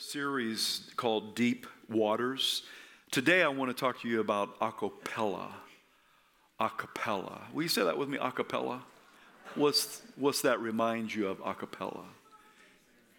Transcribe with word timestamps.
series 0.00 0.90
called 0.96 1.34
Deep 1.34 1.66
Waters. 1.90 2.62
Today 3.10 3.42
I 3.42 3.48
want 3.48 3.70
to 3.70 3.78
talk 3.78 4.00
to 4.00 4.08
you 4.08 4.20
about 4.20 4.58
acapella. 4.60 5.48
Acapella. 6.58 7.52
Will 7.52 7.64
you 7.64 7.68
say 7.68 7.84
that 7.84 7.98
with 7.98 8.08
me? 8.08 8.16
Acapella. 8.16 8.80
What's, 9.56 10.00
what's 10.16 10.40
that 10.40 10.58
remind 10.60 11.14
you 11.14 11.28
of 11.28 11.38
acapella? 11.40 12.04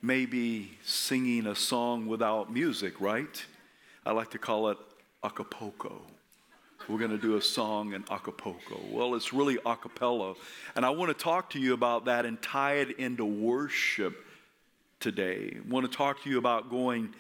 Maybe 0.02 0.72
singing 0.84 1.46
a 1.46 1.56
song 1.56 2.08
without 2.08 2.52
music, 2.52 3.00
right? 3.00 3.46
I 4.04 4.12
like 4.14 4.32
to 4.32 4.40
call 4.40 4.70
it 4.70 4.78
acapulco. 5.24 6.02
We're 6.90 6.98
going 6.98 7.12
to 7.12 7.18
do 7.20 7.38
a 7.38 7.42
song 7.42 7.94
in 7.94 8.04
Acapulco. 8.10 8.80
Well, 8.92 9.14
it's 9.14 9.32
really 9.32 9.58
acapella. 9.58 10.36
And 10.76 10.84
I 10.84 10.90
want 10.90 11.16
to 11.16 11.24
talk 11.24 11.52
to 11.52 11.60
you 11.60 11.74
about 11.74 12.06
that 12.06 12.26
and 12.26 12.42
tie 12.42 12.78
it 12.78 12.98
into 12.98 13.24
worship 13.24 14.26
today. 15.02 15.58
I 15.58 15.70
want 15.70 15.92
to 15.92 15.98
talk 15.98 16.24
to 16.24 16.30
you 16.30 16.38
about 16.38 16.70
going 16.70 17.14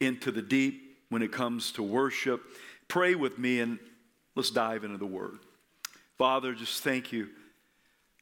into 0.00 0.30
the 0.30 0.40
deep 0.40 0.98
when 1.10 1.20
it 1.20 1.32
comes 1.32 1.72
to 1.72 1.82
worship. 1.82 2.42
Pray 2.88 3.14
with 3.14 3.38
me 3.38 3.60
and 3.60 3.78
let's 4.34 4.50
dive 4.50 4.84
into 4.84 4.98
the 4.98 5.06
word. 5.06 5.40
Father, 6.16 6.54
just 6.54 6.82
thank 6.82 7.12
you. 7.12 7.28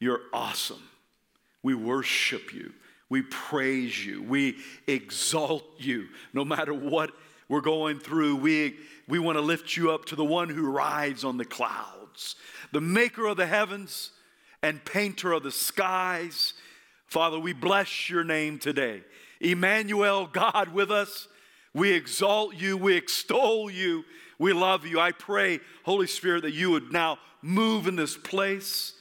You're 0.01 0.23
awesome. 0.33 0.83
We 1.62 1.75
worship 1.75 2.53
you. 2.53 2.73
We 3.09 3.23
praise 3.23 4.05
you. 4.05 4.23
We 4.23 4.56
exalt 4.87 5.65
you. 5.79 6.09
No 6.33 6.45
matter 6.45 6.73
what 6.73 7.12
we're 7.48 7.61
going 7.61 7.98
through, 7.98 8.37
we, 8.37 8.77
we 9.06 9.19
want 9.19 9.37
to 9.37 9.42
lift 9.42 9.77
you 9.77 9.92
up 9.92 10.06
to 10.06 10.17
the 10.17 10.25
one 10.25 10.48
who 10.48 10.70
rides 10.70 11.23
on 11.23 11.37
the 11.37 11.45
clouds, 11.45 12.37
the 12.73 12.81
maker 12.81 13.27
of 13.27 13.37
the 13.37 13.47
heavens 13.47 14.12
and 14.62 14.83
painter 14.84 15.33
of 15.33 15.42
the 15.42 15.51
skies 15.51 16.55
Father, 17.12 17.39
we 17.39 17.52
bless 17.52 18.09
your 18.09 18.25
name 18.25 18.59
today. 18.59 19.02
Emmanuel, 19.39 20.27
God 20.27 20.73
with 20.73 20.91
us. 20.91 21.29
We 21.75 21.93
exalt 21.93 22.55
you, 22.55 22.79
we 22.79 22.97
extol 22.97 23.70
you, 23.70 24.07
we 24.39 24.55
love 24.55 24.87
you. 24.87 24.98
I 24.98 25.12
pray, 25.12 25.61
Holy 25.83 26.06
Spirit, 26.06 26.41
that 26.45 26.55
you 26.55 26.70
would 26.70 26.91
now 26.91 27.19
move 27.42 27.87
in 27.87 27.97
this 27.97 28.17
place. 28.17 28.95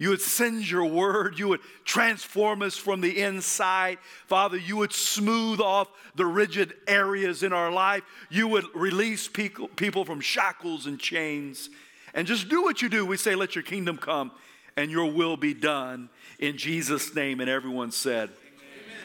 You 0.00 0.10
would 0.10 0.20
send 0.20 0.68
your 0.68 0.84
word. 0.84 1.38
You 1.38 1.46
would 1.46 1.60
transform 1.84 2.60
us 2.60 2.76
from 2.76 3.00
the 3.00 3.22
inside. 3.22 3.98
Father, 4.26 4.56
you 4.56 4.78
would 4.78 4.92
smooth 4.92 5.60
off 5.60 5.88
the 6.16 6.26
rigid 6.26 6.74
areas 6.88 7.44
in 7.44 7.52
our 7.52 7.70
life. 7.70 8.02
You 8.30 8.48
would 8.48 8.64
release 8.74 9.28
people, 9.28 10.04
from 10.04 10.20
shackles 10.20 10.86
and 10.86 10.98
chains. 10.98 11.70
And 12.14 12.26
just 12.26 12.48
do 12.48 12.62
what 12.62 12.82
you 12.82 12.88
do. 12.88 13.06
We 13.06 13.16
say, 13.16 13.36
let 13.36 13.54
your 13.54 13.62
kingdom 13.62 13.96
come 13.96 14.32
and 14.76 14.90
your 14.90 15.10
will 15.10 15.36
be 15.36 15.54
done 15.54 16.08
in 16.38 16.56
Jesus' 16.56 17.14
name. 17.14 17.40
And 17.40 17.48
everyone 17.48 17.90
said, 17.90 18.30
Amen. 18.30 18.96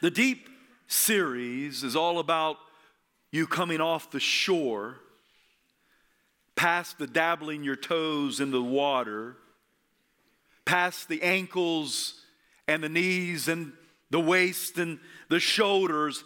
The 0.00 0.10
Deep 0.10 0.48
series 0.86 1.84
is 1.84 1.94
all 1.94 2.18
about 2.18 2.56
you 3.30 3.46
coming 3.46 3.80
off 3.80 4.10
the 4.10 4.20
shore, 4.20 4.96
past 6.56 6.98
the 6.98 7.06
dabbling 7.06 7.62
your 7.62 7.76
toes 7.76 8.40
in 8.40 8.50
the 8.50 8.62
water, 8.62 9.36
past 10.64 11.08
the 11.08 11.22
ankles 11.22 12.14
and 12.66 12.82
the 12.82 12.88
knees 12.88 13.48
and 13.48 13.72
the 14.10 14.20
waist 14.20 14.78
and 14.78 14.98
the 15.28 15.40
shoulders 15.40 16.24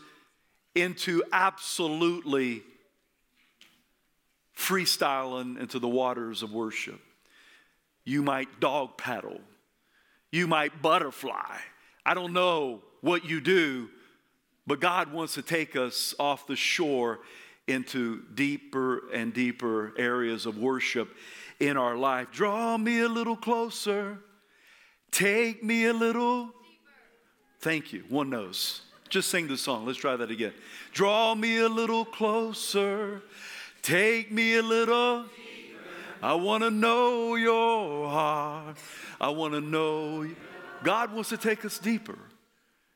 into 0.75 1.23
absolutely 1.33 2.63
freestyling 4.57 5.61
into 5.61 5.79
the 5.79 5.89
waters 5.89 6.43
of 6.43 6.53
worship. 6.53 7.01
You 8.05 8.23
might 8.23 8.61
dog 8.61 8.97
paddle 8.97 9.41
you 10.33 10.47
might 10.47 10.83
butterfly. 10.83 11.59
I 12.05 12.15
don't 12.15 12.33
know 12.33 12.81
what 13.03 13.25
you 13.25 13.41
do, 13.41 13.91
but 14.67 14.81
God 14.81 15.13
wants 15.13 15.35
to 15.35 15.43
take 15.43 15.77
us 15.77 16.15
off 16.19 16.47
the 16.47 16.57
shore 16.57 17.21
into 17.69 18.23
deeper 18.35 19.11
and 19.13 19.33
deeper 19.33 19.93
areas 19.97 20.47
of 20.47 20.59
worship 20.59 21.15
in 21.61 21.77
our 21.77 21.97
life. 21.97 22.29
Draw 22.33 22.79
me 22.79 23.01
a 23.01 23.09
little 23.09 23.37
closer. 23.37 24.19
Take 25.13 25.63
me 25.63 25.87
a 25.87 25.93
little. 25.93 26.51
Thank 27.61 27.93
you. 27.93 28.03
One 28.09 28.31
knows. 28.31 28.81
Just 29.11 29.31
sing 29.31 29.47
the 29.47 29.59
song. 29.59 29.87
Let's 29.87 29.99
try 29.99 30.17
that 30.17 30.31
again. 30.31 30.55
Draw 30.93 31.35
me 31.35 31.59
a 31.59 31.69
little 31.69 32.07
closer. 32.07 33.23
Take 33.83 34.33
me 34.33 34.57
a 34.57 34.63
little. 34.63 35.27
I 36.23 36.35
want 36.35 36.63
to 36.63 36.71
know 36.71 37.35
your 37.35 38.09
heart. 38.09 38.77
I 39.21 39.31
want 39.31 39.55
to 39.55 39.61
know. 39.61 40.29
God 40.85 41.13
wants 41.13 41.31
to 41.31 41.37
take 41.37 41.65
us 41.65 41.79
deeper. 41.79 42.19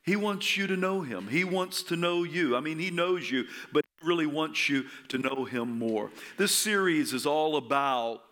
He 0.04 0.14
wants 0.14 0.56
you 0.56 0.68
to 0.68 0.76
know 0.76 1.02
Him. 1.02 1.26
He 1.26 1.42
wants 1.42 1.82
to 1.84 1.96
know 1.96 2.22
you. 2.22 2.56
I 2.56 2.60
mean, 2.60 2.78
He 2.78 2.92
knows 2.92 3.28
you, 3.28 3.46
but 3.72 3.84
He 4.00 4.06
really 4.06 4.26
wants 4.26 4.68
you 4.68 4.84
to 5.08 5.18
know 5.18 5.44
Him 5.44 5.76
more. 5.76 6.10
This 6.36 6.52
series 6.52 7.12
is 7.12 7.26
all 7.26 7.56
about 7.56 8.22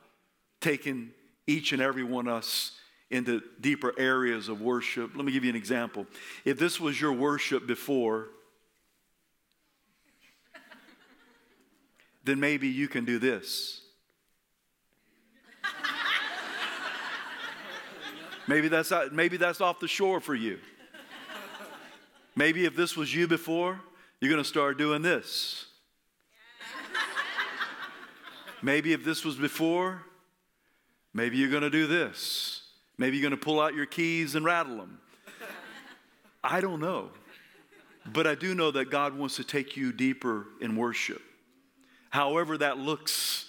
taking 0.61 1.11
each 1.49 1.73
and 1.73 1.83
every 1.83 2.05
one 2.05 2.29
of 2.29 2.35
us 2.35 2.73
into 3.11 3.43
deeper 3.61 3.93
areas 3.99 4.49
of 4.49 4.61
worship. 4.61 5.17
Let 5.17 5.25
me 5.25 5.33
give 5.33 5.45
you 5.45 5.51
an 5.51 5.57
example. 5.57 6.07
If 6.45 6.59
this 6.59 6.79
was 6.81 7.01
your 7.01 7.13
worship 7.13 7.67
before, 7.67 8.29
then 12.25 12.39
maybe 12.39 12.69
you 12.69 12.87
can 12.87 13.05
do 13.05 13.19
this. 13.19 13.84
Maybe 18.47 18.69
that's, 18.69 18.93
maybe 19.11 19.37
that's 19.37 19.61
off 19.61 19.81
the 19.81 19.89
shore 19.89 20.21
for 20.21 20.35
you. 20.35 20.59
Maybe 22.37 22.65
if 22.65 22.77
this 22.77 22.97
was 22.97 23.15
you 23.15 23.27
before, 23.27 23.81
you're 24.21 24.31
going 24.31 24.43
to 24.43 24.49
start 24.49 24.77
doing 24.77 25.03
this. 25.03 25.67
Maybe 28.63 28.93
if 28.93 29.05
this 29.05 29.25
was 29.25 29.37
before, 29.37 30.03
maybe 31.13 31.37
you're 31.37 31.51
going 31.51 31.63
to 31.63 31.71
do 31.71 31.87
this. 31.87 32.63
Maybe 32.97 33.17
you're 33.17 33.29
going 33.29 33.39
to 33.39 33.45
pull 33.45 33.61
out 33.61 33.75
your 33.75 33.87
keys 33.87 34.35
and 34.35 34.45
rattle 34.45 34.77
them. 34.77 35.01
I 36.43 36.61
don't 36.61 36.81
know. 36.81 37.11
But 38.07 38.27
I 38.27 38.35
do 38.35 38.55
know 38.55 38.71
that 38.71 38.91
God 38.91 39.17
wants 39.17 39.37
to 39.37 39.45
take 39.45 39.77
you 39.77 39.93
deeper 39.93 40.47
in 40.61 40.77
worship. 40.77 41.23
However, 42.11 42.59
that 42.59 42.79
looks 42.79 43.44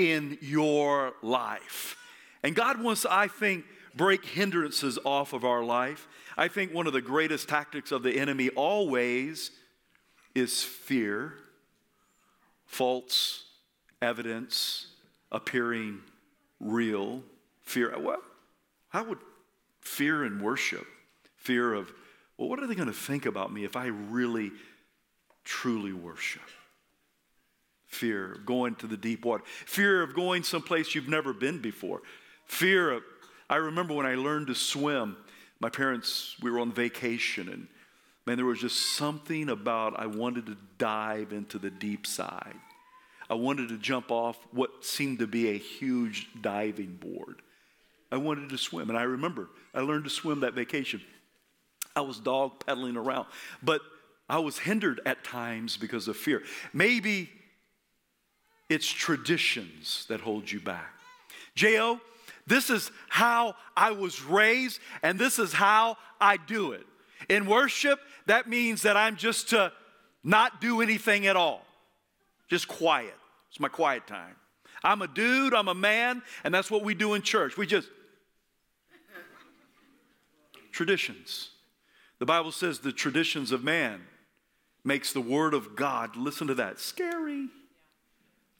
in 0.00 0.38
your 0.40 1.12
life. 1.22 1.96
And 2.42 2.54
God 2.54 2.82
wants, 2.82 3.04
I 3.04 3.28
think, 3.28 3.66
break 3.94 4.24
hindrances 4.24 4.98
off 5.04 5.34
of 5.34 5.44
our 5.44 5.62
life. 5.62 6.08
I 6.38 6.48
think 6.48 6.72
one 6.72 6.86
of 6.86 6.94
the 6.94 7.02
greatest 7.02 7.48
tactics 7.48 7.92
of 7.92 8.02
the 8.02 8.18
enemy 8.18 8.48
always 8.50 9.50
is 10.34 10.62
fear, 10.62 11.34
false 12.64 13.44
evidence 14.00 14.86
appearing 15.30 16.00
real. 16.60 17.22
Fear. 17.62 17.98
Well, 18.00 18.22
how 18.88 19.04
would 19.04 19.18
fear 19.82 20.24
and 20.24 20.40
worship? 20.40 20.86
Fear 21.36 21.74
of, 21.74 21.92
well, 22.38 22.48
what 22.48 22.58
are 22.58 22.66
they 22.66 22.74
going 22.74 22.88
to 22.88 22.94
think 22.94 23.26
about 23.26 23.52
me 23.52 23.64
if 23.64 23.76
I 23.76 23.86
really, 23.86 24.50
truly 25.44 25.92
worship? 25.92 26.42
Fear 27.90 28.32
of 28.32 28.46
going 28.46 28.76
to 28.76 28.86
the 28.86 28.96
deep 28.96 29.24
water. 29.24 29.42
Fear 29.66 30.02
of 30.02 30.14
going 30.14 30.44
someplace 30.44 30.94
you've 30.94 31.08
never 31.08 31.32
been 31.32 31.60
before. 31.60 32.02
Fear 32.46 32.92
of 32.92 33.02
I 33.50 33.56
remember 33.56 33.94
when 33.94 34.06
I 34.06 34.14
learned 34.14 34.46
to 34.46 34.54
swim, 34.54 35.16
my 35.58 35.70
parents, 35.70 36.36
we 36.40 36.52
were 36.52 36.60
on 36.60 36.70
vacation, 36.70 37.48
and 37.48 37.66
man, 38.24 38.36
there 38.36 38.46
was 38.46 38.60
just 38.60 38.96
something 38.96 39.48
about 39.48 39.98
I 39.98 40.06
wanted 40.06 40.46
to 40.46 40.56
dive 40.78 41.32
into 41.32 41.58
the 41.58 41.68
deep 41.68 42.06
side. 42.06 42.54
I 43.28 43.34
wanted 43.34 43.70
to 43.70 43.76
jump 43.76 44.12
off 44.12 44.38
what 44.52 44.84
seemed 44.84 45.18
to 45.18 45.26
be 45.26 45.50
a 45.50 45.58
huge 45.58 46.28
diving 46.40 46.94
board. 46.94 47.42
I 48.12 48.18
wanted 48.18 48.50
to 48.50 48.58
swim, 48.58 48.88
and 48.88 48.96
I 48.96 49.02
remember 49.02 49.48
I 49.74 49.80
learned 49.80 50.04
to 50.04 50.10
swim 50.10 50.40
that 50.40 50.54
vacation. 50.54 51.00
I 51.96 52.02
was 52.02 52.20
dog 52.20 52.64
pedaling 52.64 52.96
around, 52.96 53.26
but 53.64 53.80
I 54.28 54.38
was 54.38 54.60
hindered 54.60 55.00
at 55.04 55.24
times 55.24 55.76
because 55.76 56.06
of 56.06 56.16
fear. 56.16 56.44
Maybe 56.72 57.30
it's 58.70 58.88
traditions 58.88 60.06
that 60.08 60.20
hold 60.20 60.50
you 60.50 60.60
back. 60.60 60.94
J.O., 61.56 62.00
this 62.46 62.70
is 62.70 62.90
how 63.08 63.54
I 63.76 63.90
was 63.90 64.22
raised, 64.22 64.80
and 65.02 65.18
this 65.18 65.38
is 65.38 65.52
how 65.52 65.96
I 66.20 66.36
do 66.36 66.72
it. 66.72 66.86
In 67.28 67.46
worship, 67.46 68.00
that 68.26 68.48
means 68.48 68.82
that 68.82 68.96
I'm 68.96 69.16
just 69.16 69.50
to 69.50 69.72
not 70.22 70.60
do 70.60 70.80
anything 70.80 71.26
at 71.26 71.36
all, 71.36 71.66
just 72.48 72.68
quiet. 72.68 73.14
It's 73.50 73.60
my 73.60 73.68
quiet 73.68 74.06
time. 74.06 74.36
I'm 74.82 75.02
a 75.02 75.08
dude, 75.08 75.52
I'm 75.52 75.68
a 75.68 75.74
man, 75.74 76.22
and 76.44 76.54
that's 76.54 76.70
what 76.70 76.84
we 76.84 76.94
do 76.94 77.14
in 77.14 77.22
church. 77.22 77.56
We 77.56 77.66
just 77.66 77.88
traditions. 80.72 81.50
The 82.20 82.26
Bible 82.26 82.52
says 82.52 82.78
the 82.78 82.92
traditions 82.92 83.50
of 83.50 83.64
man 83.64 84.02
makes 84.84 85.12
the 85.12 85.20
word 85.20 85.54
of 85.54 85.74
God, 85.74 86.16
listen 86.16 86.46
to 86.46 86.54
that, 86.54 86.78
scary. 86.78 87.48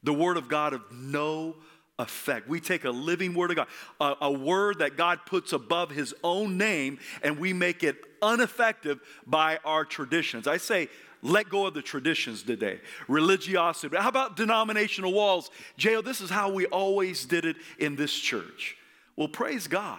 The 0.02 0.12
word 0.12 0.36
of 0.36 0.48
God 0.48 0.72
of 0.72 0.82
no 0.92 1.56
effect. 1.98 2.48
We 2.48 2.60
take 2.60 2.84
a 2.84 2.90
living 2.90 3.34
word 3.34 3.50
of 3.50 3.56
God, 3.58 3.68
a, 4.00 4.14
a, 4.22 4.32
word 4.32 4.78
that 4.78 4.96
God 4.96 5.20
puts 5.26 5.52
above 5.52 5.90
his 5.90 6.14
own 6.24 6.56
name, 6.56 6.98
and 7.22 7.38
we 7.38 7.52
make 7.52 7.82
it 7.82 7.96
ineffective 8.22 9.00
by 9.26 9.58
our 9.64 9.84
traditions. 9.84 10.46
I 10.46 10.56
say, 10.56 10.88
let 11.22 11.50
go 11.50 11.66
of 11.66 11.74
the 11.74 11.82
traditions 11.82 12.42
today. 12.42 12.80
Religiosity. 13.06 13.96
How 13.96 14.08
about 14.08 14.36
denominational 14.36 15.12
walls? 15.12 15.50
J.O., 15.76 16.00
this 16.00 16.22
is 16.22 16.30
how 16.30 16.50
we 16.50 16.66
always 16.66 17.26
did 17.26 17.44
it 17.44 17.56
in 17.78 17.96
this 17.96 18.14
church. 18.14 18.76
Well, 19.16 19.28
praise 19.28 19.66
God. 19.66 19.98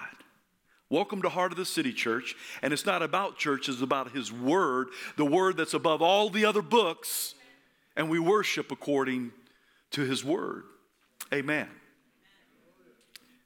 Welcome 0.89 1.21
to 1.21 1.29
Heart 1.29 1.51
of 1.51 1.57
the 1.57 1.65
City 1.65 1.93
Church. 1.93 2.35
And 2.63 2.73
it's 2.73 2.85
not 2.85 3.03
about 3.03 3.37
church, 3.37 3.69
it's 3.69 3.81
about 3.81 4.11
His 4.11 4.31
Word, 4.31 4.87
the 5.15 5.25
Word 5.25 5.57
that's 5.57 5.75
above 5.75 6.01
all 6.01 6.29
the 6.29 6.45
other 6.45 6.63
books. 6.63 7.35
And 7.95 8.09
we 8.09 8.19
worship 8.19 8.71
according 8.71 9.31
to 9.91 10.01
His 10.01 10.23
Word. 10.23 10.63
Amen. 11.33 11.67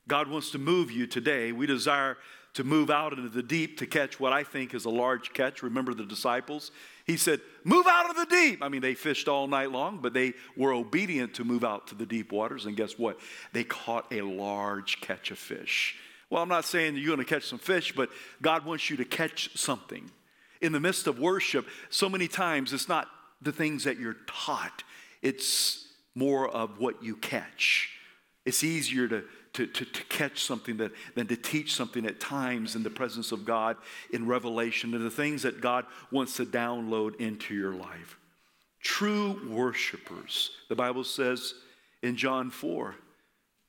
God 0.08 0.30
wants 0.30 0.52
to 0.52 0.58
move 0.58 0.92
you 0.92 1.08
today. 1.08 1.52
We 1.52 1.66
desire 1.66 2.18
to 2.56 2.64
move 2.64 2.90
out 2.90 3.12
into 3.12 3.28
the 3.28 3.44
deep 3.44 3.78
to 3.80 3.86
catch 3.86 4.18
what 4.20 4.32
I 4.32 4.44
think 4.44 4.74
is 4.74 4.86
a 4.86 4.90
large 4.90 5.34
catch. 5.34 5.62
Remember 5.62 5.94
the 5.94 6.06
disciples? 6.06 6.72
He 7.06 7.18
said, 7.18 7.42
Move 7.64 7.86
out 7.86 8.10
of 8.10 8.16
the 8.16 8.26
deep. 8.26 8.64
I 8.64 8.70
mean, 8.70 8.82
they 8.82 8.94
fished 8.94 9.28
all 9.28 9.48
night 9.48 9.72
long, 9.72 10.00
but 10.02 10.14
they 10.14 10.34
were 10.56 10.74
obedient 10.74 11.34
to 11.36 11.44
move 11.44 11.66
out 11.66 11.88
to 11.88 11.96
the 11.96 12.06
deep 12.06 12.32
waters. 12.32 12.66
And 12.66 12.78
guess 12.78 12.98
what? 12.98 13.20
They 13.52 13.66
caught 13.66 14.12
a 14.12 14.22
large 14.22 15.02
catch 15.02 15.32
of 15.32 15.38
fish. 15.38 15.98
Well, 16.30 16.42
I'm 16.42 16.50
not 16.50 16.66
saying 16.66 16.96
you're 16.96 17.14
going 17.14 17.26
to 17.26 17.26
catch 17.26 17.46
some 17.46 17.60
fish, 17.60 17.94
but 17.94 18.10
God 18.42 18.66
wants 18.66 18.90
you 18.90 18.98
to 18.98 19.06
catch 19.06 19.58
something. 19.58 20.10
In 20.62 20.72
the 20.72 20.80
midst 20.80 21.08
of 21.08 21.20
worship, 21.20 21.68
so 21.90 22.08
many 22.08 22.28
times 22.28 22.74
it's 22.74 22.88
not 22.88 23.08
the 23.42 23.52
things 23.52 23.84
that 23.84 24.00
you're 24.00 24.18
taught, 24.28 24.84
it's 25.22 25.85
more 26.16 26.48
of 26.48 26.80
what 26.80 27.04
you 27.04 27.16
catch. 27.18 27.90
It's 28.46 28.64
easier 28.64 29.08
to 29.08 29.24
to, 29.56 29.66
to, 29.66 29.86
to 29.86 30.04
catch 30.06 30.44
something 30.44 30.78
that, 30.78 30.92
than 31.16 31.28
to 31.28 31.38
teach 31.38 31.74
something 31.74 32.06
at 32.06 32.20
times 32.20 32.76
in 32.76 32.84
the 32.84 32.90
presence 32.90 33.32
of 33.32 33.46
God 33.46 33.78
in 34.12 34.28
revelation 34.28 34.94
and 34.94 35.06
the 35.06 35.10
things 35.10 35.44
that 35.44 35.62
God 35.62 35.86
wants 36.12 36.36
to 36.38 36.46
download 36.46 37.16
into 37.22 37.56
your 37.56 37.74
life. 37.74 38.20
True 38.82 39.40
worshipers, 39.50 40.52
the 40.68 40.76
Bible 40.76 41.06
says 41.06 41.54
in 42.04 42.18
John 42.18 42.50
4 42.52 42.96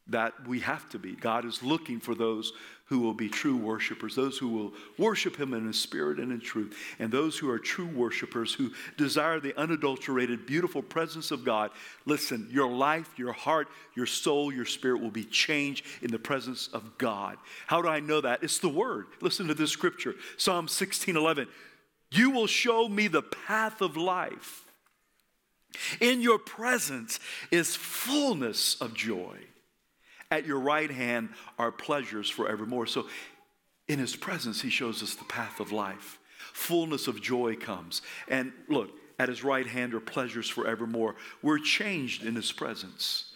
that 0.08 0.47
we 0.47 0.61
have 0.61 0.88
to 0.91 0.99
be. 0.99 1.12
God 1.12 1.44
is 1.44 1.62
looking 1.62 1.99
for 2.00 2.14
those 2.14 2.53
who 2.87 3.00
will 3.00 3.14
be 3.14 3.29
true 3.29 3.56
worshipers, 3.56 4.14
those 4.14 4.38
who 4.38 4.49
will 4.49 4.73
worship 4.97 5.37
Him 5.37 5.53
in 5.53 5.73
spirit 5.73 6.20
and 6.20 6.31
in 6.31 6.41
truth, 6.41 6.76
and 7.00 7.11
those 7.11 7.37
who 7.37 7.50
are 7.50 7.58
true 7.58 7.88
worshipers 7.88 8.55
who 8.55 8.70
desire 8.97 9.41
the 9.41 9.58
unadulterated, 9.58 10.47
beautiful 10.47 10.82
presence 10.82 11.32
of 11.32 11.44
God. 11.44 11.73
Listen, 12.05 12.49
your 12.53 12.70
life, 12.70 13.11
your 13.17 13.32
heart, 13.32 13.67
your 13.97 14.06
soul, 14.06 14.53
your 14.53 14.64
spirit 14.64 15.00
will 15.00 15.11
be 15.11 15.25
changed 15.25 15.85
in 16.00 16.12
the 16.12 16.19
presence 16.19 16.69
of 16.69 16.97
God. 16.97 17.38
How 17.67 17.82
do 17.82 17.88
I 17.88 17.99
know 17.99 18.20
that? 18.20 18.44
It's 18.44 18.61
the 18.61 18.69
Word. 18.69 19.06
Listen 19.20 19.49
to 19.49 19.55
this 19.55 19.73
scripture 19.73 20.14
Psalm 20.37 20.69
16 20.69 21.17
11. 21.17 21.49
You 22.12 22.31
will 22.31 22.47
show 22.47 22.88
me 22.88 23.08
the 23.08 23.23
path 23.23 23.81
of 23.81 23.97
life. 23.97 24.62
In 26.00 26.20
your 26.20 26.38
presence 26.38 27.19
is 27.50 27.75
fullness 27.75 28.81
of 28.81 28.94
joy. 28.94 29.38
At 30.31 30.46
your 30.46 30.61
right 30.61 30.90
hand 30.90 31.31
are 31.58 31.70
pleasures 31.73 32.28
forevermore. 32.28 32.87
So, 32.87 33.06
in 33.88 33.99
his 33.99 34.17
presence, 34.17 34.61
he 34.61 34.70
shows 34.70 35.02
us 35.02 35.14
the 35.14 35.25
path 35.25 35.61
of 35.61 35.70
life. 35.70 36.19
Fullness 36.52 37.06
of 37.06 37.23
joy 37.23 37.55
comes. 37.55 38.02
And 38.26 38.52
look, 38.69 38.90
at 39.19 39.28
his 39.28 39.44
right 39.44 39.67
hand 39.67 39.94
are 39.94 40.00
pleasures 40.00 40.49
forevermore. 40.49 41.14
We're 41.43 41.58
changed 41.58 42.25
in 42.25 42.34
his 42.34 42.50
presence. 42.50 43.32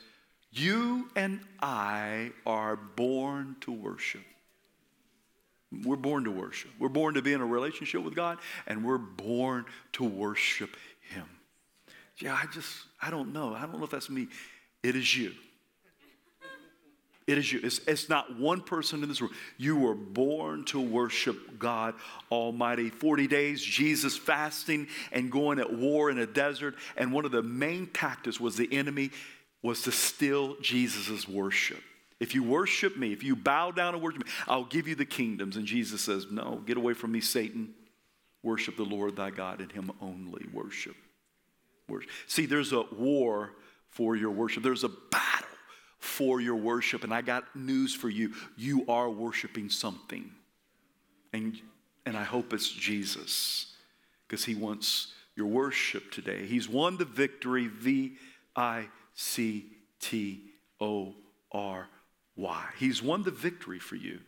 You 0.51 1.09
and 1.15 1.41
I 1.61 2.33
are 2.45 2.77
born 2.77 3.57
to 3.61 3.73
worship. 3.73 4.23
We're 5.85 5.97
born 5.97 6.25
to 6.25 6.33
worship. 6.33 6.73
We're 6.81 6.89
born 6.89 7.15
to 7.15 7.23
be 7.23 7.33
in 7.33 7.41
a 7.41 7.47
relationship 7.47 8.03
with 8.03 8.17
God, 8.17 8.39
and 8.67 8.85
we're 8.85 8.99
born 8.99 9.67
to 9.93 10.05
worship 10.05 10.77
Him. 11.15 11.27
Yeah, 12.19 12.35
I 12.35 12.47
just, 12.53 12.77
I 13.01 13.11
don't 13.11 13.33
know. 13.33 13.55
I 13.55 13.63
don't 13.63 13.79
know 13.79 13.85
if 13.85 13.91
that's 13.91 14.11
me. 14.11 14.27
It 14.83 14.97
is 14.97 15.17
you. 15.17 15.33
It 17.31 17.39
is 17.39 17.53
you. 17.53 17.61
It's, 17.63 17.79
it's, 17.87 18.09
not 18.09 18.37
one 18.37 18.61
person 18.61 19.05
in 19.05 19.09
this 19.09 19.21
room. 19.21 19.31
You 19.57 19.77
were 19.77 19.95
born 19.95 20.65
to 20.67 20.81
worship 20.81 21.61
God 21.61 21.95
Almighty. 22.29 22.91
40 22.91 23.29
days, 23.29 23.63
Jesus 23.63 24.17
fasting 24.17 24.89
and 25.13 25.31
going 25.31 25.61
at 25.61 25.73
war 25.73 26.11
in 26.11 26.19
a 26.19 26.27
desert. 26.27 26.75
And 26.97 27.13
one 27.13 27.25
of 27.25 27.31
the 27.31 27.43
main 27.43 27.87
tactics 27.87 28.41
was 28.41 28.57
the 28.57 28.69
enemy 28.73 29.11
was 29.63 29.83
to 29.83 29.93
steal 29.93 30.57
Jesus' 30.61 31.29
worship. 31.29 31.81
If 32.19 32.35
you 32.35 32.43
worship 32.43 32.97
me, 32.97 33.13
if 33.13 33.23
you 33.23 33.37
bow 33.37 33.71
down 33.71 33.95
and 33.95 34.03
worship 34.03 34.25
me, 34.25 34.33
I'll 34.49 34.65
give 34.65 34.89
you 34.89 34.97
the 34.97 35.07
kingdoms. 35.07 35.57
And 35.57 35.67
Jesus 35.67 36.01
says, 36.01 36.27
No, 36.33 36.63
get 36.67 36.77
away 36.77 36.95
from 36.95 37.13
me, 37.13 37.21
Satan. 37.21 37.75
Worship 38.43 38.77
the 38.77 38.83
Lord 38.83 39.15
thy 39.15 39.31
God 39.31 39.61
and 39.61 39.71
him 39.71 39.93
only 40.01 40.47
worship. 40.53 40.97
worship. 41.89 42.11
See, 42.27 42.47
there's 42.47 42.73
a 42.73 42.83
war 42.83 43.53
for 43.91 44.17
your 44.17 44.31
worship, 44.31 44.65
there's 44.65 44.85
a 44.85 44.89
battle 44.89 45.40
for 46.01 46.41
your 46.41 46.57
worship. 46.57 47.05
And 47.05 47.15
I 47.15 47.23
got 47.23 47.55
news 47.55 47.95
for 47.95 48.09
you. 48.09 48.33
You 48.57 48.85
are 48.89 49.09
worshiping 49.09 49.69
something. 49.71 50.31
And, 51.33 51.61
and 52.05 52.17
I 52.17 52.25
hope 52.25 52.53
it's 52.53 52.69
Jesus 52.69 53.75
because 54.27 54.45
he 54.45 54.55
wants 54.55 55.13
your 55.37 55.47
worship 55.47 56.11
today. 56.11 56.47
He's 56.47 56.69
won 56.69 56.97
the 56.97 57.05
victory 57.05 57.69
V 57.69 58.17
I 58.57 58.89
C 59.15 59.67
T 60.01 60.41
O 60.81 61.15
R 61.53 61.89
Y. 62.37 62.65
He's 62.79 63.03
won 63.03 63.23
the 63.23 63.31
victory 63.31 63.79
for 63.79 63.97
you. 63.97 64.21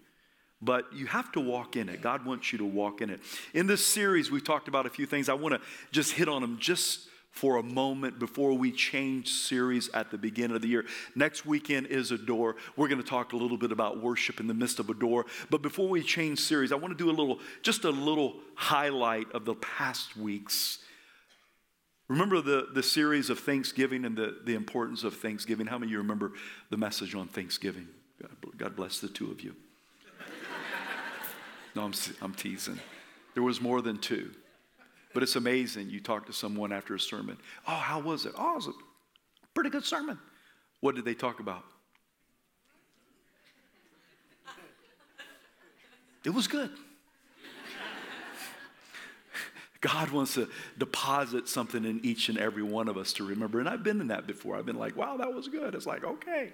But 0.60 0.92
you 0.94 1.06
have 1.06 1.32
to 1.32 1.40
walk 1.40 1.74
in 1.74 1.88
it. 1.88 2.02
God 2.02 2.24
wants 2.24 2.52
you 2.52 2.58
to 2.58 2.64
walk 2.64 3.00
in 3.00 3.10
it. 3.10 3.20
In 3.52 3.66
this 3.66 3.84
series, 3.84 4.30
we've 4.30 4.44
talked 4.44 4.68
about 4.68 4.86
a 4.86 4.90
few 4.90 5.06
things. 5.06 5.28
I 5.28 5.34
want 5.34 5.54
to 5.54 5.60
just 5.90 6.12
hit 6.12 6.28
on 6.28 6.40
them 6.40 6.58
just 6.60 7.08
for 7.32 7.56
a 7.56 7.62
moment 7.62 8.18
before 8.18 8.52
we 8.52 8.70
change 8.70 9.30
series 9.30 9.88
at 9.94 10.10
the 10.10 10.18
beginning 10.18 10.54
of 10.54 10.62
the 10.62 10.68
year. 10.68 10.84
Next 11.14 11.46
weekend 11.46 11.86
is 11.86 12.10
Adore. 12.10 12.56
We're 12.76 12.88
going 12.88 13.02
to 13.02 13.08
talk 13.08 13.32
a 13.32 13.36
little 13.36 13.56
bit 13.56 13.72
about 13.72 14.02
worship 14.02 14.38
in 14.38 14.46
the 14.46 14.54
midst 14.54 14.78
of 14.78 14.90
Adore. 14.90 15.24
But 15.48 15.62
before 15.62 15.88
we 15.88 16.02
change 16.02 16.40
series, 16.40 16.72
I 16.72 16.76
want 16.76 16.96
to 16.96 17.04
do 17.04 17.10
a 17.10 17.16
little, 17.16 17.40
just 17.62 17.84
a 17.84 17.90
little 17.90 18.36
highlight 18.54 19.32
of 19.32 19.46
the 19.46 19.54
past 19.54 20.14
weeks. 20.14 20.78
Remember 22.08 22.42
the, 22.42 22.68
the 22.74 22.82
series 22.82 23.30
of 23.30 23.38
Thanksgiving 23.38 24.04
and 24.04 24.14
the, 24.14 24.36
the 24.44 24.54
importance 24.54 25.02
of 25.02 25.16
Thanksgiving? 25.16 25.66
How 25.66 25.78
many 25.78 25.88
of 25.88 25.92
you 25.92 25.98
remember 25.98 26.32
the 26.68 26.76
message 26.76 27.14
on 27.14 27.28
Thanksgiving? 27.28 27.88
God 28.58 28.76
bless 28.76 29.00
the 29.00 29.08
two 29.08 29.30
of 29.30 29.40
you. 29.40 29.56
No, 31.74 31.84
I'm, 31.84 31.94
I'm 32.20 32.34
teasing. 32.34 32.78
There 33.32 33.42
was 33.42 33.58
more 33.62 33.80
than 33.80 33.96
two. 33.96 34.32
But 35.14 35.22
it's 35.22 35.36
amazing. 35.36 35.90
You 35.90 36.00
talk 36.00 36.26
to 36.26 36.32
someone 36.32 36.72
after 36.72 36.94
a 36.94 37.00
sermon. 37.00 37.36
Oh, 37.66 37.72
how 37.72 38.00
was 38.00 38.26
it? 38.26 38.32
Oh, 38.36 38.52
it 38.52 38.56
was 38.56 38.68
a 38.68 38.72
pretty 39.54 39.70
good 39.70 39.84
sermon. 39.84 40.18
What 40.80 40.94
did 40.94 41.04
they 41.04 41.14
talk 41.14 41.40
about? 41.40 41.64
It 46.24 46.30
was 46.30 46.46
good. 46.46 46.70
God 49.80 50.10
wants 50.10 50.34
to 50.34 50.48
deposit 50.78 51.48
something 51.48 51.84
in 51.84 52.00
each 52.04 52.28
and 52.28 52.38
every 52.38 52.62
one 52.62 52.86
of 52.86 52.96
us 52.96 53.12
to 53.14 53.26
remember. 53.26 53.58
And 53.58 53.68
I've 53.68 53.82
been 53.82 54.00
in 54.00 54.06
that 54.08 54.28
before. 54.28 54.56
I've 54.56 54.64
been 54.64 54.78
like, 54.78 54.96
wow, 54.96 55.16
that 55.16 55.34
was 55.34 55.48
good. 55.48 55.74
It's 55.74 55.86
like, 55.86 56.04
okay. 56.04 56.52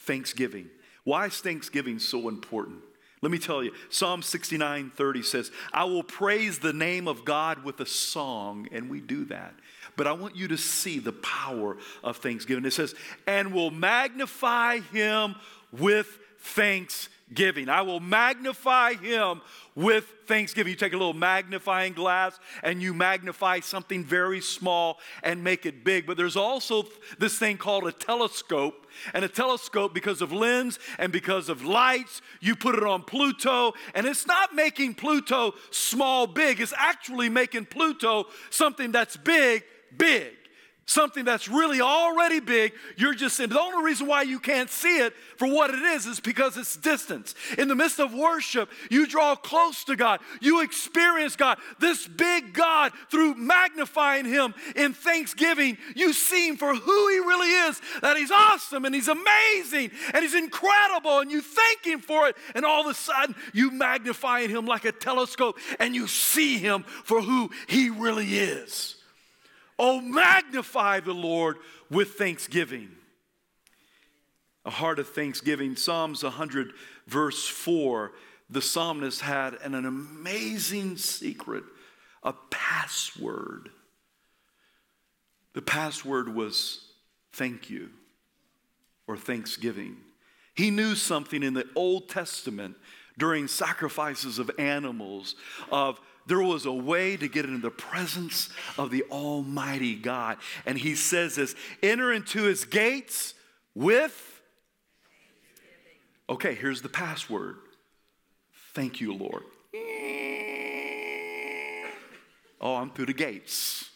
Thanksgiving. 0.00 0.68
Why 1.04 1.26
is 1.26 1.40
Thanksgiving 1.40 1.98
so 1.98 2.28
important? 2.28 2.82
Let 3.24 3.30
me 3.30 3.38
tell 3.38 3.64
you, 3.64 3.72
Psalm 3.88 4.20
69 4.20 4.92
30 4.94 5.22
says, 5.22 5.50
I 5.72 5.84
will 5.84 6.02
praise 6.02 6.58
the 6.58 6.74
name 6.74 7.08
of 7.08 7.24
God 7.24 7.64
with 7.64 7.80
a 7.80 7.86
song, 7.86 8.68
and 8.70 8.90
we 8.90 9.00
do 9.00 9.24
that. 9.26 9.54
But 9.96 10.06
I 10.06 10.12
want 10.12 10.36
you 10.36 10.48
to 10.48 10.58
see 10.58 10.98
the 10.98 11.12
power 11.12 11.78
of 12.02 12.18
thanksgiving. 12.18 12.66
It 12.66 12.74
says, 12.74 12.94
and 13.26 13.54
will 13.54 13.70
magnify 13.70 14.80
him 14.80 15.36
with 15.72 16.18
thanksgiving 16.38 17.13
giving. 17.34 17.68
I 17.68 17.82
will 17.82 18.00
magnify 18.00 18.94
him 18.94 19.40
with 19.74 20.04
thanksgiving. 20.26 20.70
You 20.70 20.76
take 20.76 20.92
a 20.92 20.96
little 20.96 21.14
magnifying 21.14 21.92
glass 21.92 22.38
and 22.62 22.80
you 22.80 22.94
magnify 22.94 23.60
something 23.60 24.04
very 24.04 24.40
small 24.40 24.98
and 25.22 25.42
make 25.42 25.66
it 25.66 25.84
big. 25.84 26.06
But 26.06 26.16
there's 26.16 26.36
also 26.36 26.84
this 27.18 27.38
thing 27.38 27.56
called 27.56 27.86
a 27.86 27.92
telescope. 27.92 28.86
And 29.12 29.24
a 29.24 29.28
telescope, 29.28 29.92
because 29.92 30.22
of 30.22 30.32
lens 30.32 30.78
and 30.98 31.12
because 31.12 31.48
of 31.48 31.64
lights, 31.64 32.22
you 32.40 32.54
put 32.54 32.76
it 32.76 32.84
on 32.84 33.02
Pluto, 33.02 33.72
and 33.92 34.06
it's 34.06 34.24
not 34.24 34.54
making 34.54 34.94
Pluto 34.94 35.54
small 35.72 36.28
big, 36.28 36.60
it's 36.60 36.72
actually 36.76 37.28
making 37.28 37.66
Pluto 37.66 38.26
something 38.50 38.92
that's 38.92 39.16
big, 39.16 39.64
big. 39.96 40.34
Something 40.86 41.24
that's 41.24 41.48
really 41.48 41.80
already 41.80 42.40
big. 42.40 42.72
You're 42.96 43.14
just 43.14 43.40
in. 43.40 43.50
The 43.50 43.60
only 43.60 43.84
reason 43.84 44.06
why 44.06 44.22
you 44.22 44.38
can't 44.38 44.70
see 44.70 44.98
it 44.98 45.14
for 45.36 45.48
what 45.48 45.70
it 45.70 45.80
is 45.80 46.06
is 46.06 46.20
because 46.20 46.56
it's 46.56 46.76
distance. 46.76 47.34
In 47.58 47.68
the 47.68 47.74
midst 47.74 48.00
of 48.00 48.12
worship, 48.12 48.68
you 48.90 49.06
draw 49.06 49.34
close 49.34 49.84
to 49.84 49.96
God. 49.96 50.20
You 50.40 50.62
experience 50.62 51.36
God, 51.36 51.58
this 51.78 52.06
big 52.06 52.52
God, 52.52 52.92
through 53.10 53.34
magnifying 53.34 54.24
Him 54.24 54.54
in 54.76 54.92
thanksgiving. 54.92 55.78
You 55.94 56.12
see 56.12 56.48
Him 56.48 56.56
for 56.56 56.74
who 56.74 57.08
He 57.08 57.18
really 57.18 57.50
is 57.68 57.80
that 58.02 58.16
He's 58.16 58.30
awesome 58.30 58.84
and 58.84 58.94
He's 58.94 59.08
amazing 59.08 59.90
and 60.12 60.22
He's 60.22 60.34
incredible, 60.34 61.20
and 61.20 61.30
you 61.30 61.40
thank 61.40 61.84
Him 61.84 62.00
for 62.00 62.28
it. 62.28 62.36
And 62.54 62.64
all 62.64 62.82
of 62.82 62.90
a 62.90 62.94
sudden, 62.94 63.34
you 63.52 63.70
magnify 63.70 64.46
Him 64.46 64.66
like 64.66 64.84
a 64.84 64.92
telescope 64.92 65.58
and 65.78 65.94
you 65.94 66.06
see 66.06 66.58
Him 66.58 66.82
for 66.82 67.22
who 67.22 67.50
He 67.66 67.90
really 67.90 68.38
is. 68.38 68.96
Oh, 69.78 70.00
magnify 70.00 71.00
the 71.00 71.14
Lord 71.14 71.56
with 71.90 72.12
thanksgiving. 72.12 72.90
A 74.64 74.70
heart 74.70 74.98
of 74.98 75.08
thanksgiving. 75.08 75.76
Psalms 75.76 76.22
100, 76.22 76.72
verse 77.06 77.46
4, 77.46 78.12
the 78.48 78.62
psalmist 78.62 79.20
had 79.20 79.54
an, 79.62 79.74
an 79.74 79.84
amazing 79.84 80.96
secret, 80.96 81.64
a 82.22 82.32
password. 82.50 83.70
The 85.54 85.62
password 85.62 86.34
was 86.34 86.86
thank 87.32 87.68
you 87.68 87.90
or 89.06 89.16
thanksgiving. 89.16 89.96
He 90.54 90.70
knew 90.70 90.94
something 90.94 91.42
in 91.42 91.54
the 91.54 91.68
Old 91.74 92.08
Testament 92.08 92.76
during 93.18 93.48
sacrifices 93.48 94.38
of 94.38 94.50
animals, 94.58 95.34
of 95.70 96.00
there 96.26 96.40
was 96.40 96.66
a 96.66 96.72
way 96.72 97.16
to 97.16 97.28
get 97.28 97.44
into 97.44 97.60
the 97.60 97.70
presence 97.70 98.48
of 98.78 98.90
the 98.90 99.04
Almighty 99.10 99.94
God. 99.94 100.38
And 100.66 100.78
he 100.78 100.94
says 100.94 101.36
this 101.36 101.54
enter 101.82 102.12
into 102.12 102.42
his 102.42 102.64
gates 102.64 103.34
with. 103.74 104.42
Okay, 106.28 106.54
here's 106.54 106.80
the 106.80 106.88
password. 106.88 107.56
Thank 108.72 109.00
you, 109.00 109.14
Lord. 109.14 109.42
Oh, 112.60 112.76
I'm 112.76 112.90
through 112.90 113.06
the 113.06 113.12
gates. 113.12 113.90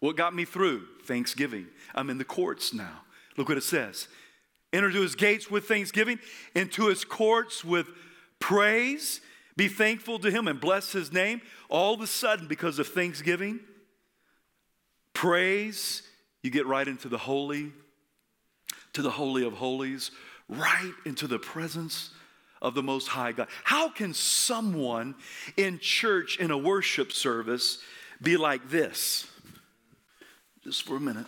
What 0.00 0.16
got 0.16 0.34
me 0.34 0.44
through? 0.44 0.82
Thanksgiving. 1.04 1.68
I'm 1.94 2.10
in 2.10 2.18
the 2.18 2.24
courts 2.24 2.74
now. 2.74 3.02
Look 3.36 3.48
what 3.48 3.58
it 3.58 3.62
says. 3.62 4.08
Enter 4.72 4.90
to 4.90 5.00
his 5.00 5.14
gates 5.14 5.50
with 5.50 5.66
thanksgiving, 5.66 6.18
into 6.54 6.88
his 6.88 7.04
courts 7.04 7.64
with 7.64 7.86
praise. 8.38 9.20
Be 9.56 9.68
thankful 9.68 10.18
to 10.20 10.30
him 10.30 10.48
and 10.48 10.60
bless 10.60 10.92
his 10.92 11.12
name. 11.12 11.40
All 11.68 11.94
of 11.94 12.00
a 12.00 12.06
sudden, 12.06 12.46
because 12.46 12.78
of 12.78 12.88
thanksgiving, 12.88 13.60
praise, 15.12 16.02
you 16.42 16.50
get 16.50 16.66
right 16.66 16.86
into 16.86 17.08
the 17.08 17.18
holy, 17.18 17.72
to 18.92 19.02
the 19.02 19.10
holy 19.10 19.44
of 19.44 19.54
holies, 19.54 20.10
right 20.48 20.94
into 21.04 21.26
the 21.26 21.38
presence 21.38 22.10
of 22.62 22.74
the 22.74 22.82
Most 22.82 23.08
High 23.08 23.32
God. 23.32 23.48
How 23.64 23.88
can 23.88 24.14
someone 24.14 25.14
in 25.56 25.78
church 25.78 26.38
in 26.38 26.50
a 26.50 26.58
worship 26.58 27.12
service 27.12 27.78
be 28.20 28.36
like 28.36 28.70
this? 28.70 29.26
Just 30.64 30.82
for 30.84 30.96
a 30.96 31.00
minute. 31.00 31.26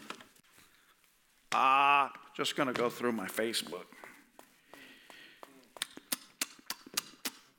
Ah, 1.52 2.12
just 2.37 2.57
gonna 2.57 2.73
go 2.73 2.88
through 2.88 3.12
my 3.12 3.26
Facebook. 3.26 3.85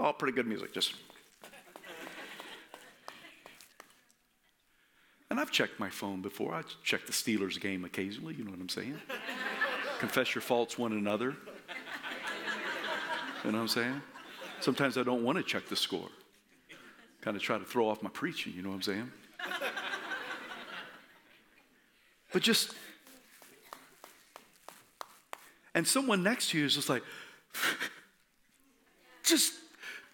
All 0.03 0.11
pretty 0.11 0.35
good 0.35 0.45
music, 0.45 0.73
just. 0.73 0.95
And 5.29 5.39
I've 5.39 5.49
checked 5.49 5.79
my 5.79 5.89
phone 5.89 6.21
before. 6.21 6.53
I 6.53 6.63
check 6.83 7.05
the 7.05 7.13
Steelers 7.13 7.59
game 7.59 7.85
occasionally, 7.85 8.35
you 8.35 8.43
know 8.43 8.51
what 8.51 8.59
I'm 8.59 8.67
saying? 8.67 8.99
Confess 9.99 10.35
your 10.35 10.41
faults 10.41 10.77
one 10.77 10.91
another. 10.91 11.37
You 13.45 13.51
know 13.51 13.57
what 13.57 13.61
I'm 13.61 13.67
saying? 13.69 14.01
Sometimes 14.59 14.97
I 14.97 15.03
don't 15.03 15.23
want 15.23 15.37
to 15.37 15.43
check 15.43 15.69
the 15.69 15.75
score. 15.77 16.09
Kind 17.21 17.37
of 17.37 17.41
try 17.41 17.57
to 17.57 17.63
throw 17.63 17.87
off 17.87 18.03
my 18.03 18.09
preaching, 18.09 18.51
you 18.53 18.61
know 18.61 18.69
what 18.69 18.75
I'm 18.75 18.81
saying? 18.81 19.11
But 22.33 22.41
just, 22.41 22.73
and 25.73 25.87
someone 25.87 26.23
next 26.23 26.49
to 26.49 26.57
you 26.57 26.65
is 26.65 26.75
just 26.75 26.89
like, 26.89 27.03
just 29.23 29.62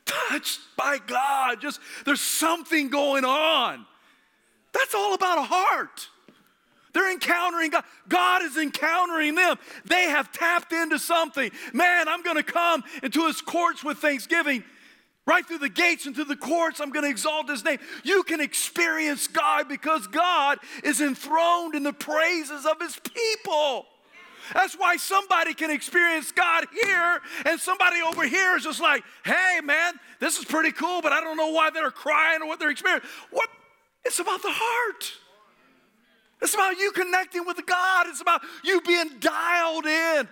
touched 0.09 0.59
by 0.75 0.97
God. 1.05 1.61
Just 1.61 1.79
there's 2.05 2.21
something 2.21 2.89
going 2.89 3.25
on. 3.25 3.85
That's 4.73 4.93
all 4.93 5.13
about 5.13 5.39
a 5.39 5.43
heart. 5.43 6.09
They're 6.93 7.11
encountering 7.11 7.69
God. 7.69 7.83
God 8.07 8.41
is 8.43 8.57
encountering 8.57 9.35
them. 9.35 9.57
They 9.85 10.03
have 10.03 10.31
tapped 10.31 10.73
into 10.73 10.97
something. 10.97 11.51
Man, 11.73 12.07
I'm 12.07 12.23
going 12.23 12.37
to 12.37 12.43
come 12.43 12.83
into 13.03 13.27
his 13.27 13.41
courts 13.41 13.83
with 13.83 13.97
thanksgiving. 13.99 14.63
Right 15.25 15.45
through 15.45 15.59
the 15.59 15.69
gates 15.69 16.07
and 16.07 16.15
through 16.15 16.25
the 16.25 16.35
courts, 16.35 16.79
I'm 16.79 16.89
going 16.89 17.03
to 17.03 17.09
exalt 17.11 17.49
his 17.49 17.63
name. 17.63 17.77
You 18.03 18.23
can 18.23 18.41
experience 18.41 19.27
God 19.27 19.69
because 19.69 20.07
God 20.07 20.57
is 20.83 21.01
enthroned 21.01 21.75
in 21.75 21.83
the 21.83 21.93
praises 21.93 22.65
of 22.65 22.81
his 22.81 22.99
people. 22.99 23.85
That's 24.53 24.75
why 24.75 24.97
somebody 24.97 25.53
can 25.53 25.71
experience 25.71 26.31
God 26.31 26.65
here 26.83 27.19
and 27.45 27.59
somebody 27.59 28.01
over 28.01 28.27
here 28.27 28.55
is 28.55 28.63
just 28.63 28.81
like, 28.81 29.03
hey, 29.25 29.59
man, 29.63 29.93
this 30.19 30.37
is 30.37 30.45
pretty 30.45 30.71
cool, 30.71 31.01
but 31.01 31.11
I 31.11 31.21
don't 31.21 31.37
know 31.37 31.51
why 31.51 31.69
they're 31.69 31.91
crying 31.91 32.41
or 32.41 32.47
what 32.47 32.59
they're 32.59 32.71
experiencing. 32.71 33.09
What? 33.31 33.49
It's 34.05 34.19
about 34.19 34.41
the 34.41 34.51
heart. 34.51 35.11
It's 36.41 36.53
about 36.53 36.77
you 36.77 36.91
connecting 36.91 37.45
with 37.45 37.65
God. 37.65 38.07
It's 38.07 38.21
about 38.21 38.41
you 38.63 38.81
being 38.81 39.19
dialed 39.19 39.85
in, 39.85 40.27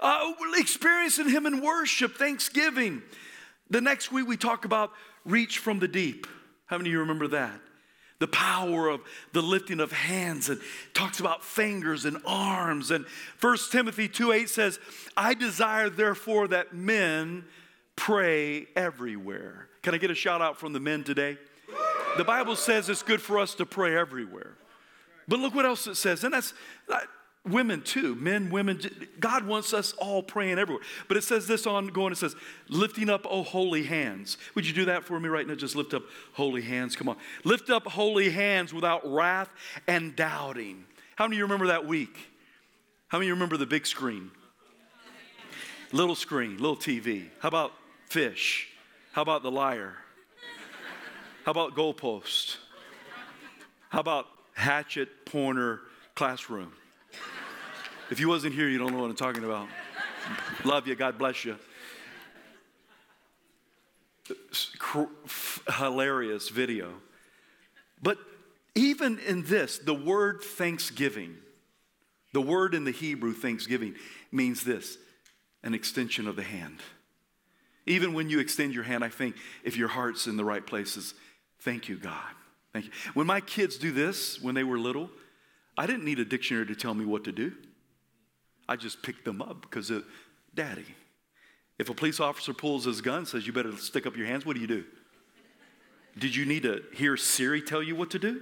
uh, 0.00 0.32
experiencing 0.56 1.28
Him 1.28 1.46
in 1.46 1.62
worship, 1.62 2.16
thanksgiving. 2.16 3.02
The 3.70 3.80
next 3.80 4.12
week 4.12 4.26
we 4.26 4.36
talk 4.36 4.64
about 4.64 4.92
reach 5.24 5.58
from 5.58 5.78
the 5.78 5.88
deep. 5.88 6.26
How 6.66 6.78
many 6.78 6.90
of 6.90 6.92
you 6.92 7.00
remember 7.00 7.28
that? 7.28 7.60
The 8.22 8.28
power 8.28 8.88
of 8.88 9.00
the 9.32 9.42
lifting 9.42 9.80
of 9.80 9.90
hands 9.90 10.48
and 10.48 10.60
talks 10.94 11.18
about 11.18 11.44
fingers 11.44 12.04
and 12.04 12.16
arms. 12.24 12.92
And 12.92 13.04
1 13.40 13.56
Timothy 13.72 14.06
2 14.06 14.30
8 14.30 14.48
says, 14.48 14.78
I 15.16 15.34
desire 15.34 15.90
therefore 15.90 16.46
that 16.48 16.72
men 16.72 17.44
pray 17.96 18.68
everywhere. 18.76 19.66
Can 19.82 19.92
I 19.92 19.98
get 19.98 20.12
a 20.12 20.14
shout 20.14 20.40
out 20.40 20.56
from 20.56 20.72
the 20.72 20.78
men 20.78 21.02
today? 21.02 21.36
The 22.16 22.22
Bible 22.22 22.54
says 22.54 22.88
it's 22.88 23.02
good 23.02 23.20
for 23.20 23.40
us 23.40 23.56
to 23.56 23.66
pray 23.66 23.96
everywhere. 23.96 24.54
But 25.26 25.40
look 25.40 25.52
what 25.52 25.66
else 25.66 25.88
it 25.88 25.96
says. 25.96 26.22
And 26.22 26.32
that's 26.32 26.54
women 27.48 27.82
too, 27.82 28.14
men, 28.14 28.50
women. 28.50 28.80
God 29.18 29.46
wants 29.46 29.74
us 29.74 29.92
all 29.94 30.22
praying 30.22 30.58
everywhere. 30.58 30.84
But 31.08 31.16
it 31.16 31.24
says 31.24 31.46
this 31.46 31.66
on 31.66 31.88
going, 31.88 32.12
it 32.12 32.16
says, 32.16 32.36
lifting 32.68 33.10
up, 33.10 33.26
oh, 33.28 33.42
holy 33.42 33.82
hands. 33.82 34.38
Would 34.54 34.66
you 34.66 34.72
do 34.72 34.84
that 34.86 35.04
for 35.04 35.18
me 35.18 35.28
right 35.28 35.46
now? 35.46 35.54
Just 35.54 35.76
lift 35.76 35.94
up 35.94 36.04
holy 36.32 36.62
hands. 36.62 36.96
Come 36.96 37.08
on. 37.08 37.16
Lift 37.44 37.70
up 37.70 37.86
holy 37.86 38.30
hands 38.30 38.72
without 38.72 39.10
wrath 39.10 39.50
and 39.88 40.14
doubting. 40.14 40.84
How 41.16 41.26
many 41.26 41.36
of 41.36 41.38
you 41.38 41.44
remember 41.44 41.68
that 41.68 41.86
week? 41.86 42.16
How 43.08 43.18
many 43.18 43.26
of 43.26 43.28
you 43.28 43.34
remember 43.34 43.56
the 43.56 43.66
big 43.66 43.86
screen? 43.86 44.30
Little 45.92 46.14
screen, 46.14 46.56
little 46.56 46.76
TV. 46.76 47.28
How 47.40 47.48
about 47.48 47.72
fish? 48.08 48.68
How 49.12 49.20
about 49.20 49.42
the 49.42 49.50
liar? 49.50 49.94
How 51.44 51.50
about 51.50 51.76
goalpost? 51.76 52.56
How 53.90 54.00
about 54.00 54.26
hatchet, 54.54 55.26
pointer, 55.26 55.80
classroom? 56.14 56.72
If 58.12 58.20
you 58.20 58.28
wasn't 58.28 58.54
here, 58.54 58.68
you 58.68 58.76
don't 58.76 58.92
know 58.92 59.00
what 59.00 59.08
I'm 59.08 59.16
talking 59.16 59.42
about. 59.42 59.68
Love 60.66 60.86
you. 60.86 60.94
God 60.94 61.16
bless 61.16 61.46
you. 61.46 61.56
Hilarious 65.78 66.50
video. 66.50 66.92
But 68.02 68.18
even 68.74 69.18
in 69.20 69.44
this, 69.44 69.78
the 69.78 69.94
word 69.94 70.42
thanksgiving, 70.42 71.38
the 72.34 72.42
word 72.42 72.74
in 72.74 72.84
the 72.84 72.90
Hebrew 72.90 73.32
thanksgiving 73.32 73.94
means 74.30 74.62
this 74.62 74.98
an 75.62 75.72
extension 75.72 76.28
of 76.28 76.36
the 76.36 76.42
hand. 76.42 76.80
Even 77.86 78.12
when 78.12 78.28
you 78.28 78.40
extend 78.40 78.74
your 78.74 78.84
hand, 78.84 79.02
I 79.02 79.08
think 79.08 79.36
if 79.64 79.78
your 79.78 79.88
heart's 79.88 80.26
in 80.26 80.36
the 80.36 80.44
right 80.44 80.66
places, 80.66 81.14
thank 81.60 81.88
you, 81.88 81.96
God. 81.96 82.34
Thank 82.74 82.84
you. 82.84 82.90
When 83.14 83.26
my 83.26 83.40
kids 83.40 83.78
do 83.78 83.90
this 83.90 84.38
when 84.38 84.54
they 84.54 84.64
were 84.64 84.78
little, 84.78 85.08
I 85.78 85.86
didn't 85.86 86.04
need 86.04 86.18
a 86.18 86.26
dictionary 86.26 86.66
to 86.66 86.74
tell 86.74 86.92
me 86.92 87.06
what 87.06 87.24
to 87.24 87.32
do. 87.32 87.52
I 88.72 88.76
just 88.76 89.02
picked 89.02 89.26
them 89.26 89.42
up 89.42 89.60
because 89.60 89.90
of 89.90 90.02
daddy. 90.54 90.86
If 91.78 91.90
a 91.90 91.94
police 91.94 92.20
officer 92.20 92.54
pulls 92.54 92.86
his 92.86 93.02
gun 93.02 93.26
says, 93.26 93.46
You 93.46 93.52
better 93.52 93.76
stick 93.76 94.06
up 94.06 94.16
your 94.16 94.26
hands, 94.26 94.46
what 94.46 94.54
do 94.54 94.62
you 94.62 94.66
do? 94.66 94.84
Did 96.18 96.34
you 96.34 96.46
need 96.46 96.62
to 96.62 96.82
hear 96.94 97.18
Siri 97.18 97.60
tell 97.60 97.82
you 97.82 97.94
what 97.94 98.10
to 98.12 98.18
do? 98.18 98.40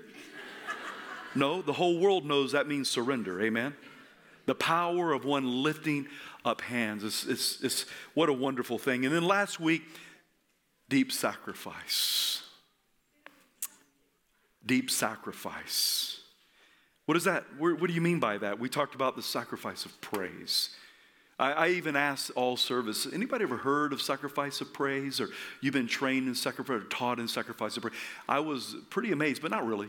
No, 1.35 1.63
the 1.63 1.73
whole 1.73 1.99
world 1.99 2.25
knows 2.25 2.53
that 2.53 2.69
means 2.69 2.89
surrender. 2.89 3.41
Amen. 3.43 3.75
The 4.47 4.55
power 4.55 5.13
of 5.13 5.25
one 5.25 5.65
lifting 5.65 6.07
up 6.45 6.61
hands. 6.61 7.03
It's 7.27 7.87
what 8.15 8.29
a 8.29 8.33
wonderful 8.33 8.79
thing. 8.79 9.05
And 9.05 9.13
then 9.13 9.25
last 9.25 9.59
week, 9.59 9.83
deep 10.89 11.11
sacrifice. 11.11 12.45
Deep 14.65 14.93
sacrifice. 14.93 16.20
What 17.11 17.17
is 17.17 17.25
that? 17.25 17.43
What 17.59 17.85
do 17.85 17.93
you 17.93 18.01
mean 18.01 18.21
by 18.21 18.39
that? 18.39 18.61
We 18.61 18.69
talked 18.69 18.95
about 18.95 19.17
the 19.17 19.23
sacrifice 19.23 19.85
of 19.85 20.01
praise. 20.01 20.71
I, 21.41 21.71
even 21.71 21.97
asked 21.97 22.31
all 22.37 22.57
service, 22.57 23.05
anybody 23.13 23.43
ever 23.43 23.57
heard 23.57 23.93
of 23.93 24.01
sacrifice 24.01 24.61
of 24.61 24.73
praise? 24.73 25.21
Or 25.21 25.27
you've 25.61 25.75
been 25.75 25.89
trained 25.89 26.29
in 26.29 26.37
sacrifice 26.37 26.83
or 26.83 26.85
taught 26.85 27.19
in 27.19 27.27
sacrifice 27.27 27.77
of 27.77 27.83
praise? 27.83 27.97
I 28.29 28.39
was 28.39 28.77
pretty 28.91 29.11
amazed, 29.11 29.43
but 29.43 29.51
not 29.51 29.67
really, 29.67 29.89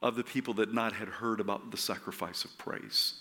of 0.00 0.16
the 0.16 0.24
people 0.24 0.54
that 0.54 0.72
not 0.72 0.94
had 0.94 1.08
heard 1.08 1.38
about 1.38 1.70
the 1.70 1.76
sacrifice 1.76 2.46
of 2.46 2.56
praise. 2.56 3.12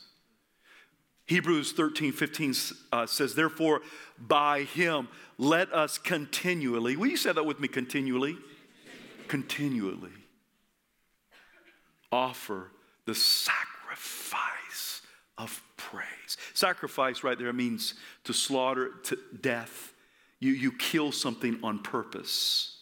Hebrews 1.26 1.74
13, 1.74 2.14
15 2.14 2.54
uh, 2.94 3.06
says, 3.08 3.36
Therefore, 3.36 3.82
by 4.18 4.64
him 4.64 5.10
let 5.38 5.70
us 5.74 5.98
continually, 5.98 6.96
will 6.96 7.08
you 7.08 7.18
say 7.18 7.34
that 7.34 7.46
with 7.46 7.60
me 7.60 7.68
continually? 7.68 8.38
Continually 9.28 10.12
offer 12.10 12.70
the 13.06 13.16
sacrifice 13.16 15.02
of 15.38 15.62
praise. 15.78 16.38
Sacrifice, 16.54 17.24
right 17.24 17.38
there, 17.38 17.52
means 17.54 17.96
to 18.24 18.34
slaughter, 18.34 18.92
to 19.04 19.18
death. 19.42 19.94
You, 20.40 20.52
you 20.52 20.72
kill 20.72 21.12
something 21.12 21.60
on 21.64 21.80
purpose. 21.80 22.78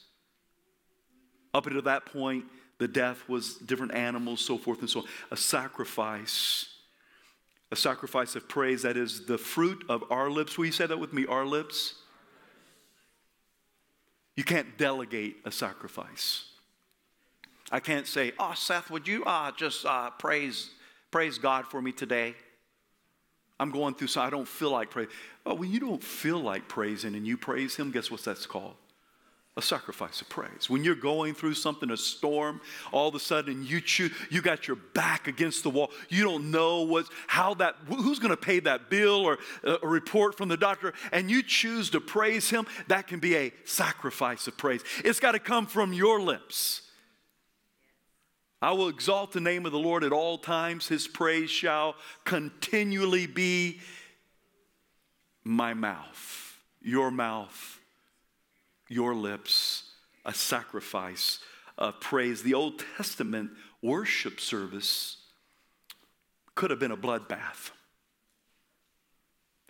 Up 1.53 1.67
until 1.67 1.81
that 1.83 2.05
point, 2.05 2.45
the 2.77 2.87
death 2.87 3.27
was 3.29 3.55
different 3.55 3.93
animals, 3.93 4.41
so 4.41 4.57
forth 4.57 4.79
and 4.79 4.89
so 4.89 5.01
on. 5.01 5.05
A 5.31 5.37
sacrifice, 5.37 6.67
a 7.71 7.75
sacrifice 7.75 8.35
of 8.35 8.47
praise 8.49 8.81
that 8.83 8.97
is 8.97 9.25
the 9.25 9.37
fruit 9.37 9.85
of 9.87 10.03
our 10.09 10.29
lips. 10.29 10.57
Will 10.57 10.65
you 10.65 10.71
say 10.71 10.87
that 10.87 10.97
with 10.97 11.13
me? 11.13 11.25
Our 11.25 11.45
lips? 11.45 11.95
You 14.35 14.43
can't 14.43 14.77
delegate 14.77 15.37
a 15.45 15.51
sacrifice. 15.51 16.45
I 17.71 17.79
can't 17.79 18.07
say, 18.07 18.33
"Oh, 18.37 18.53
Seth, 18.55 18.89
would 18.89 19.07
you 19.07 19.23
uh, 19.23 19.51
just 19.51 19.85
uh, 19.85 20.09
praise 20.11 20.69
praise 21.09 21.37
God 21.37 21.67
for 21.67 21.81
me 21.81 21.91
today?" 21.91 22.35
I'm 23.61 23.69
going 23.69 23.93
through 23.93 24.07
so 24.07 24.21
I 24.21 24.31
don't 24.31 24.47
feel 24.47 24.71
like 24.71 24.89
praise. 24.89 25.09
Oh, 25.45 25.53
when 25.53 25.71
you 25.71 25.79
don't 25.79 26.03
feel 26.03 26.39
like 26.39 26.67
praising 26.67 27.13
and 27.13 27.27
you 27.27 27.37
praise 27.37 27.75
Him, 27.75 27.91
guess 27.91 28.09
what 28.09 28.23
that's 28.25 28.47
called? 28.47 28.73
A 29.55 29.61
sacrifice 29.61 30.19
of 30.19 30.29
praise. 30.29 30.67
When 30.67 30.83
you're 30.83 30.95
going 30.95 31.35
through 31.35 31.53
something, 31.53 31.91
a 31.91 31.97
storm, 31.97 32.59
all 32.91 33.09
of 33.09 33.13
a 33.13 33.19
sudden 33.19 33.63
you 33.63 33.79
choose, 33.79 34.11
you 34.31 34.41
got 34.41 34.67
your 34.67 34.77
back 34.77 35.27
against 35.27 35.61
the 35.61 35.69
wall. 35.69 35.91
You 36.09 36.23
don't 36.23 36.49
know 36.49 36.81
what, 36.81 37.05
how 37.27 37.53
that, 37.55 37.75
who's 37.87 38.17
going 38.17 38.31
to 38.31 38.37
pay 38.37 38.61
that 38.61 38.89
bill 38.89 39.17
or 39.17 39.37
a 39.63 39.87
report 39.87 40.35
from 40.37 40.49
the 40.49 40.57
doctor, 40.57 40.93
and 41.11 41.29
you 41.29 41.43
choose 41.43 41.91
to 41.91 42.01
praise 42.01 42.49
Him. 42.49 42.65
That 42.87 43.05
can 43.05 43.19
be 43.19 43.35
a 43.35 43.53
sacrifice 43.63 44.47
of 44.47 44.57
praise. 44.57 44.81
It's 45.05 45.19
got 45.19 45.33
to 45.33 45.39
come 45.39 45.67
from 45.67 45.93
your 45.93 46.19
lips. 46.19 46.81
I 48.61 48.73
will 48.73 48.89
exalt 48.89 49.31
the 49.31 49.41
name 49.41 49.65
of 49.65 49.71
the 49.71 49.79
Lord 49.79 50.03
at 50.03 50.11
all 50.11 50.37
times. 50.37 50.87
His 50.87 51.07
praise 51.07 51.49
shall 51.49 51.95
continually 52.25 53.25
be 53.25 53.79
my 55.43 55.73
mouth, 55.73 56.59
your 56.81 57.09
mouth, 57.09 57.79
your 58.87 59.15
lips, 59.15 59.89
a 60.25 60.33
sacrifice 60.33 61.39
of 61.77 61.99
praise. 61.99 62.43
The 62.43 62.53
Old 62.53 62.83
Testament 62.97 63.51
worship 63.81 64.39
service 64.39 65.17
could 66.53 66.69
have 66.69 66.79
been 66.79 66.91
a 66.91 66.97
bloodbath. 66.97 67.71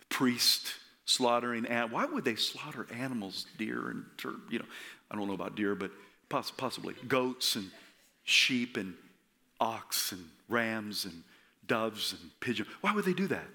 The 0.00 0.04
priest 0.10 0.74
slaughtering 1.06 1.64
animals. 1.64 1.92
Why 1.92 2.04
would 2.04 2.24
they 2.24 2.34
slaughter 2.34 2.86
animals, 2.92 3.46
deer 3.56 3.88
and, 3.88 4.04
you 4.50 4.58
know, 4.58 4.66
I 5.10 5.16
don't 5.16 5.28
know 5.28 5.34
about 5.34 5.56
deer, 5.56 5.74
but 5.74 5.90
possibly 6.28 6.94
goats 7.08 7.56
and 7.56 7.70
sheep 8.24 8.76
and 8.76 8.94
ox 9.60 10.12
and 10.12 10.24
rams 10.48 11.04
and 11.04 11.22
doves 11.66 12.12
and 12.12 12.30
pigeons. 12.40 12.68
Why 12.80 12.92
would 12.92 13.04
they 13.04 13.12
do 13.12 13.26
that? 13.28 13.46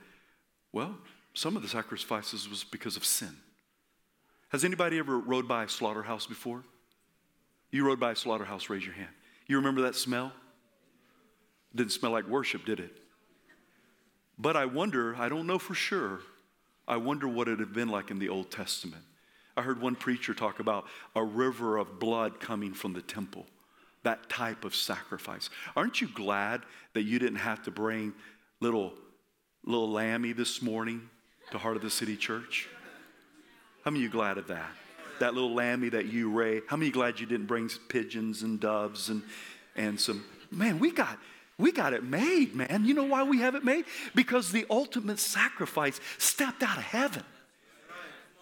Well, 0.72 0.98
some 1.34 1.56
of 1.56 1.62
the 1.62 1.68
sacrifices 1.68 2.50
was 2.50 2.64
because 2.64 2.98
of 2.98 3.06
sin. 3.06 3.36
Has 4.50 4.64
anybody 4.64 4.98
ever 4.98 5.20
rode 5.20 5.48
by 5.48 5.66
a 5.66 5.70
slaughterhouse 5.70 6.26
before? 6.26 6.64
You 7.70 7.86
rode 7.86 8.00
by 8.00 8.12
a 8.12 8.16
slaughterhouse, 8.16 8.70
raise 8.70 8.86
your 8.86 8.96
hand. 8.96 9.10
You 9.46 9.58
remember 9.58 9.82
that 9.82 9.96
smell? 9.96 10.32
didn't 11.76 11.92
smell 11.92 12.12
like 12.12 12.28
worship, 12.28 12.66
did 12.66 12.80
it? 12.80 12.98
But 14.40 14.56
I 14.56 14.66
wonder, 14.66 15.16
I 15.16 15.30
don't 15.30 15.48
know 15.48 15.60
for 15.60 15.76
sure, 15.76 16.22
I 16.88 16.98
wonder 16.98 17.28
what 17.28 17.48
it 17.48 17.60
had 17.60 17.74
been 17.74 17.90
like 17.90 18.10
in 18.10 18.20
the 18.20 18.30
Old 18.30 18.50
Testament. 18.50 19.04
I 19.56 19.62
heard 19.62 19.82
one 19.82 19.96
preacher 19.96 20.34
talk 20.34 20.60
about 20.60 20.86
a 21.16 21.24
river 21.24 21.78
of 21.78 22.00
blood 22.00 22.40
coming 22.40 22.74
from 22.74 22.94
the 22.94 23.02
temple 23.02 23.46
that 24.08 24.30
type 24.30 24.64
of 24.64 24.74
sacrifice. 24.74 25.50
Aren't 25.76 26.00
you 26.00 26.08
glad 26.08 26.62
that 26.94 27.02
you 27.02 27.20
didn't 27.20 27.40
have 27.40 27.62
to 27.64 27.72
bring 27.72 28.14
little, 28.62 28.94
little 29.66 29.92
lammy 29.92 30.32
this 30.32 30.62
morning 30.62 31.10
to 31.52 31.58
Heart 31.58 31.76
of 31.76 31.82
the 31.82 31.90
City 31.90 32.16
Church? 32.16 32.70
How 33.84 33.92
many 33.92 34.06
of 34.06 34.14
you 34.14 34.18
glad 34.18 34.38
of 34.38 34.48
that? 34.48 34.70
That 35.20 35.34
little 35.34 35.54
lammy 35.54 35.90
that 35.90 36.06
you 36.06 36.32
raised. 36.32 36.68
How 36.70 36.78
many 36.78 36.90
glad 36.90 37.20
you 37.20 37.26
didn't 37.26 37.48
bring 37.48 37.70
pigeons 37.90 38.44
and 38.44 38.62
doves 38.62 39.10
and, 39.10 39.24
and 39.76 40.00
some? 40.00 40.24
Man, 40.52 40.80
we 40.80 40.92
got, 40.92 41.20
we 41.58 41.74
got 41.74 41.92
it 41.92 42.06
made, 42.06 42.56
man. 42.56 42.86
You 42.86 42.94
know 42.94 43.04
why 43.04 43.24
we 43.24 43.40
have 43.40 43.56
it 43.56 43.66
made? 43.66 43.84
Because 44.16 44.54
the 44.54 44.66
ultimate 44.70 45.20
sacrifice 45.20 46.00
stepped 46.18 46.64
out 46.64 46.78
of 46.78 46.84
heaven. 46.84 47.24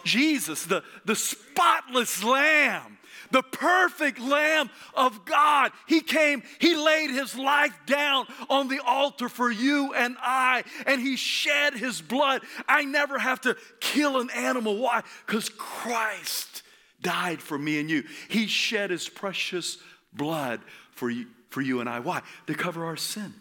Jesus, 0.05 0.63
the, 0.65 0.83
the 1.03 1.15
spotless 1.15 2.23
lamb, 2.23 2.97
the 3.31 3.41
perfect 3.41 4.19
Lamb 4.19 4.69
of 4.93 5.25
God. 5.25 5.71
He 5.87 6.01
came, 6.01 6.43
He 6.59 6.75
laid 6.75 7.09
His 7.09 7.35
life 7.35 7.77
down 7.85 8.27
on 8.49 8.69
the 8.69 8.79
altar 8.79 9.27
for 9.27 9.51
you 9.51 9.93
and 9.93 10.15
I, 10.21 10.63
and 10.85 11.01
He 11.01 11.17
shed 11.17 11.73
His 11.73 12.01
blood. 12.01 12.43
I 12.67 12.85
never 12.85 13.17
have 13.19 13.41
to 13.41 13.57
kill 13.81 14.21
an 14.21 14.29
animal. 14.29 14.77
Why? 14.77 15.01
Because 15.25 15.49
Christ 15.49 16.61
died 17.01 17.41
for 17.41 17.57
me 17.57 17.79
and 17.79 17.89
you. 17.89 18.03
He 18.29 18.47
shed 18.47 18.91
His 18.91 19.09
precious 19.09 19.77
blood 20.13 20.61
for 20.91 21.09
you, 21.09 21.25
for 21.49 21.61
you 21.61 21.79
and 21.79 21.89
I. 21.89 21.99
Why? 21.99 22.21
To 22.47 22.53
cover 22.53 22.85
our 22.85 22.97
sin. 22.97 23.33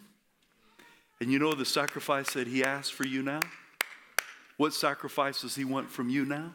And 1.21 1.31
you 1.31 1.39
know 1.39 1.55
the 1.55 1.65
sacrifice 1.65 2.33
that 2.33 2.49
He 2.49 2.65
asked 2.65 2.95
for 2.95 3.07
you 3.07 3.23
now? 3.23 3.41
What 4.57 4.73
sacrifice 4.73 5.43
does 5.43 5.55
He 5.55 5.65
want 5.65 5.91
from 5.91 6.09
you 6.09 6.25
now? 6.25 6.53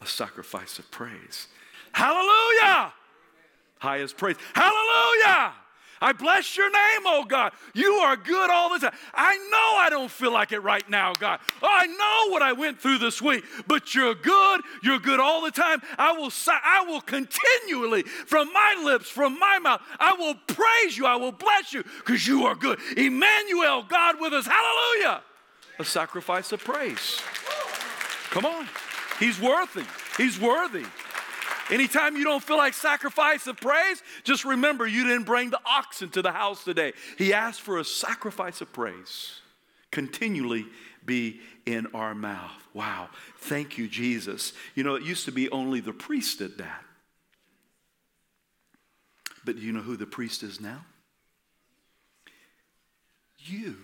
A 0.00 0.06
sacrifice 0.06 0.78
of 0.78 0.90
praise. 0.90 1.48
Hallelujah. 1.92 2.92
Highest 3.78 4.16
praise. 4.16 4.36
Hallelujah. 4.54 5.52
I 6.00 6.12
bless 6.12 6.56
your 6.56 6.70
name, 6.70 7.02
oh 7.06 7.24
God. 7.26 7.52
You 7.72 7.92
are 7.94 8.16
good 8.16 8.50
all 8.50 8.70
the 8.70 8.78
time. 8.78 8.94
I 9.14 9.36
know 9.50 9.78
I 9.78 9.88
don't 9.88 10.10
feel 10.10 10.32
like 10.32 10.52
it 10.52 10.60
right 10.60 10.88
now, 10.90 11.14
God. 11.14 11.40
Oh, 11.62 11.68
I 11.70 11.86
know 11.86 12.32
what 12.32 12.42
I 12.42 12.52
went 12.52 12.78
through 12.78 12.98
this 12.98 13.22
week, 13.22 13.44
but 13.66 13.94
you're 13.94 14.14
good. 14.14 14.60
You're 14.82 14.98
good 14.98 15.18
all 15.18 15.42
the 15.42 15.50
time. 15.50 15.80
I 15.96 16.12
will, 16.12 16.30
I 16.48 16.84
will 16.86 17.00
continually, 17.00 18.02
from 18.02 18.52
my 18.52 18.82
lips, 18.84 19.08
from 19.08 19.38
my 19.38 19.58
mouth, 19.58 19.80
I 19.98 20.12
will 20.14 20.34
praise 20.46 20.98
you. 20.98 21.06
I 21.06 21.16
will 21.16 21.32
bless 21.32 21.72
you 21.72 21.82
because 21.82 22.26
you 22.26 22.44
are 22.44 22.54
good. 22.54 22.78
Emmanuel, 22.96 23.84
God 23.88 24.16
with 24.20 24.34
us. 24.34 24.46
Hallelujah. 24.46 25.22
A 25.78 25.84
sacrifice 25.84 26.52
of 26.52 26.62
praise. 26.62 27.20
Come 28.30 28.46
on. 28.46 28.68
He's 29.18 29.40
worthy. 29.40 29.84
He's 30.16 30.38
worthy. 30.40 30.84
Anytime 31.70 32.16
you 32.16 32.24
don't 32.24 32.42
feel 32.42 32.58
like 32.58 32.74
sacrifice 32.74 33.46
of 33.46 33.56
praise, 33.56 34.02
just 34.22 34.44
remember 34.44 34.86
you 34.86 35.04
didn't 35.04 35.24
bring 35.24 35.50
the 35.50 35.60
oxen 35.64 36.10
to 36.10 36.22
the 36.22 36.32
house 36.32 36.62
today. 36.62 36.92
He 37.16 37.32
asked 37.32 37.62
for 37.62 37.78
a 37.78 37.84
sacrifice 37.84 38.60
of 38.60 38.72
praise. 38.72 39.40
Continually 39.90 40.66
be 41.04 41.40
in 41.64 41.86
our 41.94 42.14
mouth. 42.14 42.50
Wow. 42.74 43.08
Thank 43.38 43.78
you, 43.78 43.88
Jesus. 43.88 44.52
You 44.74 44.84
know, 44.84 44.94
it 44.94 45.02
used 45.02 45.24
to 45.24 45.32
be 45.32 45.48
only 45.50 45.80
the 45.80 45.92
priest 45.92 46.38
did 46.38 46.58
that. 46.58 46.82
But 49.44 49.56
do 49.56 49.62
you 49.62 49.72
know 49.72 49.80
who 49.80 49.96
the 49.96 50.06
priest 50.06 50.42
is 50.42 50.60
now? 50.60 50.84
You. 53.38 53.76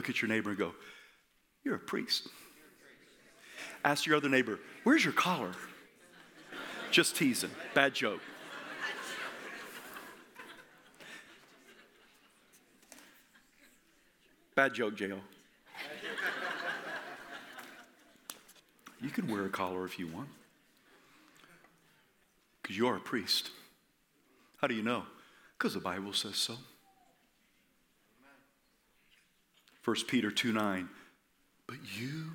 Look 0.00 0.08
at 0.08 0.22
your 0.22 0.30
neighbor 0.30 0.48
and 0.48 0.58
go, 0.58 0.72
You're 1.62 1.74
a 1.74 1.78
priest. 1.78 2.28
Ask 3.84 4.06
your 4.06 4.16
other 4.16 4.30
neighbor, 4.30 4.58
Where's 4.82 5.04
your 5.04 5.12
collar? 5.12 5.52
Just 6.90 7.16
teasing. 7.16 7.50
Bad 7.74 7.92
joke. 7.92 8.22
Bad 14.54 14.72
joke, 14.72 14.96
J.O. 14.96 15.18
You 19.02 19.10
can 19.10 19.28
wear 19.28 19.44
a 19.44 19.50
collar 19.50 19.84
if 19.84 19.98
you 19.98 20.06
want. 20.06 20.30
Because 22.62 22.78
you 22.78 22.86
are 22.86 22.96
a 22.96 23.00
priest. 23.00 23.50
How 24.62 24.66
do 24.66 24.74
you 24.74 24.82
know? 24.82 25.02
Because 25.58 25.74
the 25.74 25.80
Bible 25.80 26.14
says 26.14 26.36
so. 26.36 26.54
1 29.84 29.96
Peter 30.06 30.30
2 30.30 30.52
9. 30.52 30.88
But 31.66 31.76
you 31.96 32.32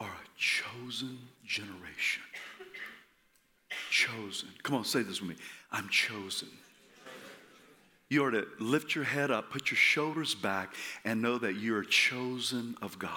are 0.00 0.08
a 0.08 0.38
chosen 0.38 1.18
generation 1.44 2.22
chosen. 3.94 4.48
Come 4.62 4.76
on, 4.76 4.84
say 4.84 5.02
this 5.02 5.20
with 5.20 5.30
me. 5.30 5.36
I'm 5.70 5.88
chosen. 5.88 6.48
You 8.08 8.24
are 8.24 8.30
to 8.32 8.46
lift 8.58 8.94
your 8.94 9.04
head 9.04 9.30
up, 9.30 9.50
put 9.50 9.70
your 9.70 9.78
shoulders 9.78 10.34
back, 10.34 10.74
and 11.04 11.22
know 11.22 11.38
that 11.38 11.54
you 11.54 11.76
are 11.76 11.84
chosen 11.84 12.76
of 12.82 12.98
God. 12.98 13.10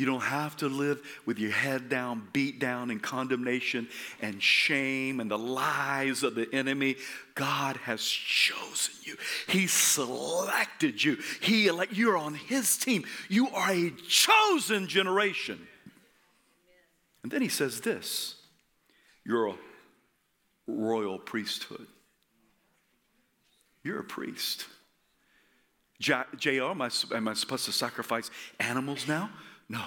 You 0.00 0.06
don't 0.06 0.22
have 0.22 0.56
to 0.56 0.68
live 0.70 1.02
with 1.26 1.38
your 1.38 1.50
head 1.50 1.90
down, 1.90 2.26
beat 2.32 2.58
down 2.58 2.90
in 2.90 3.00
condemnation 3.00 3.86
and 4.22 4.42
shame 4.42 5.20
and 5.20 5.30
the 5.30 5.36
lies 5.36 6.22
of 6.22 6.34
the 6.34 6.48
enemy. 6.54 6.96
God 7.34 7.76
has 7.76 8.00
chosen 8.00 8.94
you. 9.02 9.18
He 9.46 9.66
selected 9.66 11.04
you. 11.04 11.18
He 11.42 11.70
like 11.70 11.94
you're 11.94 12.16
on 12.16 12.32
his 12.32 12.78
team. 12.78 13.04
You 13.28 13.50
are 13.50 13.70
a 13.70 13.90
chosen 14.08 14.88
generation. 14.88 15.60
And 17.22 17.30
then 17.30 17.42
he 17.42 17.50
says 17.50 17.82
this. 17.82 18.36
You're 19.22 19.48
a 19.48 19.54
royal 20.66 21.18
priesthood. 21.18 21.86
You're 23.84 24.00
a 24.00 24.04
priest. 24.04 24.64
JR, 26.00 26.62
am 26.62 26.80
I, 26.80 26.88
am 27.14 27.28
I 27.28 27.34
supposed 27.34 27.66
to 27.66 27.72
sacrifice 27.72 28.30
animals 28.58 29.06
now? 29.06 29.28
No, 29.70 29.84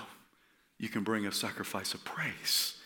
you 0.80 0.88
can 0.88 1.04
bring 1.04 1.28
a 1.28 1.32
sacrifice 1.32 1.93
of 1.93 2.04
praise. 2.06 2.78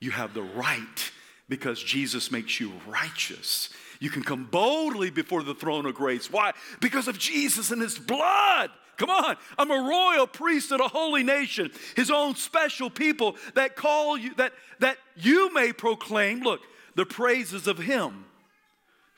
You 0.00 0.10
have 0.10 0.34
the 0.34 0.42
right 0.42 1.10
because 1.48 1.80
Jesus 1.80 2.32
makes 2.32 2.58
you 2.58 2.72
righteous. 2.84 3.70
You 4.00 4.10
can 4.10 4.24
come 4.24 4.44
boldly 4.44 5.10
before 5.10 5.44
the 5.44 5.54
throne 5.54 5.86
of 5.86 5.94
grace. 5.94 6.30
Why? 6.30 6.52
Because 6.80 7.06
of 7.06 7.16
Jesus 7.16 7.70
and 7.70 7.80
his 7.80 7.96
blood. 7.96 8.70
Come 8.96 9.10
on, 9.10 9.36
I'm 9.56 9.70
a 9.70 9.88
royal 9.88 10.26
priest 10.26 10.72
of 10.72 10.80
a 10.80 10.88
holy 10.88 11.22
nation, 11.22 11.70
his 11.94 12.10
own 12.10 12.34
special 12.34 12.90
people 12.90 13.36
that 13.54 13.76
call 13.76 14.18
you, 14.18 14.34
that, 14.36 14.52
that 14.80 14.96
you 15.16 15.52
may 15.52 15.72
proclaim, 15.72 16.40
look, 16.40 16.62
the 16.94 17.06
praises 17.06 17.66
of 17.66 17.78
him 17.78 18.24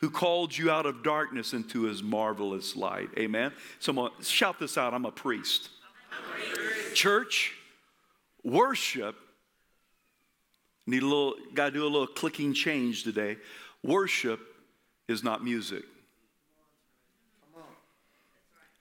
who 0.01 0.11
called 0.11 0.57
you 0.57 0.71
out 0.71 0.85
of 0.85 1.03
darkness 1.03 1.55
into 1.55 1.85
his 1.85 2.03
marvelous 2.03 2.77
light. 2.77 3.09
Amen. 3.16 3.53
Someone 3.79 4.11
shout 4.21 4.59
this 4.59 4.77
out 4.77 4.92
I'm 4.92 5.07
a 5.07 5.12
priest. 5.12 5.71
Church, 6.99 7.55
worship, 8.43 9.15
need 10.85 11.05
a 11.05 11.07
little, 11.07 11.35
got 11.55 11.67
to 11.67 11.71
do 11.71 11.85
a 11.85 11.87
little 11.87 12.09
clicking 12.09 12.53
change 12.53 13.05
today. 13.05 13.37
Worship 13.85 14.41
is 15.07 15.23
not 15.23 15.45
music. 15.45 15.85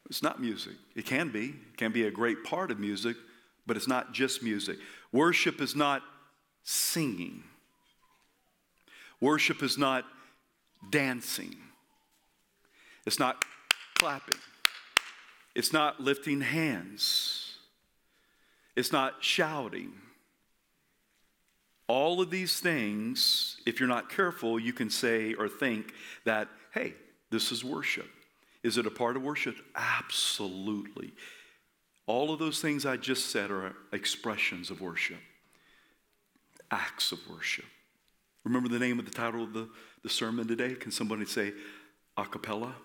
It's 0.10 0.24
not 0.24 0.42
music. 0.42 0.74
It 0.96 1.06
can 1.06 1.30
be. 1.30 1.50
It 1.50 1.78
can 1.78 1.92
be 1.92 2.08
a 2.08 2.10
great 2.10 2.44
part 2.44 2.72
of 2.72 2.80
music, 2.80 3.16
but 3.68 3.78
it's 3.78 3.88
not 3.88 4.14
just 4.14 4.42
music. 4.42 4.80
Worship 5.12 5.62
is 5.62 5.76
not 5.76 6.02
singing. 6.64 7.44
Worship 9.22 9.62
is 9.62 9.78
not 9.78 10.06
dancing. 10.90 11.56
It's 13.06 13.20
not 13.20 13.46
clapping. 13.94 14.40
It's 15.54 15.72
not 15.72 16.00
lifting 16.02 16.42
hands. 16.42 17.47
It's 18.78 18.92
not 18.92 19.16
shouting. 19.22 19.92
All 21.88 22.22
of 22.22 22.30
these 22.30 22.60
things, 22.60 23.60
if 23.66 23.80
you're 23.80 23.90
not 23.90 24.08
careful, 24.08 24.60
you 24.60 24.72
can 24.72 24.92
say 24.92 25.34
or 25.34 25.50
think 25.50 25.94
that, 26.26 26.48
hey, 26.72 26.94
this 27.32 27.52
is 27.52 27.66
worship. 27.66 28.08
Is 28.62 28.78
it 28.78 28.86
a 28.86 28.92
part 28.92 29.18
of 29.18 29.24
worship? 29.24 29.56
Absolutely. 29.76 31.12
All 32.06 32.32
of 32.32 32.38
those 32.38 32.62
things 32.62 32.86
I 32.86 32.98
just 32.98 33.32
said 33.32 33.50
are 33.50 33.74
expressions 33.92 34.70
of 34.70 34.80
worship, 34.80 35.18
acts 36.70 37.12
of 37.12 37.20
worship. 37.28 37.66
Remember 38.44 38.70
the 38.70 38.80
name 38.80 39.00
of 39.00 39.06
the 39.06 39.12
title 39.12 39.44
of 39.44 39.54
the, 39.54 39.68
the 40.04 40.10
sermon 40.10 40.48
today? 40.48 40.76
Can 40.76 40.92
somebody 40.92 41.26
say 41.26 41.52
a 42.16 42.26
cappella? 42.26 42.76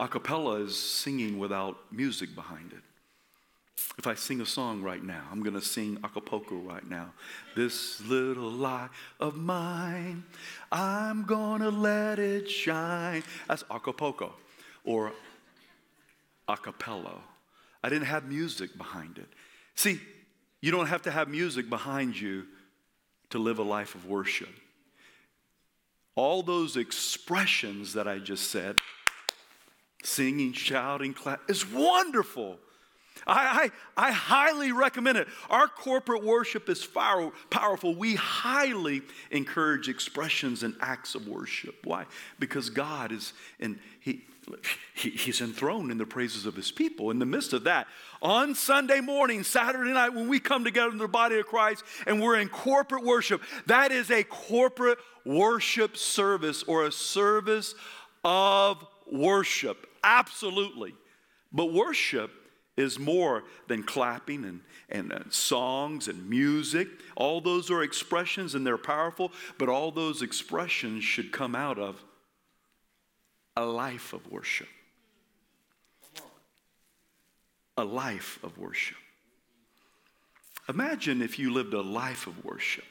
A 0.00 0.08
cappella 0.08 0.56
is 0.56 0.76
singing 0.76 1.38
without 1.38 1.76
music 1.92 2.34
behind 2.34 2.72
it. 2.72 2.82
If 3.98 4.06
I 4.06 4.14
sing 4.14 4.40
a 4.40 4.46
song 4.46 4.82
right 4.82 5.02
now, 5.02 5.22
I'm 5.30 5.42
going 5.42 5.54
to 5.54 5.60
sing 5.60 5.98
Acapulco 6.02 6.56
right 6.56 6.88
now. 6.88 7.12
This 7.54 8.00
little 8.06 8.50
light 8.50 8.88
of 9.20 9.36
mine, 9.36 10.24
I'm 10.70 11.24
going 11.24 11.60
to 11.60 11.70
let 11.70 12.18
it 12.18 12.48
shine. 12.48 13.22
That's 13.48 13.64
Acapulco 13.70 14.34
or 14.84 15.12
acapella. 16.48 17.18
I 17.82 17.88
didn't 17.88 18.06
have 18.06 18.24
music 18.24 18.76
behind 18.76 19.18
it. 19.18 19.28
See, 19.74 20.00
you 20.60 20.70
don't 20.70 20.86
have 20.86 21.02
to 21.02 21.10
have 21.10 21.28
music 21.28 21.68
behind 21.68 22.18
you 22.18 22.46
to 23.30 23.38
live 23.38 23.58
a 23.58 23.62
life 23.62 23.94
of 23.94 24.06
worship. 24.06 24.48
All 26.14 26.42
those 26.42 26.76
expressions 26.76 27.94
that 27.94 28.06
I 28.06 28.18
just 28.18 28.50
said, 28.50 28.76
singing, 30.02 30.52
shouting, 30.52 31.14
clap, 31.14 31.40
is 31.48 31.66
wonderful. 31.66 32.58
I, 33.26 33.70
I, 33.96 34.08
I, 34.08 34.12
highly 34.12 34.72
recommend 34.72 35.18
it. 35.18 35.28
Our 35.48 35.68
corporate 35.68 36.24
worship 36.24 36.68
is 36.68 36.82
far, 36.82 37.30
powerful. 37.50 37.94
We 37.94 38.16
highly 38.16 39.02
encourage 39.30 39.88
expressions 39.88 40.62
and 40.62 40.74
acts 40.80 41.14
of 41.14 41.28
worship. 41.28 41.76
Why? 41.84 42.06
Because 42.38 42.68
God 42.70 43.12
is, 43.12 43.32
and 43.60 43.78
he, 44.00 44.24
he, 44.94 45.10
He's 45.10 45.40
enthroned 45.40 45.90
in 45.90 45.98
the 45.98 46.06
praises 46.06 46.46
of 46.46 46.56
His 46.56 46.72
people. 46.72 47.10
In 47.10 47.18
the 47.18 47.26
midst 47.26 47.52
of 47.52 47.64
that, 47.64 47.86
on 48.20 48.54
Sunday 48.54 49.00
morning, 49.00 49.44
Saturday 49.44 49.92
night, 49.92 50.14
when 50.14 50.28
we 50.28 50.40
come 50.40 50.64
together 50.64 50.90
in 50.90 50.98
the 50.98 51.08
body 51.08 51.38
of 51.38 51.46
Christ 51.46 51.84
and 52.06 52.20
we're 52.20 52.38
in 52.38 52.48
corporate 52.48 53.04
worship, 53.04 53.40
that 53.66 53.92
is 53.92 54.10
a 54.10 54.24
corporate 54.24 54.98
worship 55.24 55.96
service 55.96 56.64
or 56.64 56.86
a 56.86 56.92
service 56.92 57.74
of 58.24 58.84
worship. 59.10 59.86
Absolutely. 60.02 60.94
But 61.52 61.72
worship 61.72 62.30
is 62.76 62.98
more 62.98 63.44
than 63.68 63.82
clapping 63.82 64.44
and, 64.44 64.60
and 64.88 65.12
uh, 65.12 65.20
songs 65.28 66.08
and 66.08 66.28
music. 66.28 66.88
All 67.16 67.40
those 67.40 67.70
are 67.70 67.82
expressions 67.82 68.54
and 68.54 68.66
they're 68.66 68.78
powerful, 68.78 69.32
but 69.58 69.68
all 69.68 69.90
those 69.90 70.22
expressions 70.22 71.04
should 71.04 71.32
come 71.32 71.54
out 71.54 71.78
of 71.78 72.02
a 73.56 73.64
life 73.64 74.12
of 74.12 74.30
worship. 74.30 74.68
A 77.76 77.84
life 77.84 78.38
of 78.42 78.56
worship. 78.58 78.96
Imagine 80.68 81.20
if 81.20 81.38
you 81.38 81.52
lived 81.52 81.74
a 81.74 81.82
life 81.82 82.26
of 82.26 82.44
worship. 82.44 82.84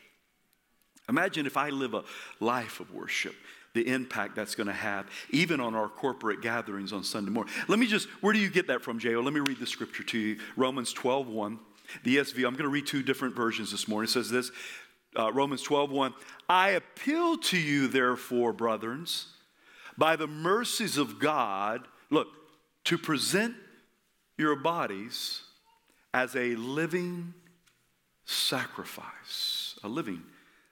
Imagine 1.10 1.46
if 1.46 1.58
I 1.58 1.70
live 1.70 1.94
a 1.94 2.04
life 2.40 2.80
of 2.80 2.94
worship 2.94 3.36
the 3.74 3.88
impact 3.88 4.36
that's 4.36 4.56
going 4.56 4.68
to 4.68 4.74
have, 4.74 5.08
even 5.30 5.60
on 5.60 5.76
our 5.76 5.88
corporate 5.88 6.42
gatherings 6.42 6.92
on 6.92 7.04
Sunday 7.04 7.32
morning. 7.32 7.54
Let 7.68 7.80
me 7.80 7.88
just, 7.88 8.08
where 8.22 8.34
do 8.34 8.40
you 8.40 8.50
get 8.50 8.68
that 8.68 8.82
from, 8.82 9.00
J.O.? 9.00 9.22
Let 9.22 9.34
me 9.34 9.40
read 9.40 9.60
the 9.60 9.68
scripture 9.68 10.04
to 10.04 10.18
you 10.18 10.40
Romans 10.58 10.94
12 10.94 11.28
1. 11.28 11.60
The 12.04 12.18
ESV, 12.18 12.38
I'm 12.46 12.54
going 12.54 12.64
to 12.64 12.70
read 12.70 12.88
two 12.88 13.04
different 13.04 13.36
versions 13.36 13.72
this 13.72 13.88
morning. 13.88 14.08
It 14.08 14.12
says 14.12 14.30
this 14.30 14.52
uh, 15.18 15.32
Romans 15.32 15.62
12 15.62 15.92
1. 15.92 16.14
I 16.50 16.70
appeal 16.72 17.38
to 17.38 17.58
you, 17.58 17.88
therefore, 17.88 18.54
brethren, 18.54 19.06
by 19.98 20.16
the 20.16 20.28
mercies 20.28 20.98
of 20.98 21.20
God, 21.20 21.88
look, 22.10 22.28
to 22.86 22.98
present 22.98 23.56
your 24.38 24.56
bodies 24.56 25.42
as 26.14 26.36
a 26.36 26.56
living 26.56 27.34
sacrifice, 28.26 29.78
a 29.84 29.88
living 29.88 30.24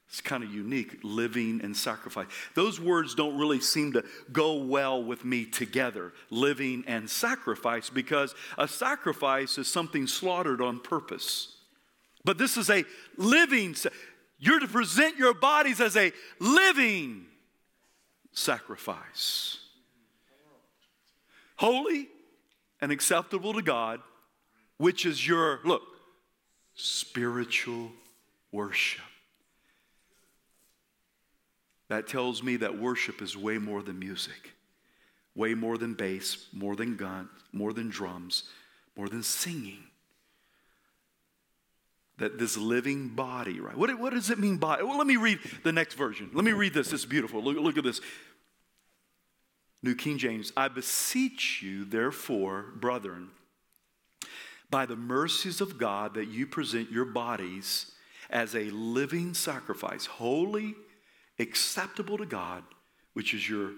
it's 0.10 0.22
kind 0.22 0.43
of 0.43 0.52
unique, 0.52 0.98
living 1.04 1.62
and 1.63 1.78
sacrifice. 1.78 2.26
Those 2.56 2.80
words 2.80 3.13
don't 3.13 3.38
really 3.38 3.60
seem 3.60 3.93
to 3.93 4.04
go 4.32 4.56
well 4.56 5.04
with 5.04 5.24
me 5.24 5.45
together, 5.45 6.13
living 6.32 6.84
and 6.88 7.08
sacrifice, 7.08 7.91
because 7.91 8.34
a 8.58 8.67
sacrifice 8.67 9.60
is 9.60 9.67
something 9.67 10.08
slaughtered 10.08 10.62
on 10.62 10.80
purpose. 10.80 11.56
But 12.26 12.39
this 12.39 12.58
is 12.58 12.72
a 12.72 12.86
living, 13.17 13.76
you're 14.39 14.60
to 14.60 14.67
present 14.67 15.17
your 15.17 15.36
bodies 15.36 15.80
as 15.80 15.95
a 15.95 16.12
living 16.39 17.28
sacrifice. 18.32 19.60
Holy 21.58 22.08
and 22.82 22.91
acceptable 22.91 23.54
to 23.54 23.62
God, 23.62 24.02
which 24.78 25.06
is 25.06 25.28
your, 25.28 25.60
look, 25.63 25.84
spiritual 26.74 27.91
worship. 28.52 29.04
That 31.89 32.08
tells 32.08 32.41
me 32.43 32.56
that 32.58 32.80
worship 32.80 33.21
is 33.21 33.36
way 33.36 33.58
more 33.58 33.82
than 33.82 33.99
music, 33.99 34.54
way 35.36 35.56
more 35.56 35.78
than 35.78 35.95
bass, 35.95 36.47
more 36.54 36.75
than 36.75 36.95
gun, 36.95 37.30
more 37.52 37.73
than 37.73 37.89
drums, 37.89 38.43
more 38.95 39.10
than 39.10 39.23
singing. 39.23 39.84
That 42.17 42.38
this 42.38 42.58
living 42.58 43.10
body, 43.10 43.60
right? 43.60 43.75
What, 43.75 43.97
what 43.97 44.13
does 44.13 44.30
it 44.30 44.38
mean 44.38 44.58
by? 44.58 44.84
Well, 44.84 44.97
let 44.97 45.08
me 45.08 45.15
read 45.15 45.39
the 45.63 45.71
next 45.71 45.95
version. 45.95 46.30
Let 46.34 46.45
me 46.45 46.52
read 46.52 46.73
this. 46.73 46.93
It's 46.93 47.06
beautiful. 47.06 47.41
Look, 47.41 47.58
look 47.58 47.78
at 47.78 47.84
this. 47.84 48.02
New 49.82 49.95
King 49.95 50.17
James. 50.17 50.52
I 50.56 50.67
beseech 50.67 51.62
you, 51.63 51.86
therefore, 51.86 52.65
brethren, 52.75 53.30
by 54.69 54.86
the 54.86 54.97
mercies 54.97 55.62
of 55.62 55.78
God, 55.80 56.13
that 56.15 56.28
you 56.28 56.45
present 56.45 56.91
your 56.91 57.06
bodies 57.06 57.93
as 58.30 58.54
a 58.54 58.65
living 58.65 59.34
sacrifice, 59.34 60.06
holy 60.06 60.75
acceptable 61.39 62.17
to 62.17 62.25
God, 62.25 62.63
which 63.13 63.34
is 63.34 63.49
your 63.49 63.71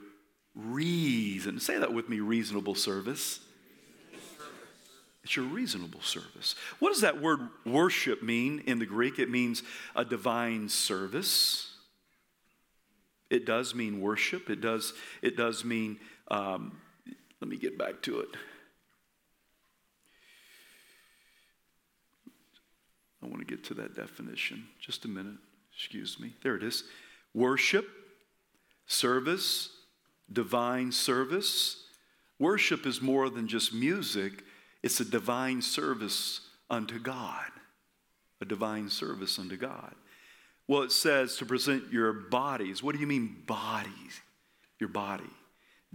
reason. 0.56 1.60
Say 1.60 1.78
that 1.78 1.94
with 1.94 2.10
me 2.10 2.20
reasonable 2.20 2.76
service. 2.76 3.40
It's 5.24 5.36
your 5.36 5.46
reasonable 5.46 6.02
service. 6.02 6.56
What 6.80 6.90
does 6.90 7.02
that 7.02 7.22
word 7.22 7.40
worship 7.66 8.24
mean 8.24 8.64
in 8.66 8.80
the 8.80 8.88
Greek? 8.88 9.20
It 9.20 9.30
means 9.30 9.62
a 9.96 10.04
divine 10.04 10.68
service. 10.68 11.68
It 13.30 13.46
does 13.46 13.76
mean 13.76 14.02
worship. 14.02 14.50
It 14.50 14.62
does, 14.62 14.94
it 15.22 15.38
does 15.38 15.64
mean, 15.64 16.00
um, 16.30 16.78
let 17.40 17.50
me 17.50 17.58
get 17.58 17.78
back 17.78 18.02
to 18.04 18.20
it. 18.22 18.30
I 23.24 23.28
want 23.28 23.40
to 23.40 23.46
get 23.46 23.64
to 23.66 23.76
that 23.76 23.96
definition. 23.96 24.68
Just 24.80 25.06
a 25.06 25.08
minute. 25.08 25.38
Excuse 25.76 26.20
me. 26.20 26.34
There 26.42 26.56
it 26.56 26.64
is. 26.64 26.84
Worship, 27.34 27.88
service, 28.86 29.70
divine 30.32 30.92
service. 30.92 31.84
Worship 32.40 32.86
is 32.86 33.02
more 33.02 33.30
than 33.30 33.48
just 33.48 33.74
music, 33.74 34.44
it's 34.84 35.00
a 35.00 35.06
divine 35.06 35.62
service 35.62 36.42
unto 36.70 37.00
God. 37.00 37.52
A 38.42 38.46
divine 38.46 38.90
service 38.90 39.38
unto 39.38 39.56
God. 39.56 39.94
Well, 40.68 40.82
it 40.82 40.92
says 40.92 41.36
to 41.38 41.46
present 41.46 41.92
your 41.92 42.12
bodies. 42.12 42.82
What 42.82 42.96
do 42.96 43.02
you 43.02 43.08
mean, 43.08 43.44
bodies? 43.46 44.22
Your 44.80 44.90
body. 44.90 45.30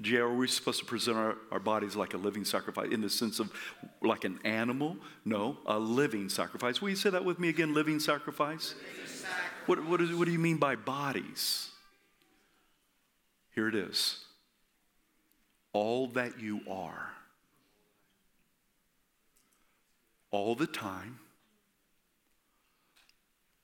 Jay, 0.00 0.16
are 0.16 0.32
we 0.32 0.46
supposed 0.46 0.78
to 0.80 0.84
present 0.84 1.16
our, 1.16 1.36
our 1.50 1.58
bodies 1.58 1.96
like 1.96 2.12
a 2.12 2.18
living 2.18 2.44
sacrifice 2.44 2.92
in 2.92 3.00
the 3.00 3.08
sense 3.08 3.40
of 3.40 3.50
like 4.02 4.24
an 4.24 4.38
animal? 4.44 4.96
No, 5.24 5.56
a 5.64 5.78
living 5.78 6.28
sacrifice. 6.28 6.82
Will 6.82 6.90
you 6.90 6.96
say 6.96 7.10
that 7.10 7.24
with 7.24 7.38
me 7.38 7.48
again? 7.48 7.72
Living 7.72 7.98
sacrifice? 7.98 8.74
Living 8.74 9.06
sacrifice. 9.06 9.32
What, 9.66 9.84
what, 9.86 10.00
is, 10.02 10.14
what 10.14 10.26
do 10.26 10.32
you 10.32 10.38
mean 10.38 10.58
by 10.58 10.76
bodies? 10.76 11.70
Here 13.54 13.68
it 13.68 13.74
is 13.74 14.20
all 15.72 16.06
that 16.08 16.40
you 16.40 16.60
are, 16.70 17.10
all 20.30 20.54
the 20.54 20.66
time, 20.66 21.18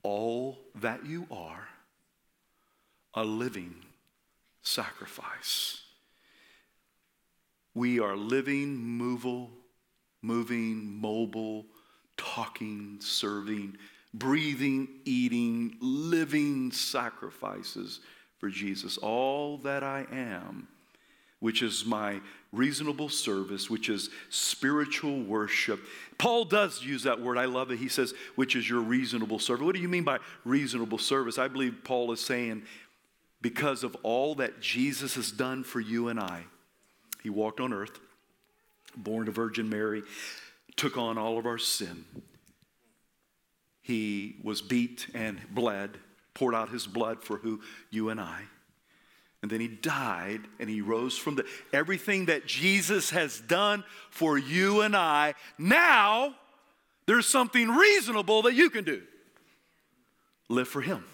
all 0.02 0.58
that 0.74 1.06
you 1.06 1.26
are, 1.30 1.68
a 3.14 3.24
living 3.24 3.74
sacrifice. 4.62 5.81
We 7.74 8.00
are 8.00 8.16
living, 8.16 8.76
movable, 8.76 9.50
moving, 10.20 11.00
mobile, 11.00 11.66
talking, 12.16 12.98
serving, 13.00 13.76
breathing, 14.14 14.88
eating, 15.04 15.76
living 15.80 16.70
sacrifices 16.72 18.00
for 18.38 18.48
Jesus. 18.48 18.98
All 18.98 19.58
that 19.58 19.82
I 19.82 20.06
am 20.12 20.68
which 21.42 21.60
is 21.60 21.84
my 21.84 22.20
reasonable 22.52 23.08
service, 23.08 23.68
which 23.68 23.88
is 23.88 24.10
spiritual 24.30 25.20
worship. 25.22 25.80
Paul 26.16 26.44
does 26.44 26.84
use 26.84 27.02
that 27.02 27.20
word. 27.20 27.36
I 27.36 27.46
love 27.46 27.72
it. 27.72 27.80
He 27.80 27.88
says, 27.88 28.14
which 28.36 28.54
is 28.54 28.70
your 28.70 28.80
reasonable 28.80 29.40
service. 29.40 29.64
What 29.66 29.74
do 29.74 29.80
you 29.80 29.88
mean 29.88 30.04
by 30.04 30.20
reasonable 30.44 30.98
service? 30.98 31.38
I 31.38 31.48
believe 31.48 31.78
Paul 31.82 32.12
is 32.12 32.20
saying, 32.20 32.62
because 33.40 33.82
of 33.82 33.96
all 34.04 34.36
that 34.36 34.60
Jesus 34.60 35.16
has 35.16 35.32
done 35.32 35.64
for 35.64 35.80
you 35.80 36.06
and 36.06 36.20
I, 36.20 36.44
he 37.22 37.30
walked 37.30 37.60
on 37.60 37.72
earth, 37.72 37.98
born 38.96 39.26
to 39.26 39.32
Virgin 39.32 39.68
Mary, 39.68 40.02
took 40.76 40.96
on 40.96 41.18
all 41.18 41.38
of 41.38 41.46
our 41.46 41.58
sin. 41.58 42.04
He 43.80 44.36
was 44.42 44.62
beat 44.62 45.08
and 45.14 45.40
bled, 45.50 45.98
poured 46.34 46.54
out 46.54 46.70
his 46.70 46.86
blood 46.86 47.22
for 47.22 47.38
who 47.38 47.60
you 47.90 48.08
and 48.10 48.20
I 48.20 48.42
and 49.42 49.50
then 49.50 49.60
he 49.60 49.68
died 49.68 50.42
and 50.60 50.70
he 50.70 50.80
rose 50.80 51.18
from 51.18 51.34
the 51.34 51.44
everything 51.72 52.26
that 52.26 52.46
Jesus 52.46 53.10
has 53.10 53.40
done 53.40 53.82
for 54.08 54.38
you 54.38 54.82
and 54.82 54.96
I. 54.96 55.34
Now 55.58 56.36
there's 57.06 57.26
something 57.26 57.68
reasonable 57.68 58.42
that 58.42 58.54
you 58.54 58.70
can 58.70 58.84
do. 58.84 59.02
Live 60.48 60.68
for 60.68 60.80
him. 60.80 61.04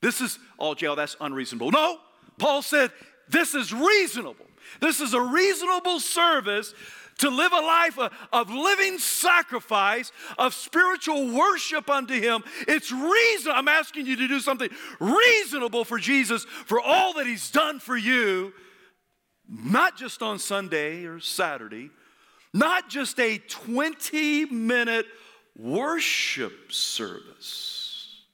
This 0.00 0.20
is, 0.20 0.38
oh, 0.58 0.74
J.O., 0.74 0.94
that's 0.94 1.16
unreasonable. 1.20 1.70
No, 1.72 1.98
Paul 2.38 2.62
said, 2.62 2.90
this 3.28 3.54
is 3.54 3.72
reasonable. 3.72 4.46
This 4.80 5.00
is 5.00 5.14
a 5.14 5.20
reasonable 5.20 6.00
service 6.00 6.74
to 7.18 7.30
live 7.30 7.52
a 7.52 7.60
life 7.60 7.98
of 8.32 8.50
living 8.50 8.98
sacrifice, 8.98 10.12
of 10.38 10.52
spiritual 10.54 11.32
worship 11.32 11.88
unto 11.88 12.14
Him. 12.14 12.44
It's 12.68 12.92
reason. 12.92 13.52
I'm 13.54 13.68
asking 13.68 14.06
you 14.06 14.16
to 14.16 14.28
do 14.28 14.40
something 14.40 14.68
reasonable 15.00 15.84
for 15.84 15.98
Jesus 15.98 16.44
for 16.44 16.80
all 16.80 17.14
that 17.14 17.26
He's 17.26 17.50
done 17.50 17.80
for 17.80 17.96
you, 17.96 18.52
not 19.48 19.96
just 19.96 20.22
on 20.22 20.38
Sunday 20.38 21.04
or 21.04 21.20
Saturday, 21.20 21.90
not 22.52 22.88
just 22.88 23.18
a 23.18 23.38
20 23.38 24.46
minute 24.46 25.06
worship 25.58 26.70
service 26.72 28.24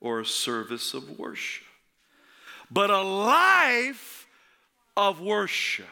or 0.00 0.20
a 0.20 0.26
service 0.26 0.92
of 0.94 1.18
worship, 1.18 1.65
but 2.70 2.90
a 2.90 3.00
life 3.00 4.26
of 4.96 5.20
worship. 5.20 5.86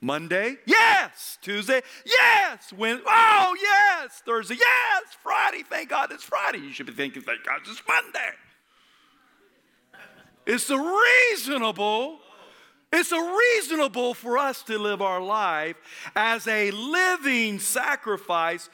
Monday, 0.00 0.56
yes. 0.64 1.36
Tuesday, 1.42 1.82
yes. 2.06 2.72
Wednesday, 2.72 3.04
oh, 3.06 3.54
yes. 3.60 4.22
Thursday, 4.24 4.54
yes. 4.54 5.02
Friday, 5.22 5.62
thank 5.62 5.90
God 5.90 6.10
it's 6.10 6.24
Friday. 6.24 6.58
You 6.58 6.72
should 6.72 6.86
be 6.86 6.92
thinking, 6.92 7.22
thank 7.22 7.44
God 7.44 7.60
it's 7.66 7.82
Monday. 7.86 8.30
It's 10.46 10.70
a 10.70 10.78
reasonable, 10.78 12.18
it's 12.92 13.12
a 13.12 13.20
reasonable 13.20 14.14
for 14.14 14.38
us 14.38 14.62
to 14.64 14.78
live 14.78 15.02
our 15.02 15.20
life 15.20 15.76
as 16.16 16.46
a 16.48 16.70
living 16.70 17.58
sacrifice 17.58 18.70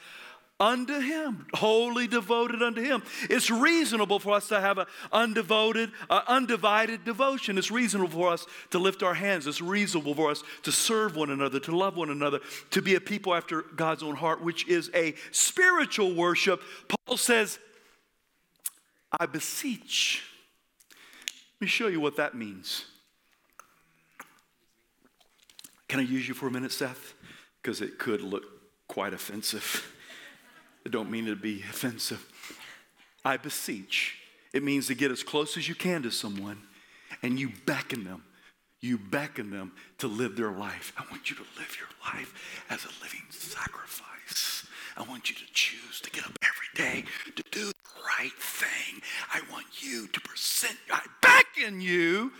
unto 0.59 0.99
him 0.99 1.45
wholly 1.53 2.07
devoted 2.07 2.63
unto 2.63 2.81
him. 2.81 3.03
It's 3.29 3.51
reasonable 3.51 4.19
for 4.19 4.33
us 4.33 4.47
to 4.47 4.59
have 4.59 4.77
an 4.79 4.87
undevoted 5.13 5.91
uh, 6.09 6.21
undivided 6.27 7.05
devotion. 7.05 7.57
It's 7.57 7.69
reasonable 7.69 8.09
for 8.09 8.29
us 8.29 8.45
to 8.71 8.79
lift 8.79 9.03
our 9.03 9.13
hands. 9.13 9.45
It's 9.45 9.61
reasonable 9.61 10.15
for 10.15 10.31
us 10.31 10.43
to 10.63 10.71
serve 10.71 11.15
one 11.15 11.29
another 11.29 11.59
to 11.59 11.75
love 11.75 11.95
one 11.95 12.09
another 12.09 12.39
to 12.71 12.81
be 12.81 12.95
a 12.95 13.01
people 13.01 13.35
after 13.35 13.61
god's 13.75 14.01
own 14.01 14.15
heart 14.15 14.41
which 14.41 14.67
is 14.67 14.89
a 14.95 15.13
spiritual 15.31 16.13
worship. 16.15 16.61
Paul 16.87 17.17
says 17.17 17.59
i 19.19 19.25
beseech. 19.25 20.23
Let 21.59 21.65
me 21.65 21.67
show 21.67 21.87
you 21.87 21.99
what 21.99 22.17
that 22.17 22.35
means. 22.35 22.85
Can 25.87 25.99
i 25.99 26.03
use 26.03 26.27
you 26.27 26.33
for 26.33 26.47
a 26.47 26.51
minute 26.51 26.71
seth? 26.71 27.13
Because 27.61 27.81
it 27.81 27.99
could 27.99 28.21
look 28.21 28.43
quite 28.87 29.13
offensive 29.13 29.93
I 30.87 30.89
don't 30.89 31.11
mean 31.11 31.25
to 31.25 31.35
be 31.35 31.65
offensive. 31.69 32.25
I 33.25 33.35
beseech. 33.35 34.15
It 34.53 34.63
means 34.63 34.87
to 34.87 34.95
get 34.95 35.11
as 35.11 35.21
close 35.21 35.57
as 35.57 35.67
you 35.67 35.75
can 35.75 36.01
to 36.03 36.11
someone 36.11 36.59
and 37.21 37.37
you 37.37 37.51
beckon 37.65 38.05
them. 38.05 38.23
You 38.79 38.97
beckon 38.97 39.49
them 39.49 39.73
to 39.97 40.07
live 40.07 40.37
their 40.37 40.53
life. 40.53 40.93
I 40.97 41.03
want 41.11 41.29
you 41.29 41.35
to 41.35 41.41
live 41.57 41.75
your 41.77 41.89
life 42.13 42.63
as 42.69 42.85
a 42.85 43.03
living 43.03 43.23
sacrifice. 43.31 44.65
I 44.95 45.01
want 45.01 45.29
you 45.29 45.35
to 45.35 45.53
choose 45.53 45.99
to 45.99 46.09
get 46.09 46.25
up 46.25 46.31
every 46.41 46.85
day 46.85 47.03
to 47.35 47.43
do 47.51 47.65
the 47.65 47.73
right 48.17 48.31
thing. 48.39 49.01
I 49.33 49.41
want 49.51 49.65
you 49.81 50.07
to 50.07 50.21
present, 50.21 50.77
I 50.89 51.01
beckon 51.21 51.81
you 51.81 52.31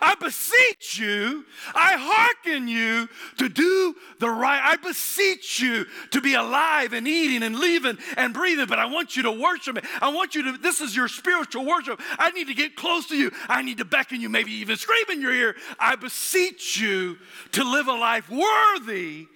I 0.00 0.14
beseech 0.14 0.98
you, 0.98 1.44
I 1.74 1.96
hearken 1.98 2.68
you 2.68 3.08
to 3.38 3.48
do 3.48 3.94
the 4.18 4.30
right. 4.30 4.60
I 4.62 4.76
beseech 4.76 5.60
you 5.60 5.86
to 6.10 6.20
be 6.20 6.34
alive 6.34 6.92
and 6.92 7.06
eating 7.06 7.42
and 7.42 7.56
living 7.56 7.98
and 8.16 8.32
breathing, 8.32 8.66
but 8.66 8.78
I 8.78 8.86
want 8.86 9.16
you 9.16 9.24
to 9.24 9.32
worship 9.32 9.76
me. 9.76 9.82
I 10.00 10.12
want 10.12 10.34
you 10.34 10.42
to, 10.44 10.58
this 10.58 10.80
is 10.80 10.96
your 10.96 11.08
spiritual 11.08 11.64
worship. 11.64 12.00
I 12.18 12.30
need 12.30 12.48
to 12.48 12.54
get 12.54 12.76
close 12.76 13.06
to 13.08 13.16
you. 13.16 13.30
I 13.48 13.62
need 13.62 13.78
to 13.78 13.84
beckon 13.84 14.20
you, 14.20 14.28
maybe 14.28 14.52
even 14.52 14.76
scream 14.76 15.04
in 15.10 15.20
your 15.20 15.32
ear. 15.32 15.56
I 15.78 15.96
beseech 15.96 16.78
you 16.78 17.18
to 17.52 17.64
live 17.64 17.88
a 17.88 17.92
life 17.92 18.30
worthy 18.30 19.26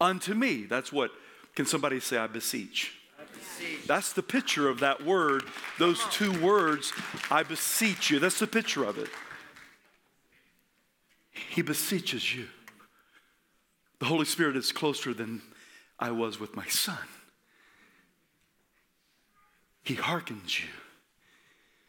unto 0.00 0.34
me. 0.34 0.64
That's 0.64 0.92
what, 0.92 1.10
can 1.54 1.66
somebody 1.66 2.00
say, 2.00 2.18
I 2.18 2.26
beseech? 2.26 2.92
That's 3.86 4.12
the 4.12 4.22
picture 4.22 4.68
of 4.68 4.80
that 4.80 5.04
word, 5.04 5.44
those 5.78 6.04
two 6.10 6.32
words, 6.40 6.92
I 7.30 7.42
beseech 7.42 8.10
you. 8.10 8.18
That's 8.18 8.38
the 8.38 8.46
picture 8.46 8.84
of 8.84 8.98
it. 8.98 9.08
He 11.50 11.62
beseeches 11.62 12.34
you. 12.34 12.46
The 13.98 14.06
Holy 14.06 14.24
Spirit 14.24 14.56
is 14.56 14.72
closer 14.72 15.14
than 15.14 15.42
I 15.98 16.10
was 16.10 16.38
with 16.40 16.56
my 16.56 16.66
son. 16.66 16.98
He 19.82 19.94
hearkens 19.94 20.58
you, 20.58 20.70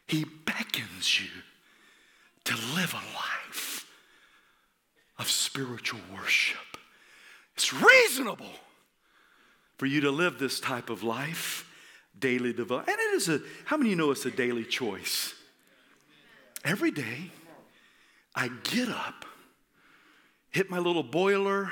He 0.08 0.26
beckons 0.46 1.20
you 1.20 1.30
to 2.46 2.54
live 2.76 2.94
a 2.94 2.98
life 3.16 3.88
of 5.18 5.30
spiritual 5.30 6.02
worship. 6.14 6.60
It's 7.56 7.74
reasonable 7.74 8.52
for 9.78 9.86
you 9.86 10.02
to 10.02 10.12
live 10.12 10.40
this 10.40 10.60
type 10.60 10.90
of 10.90 11.04
life, 11.04 11.70
daily 12.18 12.54
devotion. 12.54 12.90
And 12.90 13.00
it 13.00 13.16
is 13.16 13.30
a, 13.30 13.42
how 13.66 13.78
many 13.78 13.90
of 13.90 13.92
you 13.92 13.96
know 13.96 14.12
it's 14.12 14.26
a 14.26 14.32
daily 14.32 14.66
choice? 14.66 15.34
Every 16.64 16.92
day 16.92 17.32
I 18.34 18.50
get 18.64 18.90
up, 18.90 19.26
hit 20.56 20.70
my 20.70 20.80
little 20.80 21.04
boiler, 21.04 21.70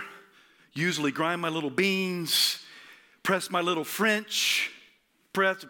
usually 0.73 1.09
grind 1.09 1.39
my 1.39 1.47
little 1.47 1.69
beans, 1.69 2.61
press 3.23 3.49
my 3.49 3.61
little 3.61 3.85
French, 3.85 4.71
press, 5.31 5.65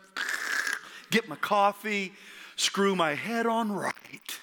get 1.11 1.29
my 1.29 1.35
coffee, 1.35 2.11
screw 2.55 2.95
my 2.95 3.13
head 3.13 3.45
on 3.45 3.71
right 3.71 4.39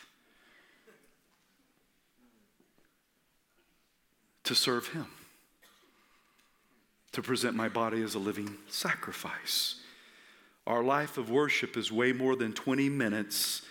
to 4.45 4.55
serve 4.55 4.87
Him, 4.87 5.07
to 7.11 7.23
present 7.23 7.57
my 7.57 7.69
body 7.69 8.05
as 8.05 8.15
a 8.15 8.21
living 8.21 8.57
sacrifice. 8.69 9.81
Our 10.69 10.85
life 10.85 11.19
of 11.19 11.29
worship 11.29 11.77
is 11.77 11.91
way 11.91 12.13
more 12.13 12.37
than 12.37 12.53
20 12.53 12.89
minutes 12.89 13.63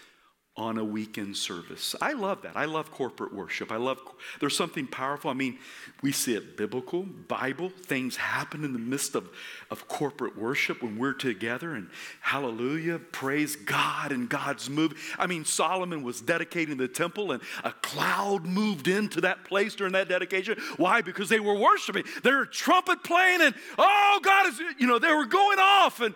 on 0.60 0.78
a 0.78 0.84
weekend 0.84 1.38
service. 1.38 1.96
I 2.02 2.12
love 2.12 2.42
that. 2.42 2.58
I 2.58 2.66
love 2.66 2.92
corporate 2.92 3.34
worship. 3.34 3.72
I 3.72 3.78
love, 3.78 3.98
there's 4.42 4.58
something 4.58 4.88
powerful. 4.88 5.32
I 5.32 5.34
mean, 5.34 5.58
we 6.04 6.12
see 6.12 6.36
it 6.36 6.58
biblical, 6.58 7.04
Bible, 7.04 7.70
things 7.70 8.18
happen 8.18 8.66
in 8.66 8.74
the 8.74 8.80
midst 8.80 9.16
of, 9.16 9.30
of 9.72 9.88
corporate 9.88 10.38
worship 10.38 10.84
when 10.84 10.98
we're 10.98 11.14
together 11.14 11.76
and 11.76 11.90
hallelujah, 12.20 13.00
praise 13.00 13.56
God 13.56 14.12
and 14.12 14.28
God's 14.28 14.70
move. 14.70 15.16
I 15.18 15.28
mean, 15.28 15.46
Solomon 15.46 16.04
was 16.04 16.20
dedicating 16.20 16.76
the 16.76 16.90
temple 16.90 17.32
and 17.32 17.42
a 17.64 17.72
cloud 17.72 18.46
moved 18.46 18.90
into 18.90 19.22
that 19.22 19.46
place 19.46 19.76
during 19.76 19.94
that 19.94 20.10
dedication. 20.10 20.60
Why? 20.76 21.00
Because 21.00 21.30
they 21.30 21.40
were 21.40 21.56
worshiping. 21.56 22.04
They 22.22 22.32
were 22.32 22.46
trumpet 22.46 23.02
playing 23.06 23.40
and, 23.40 23.56
oh, 23.78 24.20
God 24.22 24.48
is, 24.48 24.60
you 24.78 24.88
know, 24.88 25.00
they 25.00 25.14
were 25.14 25.26
going 25.26 25.60
off 25.60 26.02
and 26.02 26.14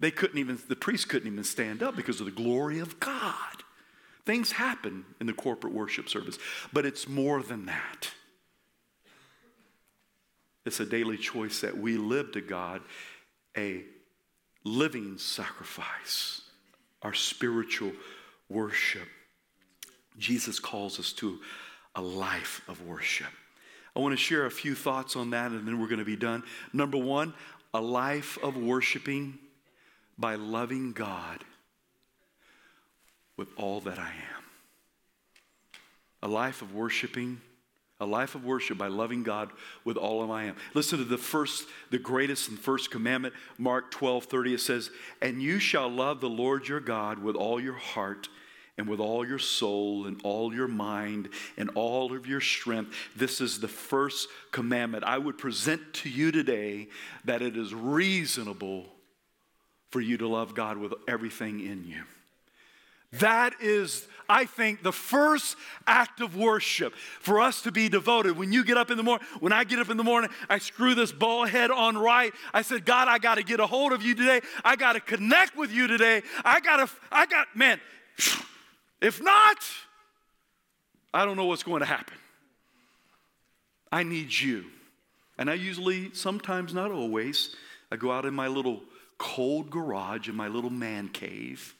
they 0.00 0.10
couldn't 0.10 0.38
even, 0.38 0.58
the 0.66 0.76
priests 0.76 1.04
couldn't 1.04 1.30
even 1.30 1.44
stand 1.44 1.82
up 1.82 1.94
because 1.94 2.20
of 2.20 2.26
the 2.26 2.32
glory 2.32 2.78
of 2.78 2.98
God. 2.98 3.62
Things 4.24 4.52
happen 4.52 5.04
in 5.20 5.26
the 5.26 5.32
corporate 5.32 5.72
worship 5.72 6.08
service, 6.08 6.38
but 6.72 6.86
it's 6.86 7.08
more 7.08 7.42
than 7.42 7.66
that. 7.66 8.10
It's 10.64 10.78
a 10.78 10.86
daily 10.86 11.16
choice 11.16 11.60
that 11.60 11.76
we 11.76 11.96
live 11.96 12.32
to 12.32 12.40
God 12.40 12.82
a 13.56 13.84
living 14.64 15.18
sacrifice, 15.18 16.42
our 17.02 17.12
spiritual 17.12 17.92
worship. 18.48 19.08
Jesus 20.18 20.58
calls 20.58 20.98
us 20.98 21.12
to 21.14 21.40
a 21.94 22.00
life 22.00 22.62
of 22.68 22.80
worship. 22.86 23.26
I 23.94 24.00
want 24.00 24.12
to 24.12 24.16
share 24.16 24.46
a 24.46 24.50
few 24.50 24.74
thoughts 24.74 25.16
on 25.16 25.30
that 25.30 25.50
and 25.50 25.66
then 25.66 25.80
we're 25.80 25.88
going 25.88 25.98
to 25.98 26.04
be 26.04 26.16
done. 26.16 26.44
Number 26.72 26.96
one, 26.96 27.34
a 27.74 27.80
life 27.80 28.38
of 28.42 28.56
worshiping 28.56 29.38
by 30.16 30.36
loving 30.36 30.92
God 30.92 31.44
with 33.42 33.58
all 33.58 33.80
that 33.80 33.98
I 33.98 34.06
am. 34.06 34.44
A 36.22 36.28
life 36.28 36.62
of 36.62 36.76
worshiping, 36.76 37.40
a 37.98 38.06
life 38.06 38.36
of 38.36 38.44
worship 38.44 38.78
by 38.78 38.86
loving 38.86 39.24
God 39.24 39.50
with 39.84 39.96
all 39.96 40.22
of 40.22 40.30
I 40.30 40.44
am. 40.44 40.54
Listen 40.74 40.98
to 40.98 41.04
the 41.04 41.18
first, 41.18 41.66
the 41.90 41.98
greatest 41.98 42.48
and 42.48 42.56
first 42.56 42.92
commandment, 42.92 43.34
Mark 43.58 43.90
12 43.90 44.26
30. 44.26 44.54
It 44.54 44.60
says, 44.60 44.90
And 45.20 45.42
you 45.42 45.58
shall 45.58 45.88
love 45.88 46.20
the 46.20 46.28
Lord 46.28 46.68
your 46.68 46.78
God 46.78 47.18
with 47.18 47.34
all 47.34 47.60
your 47.60 47.74
heart 47.74 48.28
and 48.78 48.88
with 48.88 49.00
all 49.00 49.26
your 49.26 49.40
soul 49.40 50.06
and 50.06 50.20
all 50.22 50.54
your 50.54 50.68
mind 50.68 51.28
and 51.56 51.68
all 51.74 52.14
of 52.14 52.28
your 52.28 52.40
strength. 52.40 52.94
This 53.16 53.40
is 53.40 53.58
the 53.58 53.66
first 53.66 54.28
commandment. 54.52 55.02
I 55.02 55.18
would 55.18 55.36
present 55.36 55.94
to 55.94 56.08
you 56.08 56.30
today 56.30 56.90
that 57.24 57.42
it 57.42 57.56
is 57.56 57.74
reasonable 57.74 58.86
for 59.90 60.00
you 60.00 60.16
to 60.18 60.28
love 60.28 60.54
God 60.54 60.76
with 60.76 60.94
everything 61.08 61.58
in 61.58 61.84
you. 61.84 62.04
That 63.14 63.54
is, 63.60 64.08
I 64.28 64.46
think, 64.46 64.82
the 64.82 64.92
first 64.92 65.56
act 65.86 66.20
of 66.20 66.34
worship 66.34 66.94
for 67.20 67.40
us 67.40 67.60
to 67.62 67.72
be 67.72 67.90
devoted. 67.90 68.38
When 68.38 68.52
you 68.52 68.64
get 68.64 68.78
up 68.78 68.90
in 68.90 68.96
the 68.96 69.02
morning, 69.02 69.26
when 69.40 69.52
I 69.52 69.64
get 69.64 69.78
up 69.78 69.90
in 69.90 69.98
the 69.98 70.04
morning, 70.04 70.30
I 70.48 70.58
screw 70.58 70.94
this 70.94 71.12
ball 71.12 71.44
head 71.44 71.70
on 71.70 71.98
right. 71.98 72.32
I 72.54 72.62
said, 72.62 72.86
God, 72.86 73.08
I 73.08 73.18
got 73.18 73.34
to 73.34 73.42
get 73.42 73.60
a 73.60 73.66
hold 73.66 73.92
of 73.92 74.02
you 74.02 74.14
today. 74.14 74.40
I 74.64 74.76
got 74.76 74.94
to 74.94 75.00
connect 75.00 75.56
with 75.56 75.70
you 75.70 75.86
today. 75.86 76.22
I 76.42 76.60
got 76.60 76.76
to, 76.76 76.94
I 77.10 77.26
got, 77.26 77.48
man, 77.54 77.80
if 79.02 79.22
not, 79.22 79.58
I 81.12 81.26
don't 81.26 81.36
know 81.36 81.46
what's 81.46 81.64
going 81.64 81.80
to 81.80 81.86
happen. 81.86 82.16
I 83.90 84.04
need 84.04 84.32
you. 84.32 84.64
And 85.36 85.50
I 85.50 85.54
usually, 85.54 86.14
sometimes 86.14 86.72
not 86.72 86.90
always, 86.90 87.54
I 87.90 87.96
go 87.96 88.10
out 88.10 88.24
in 88.24 88.32
my 88.32 88.48
little 88.48 88.80
cold 89.18 89.68
garage, 89.68 90.30
in 90.30 90.34
my 90.34 90.48
little 90.48 90.70
man 90.70 91.10
cave 91.10 91.74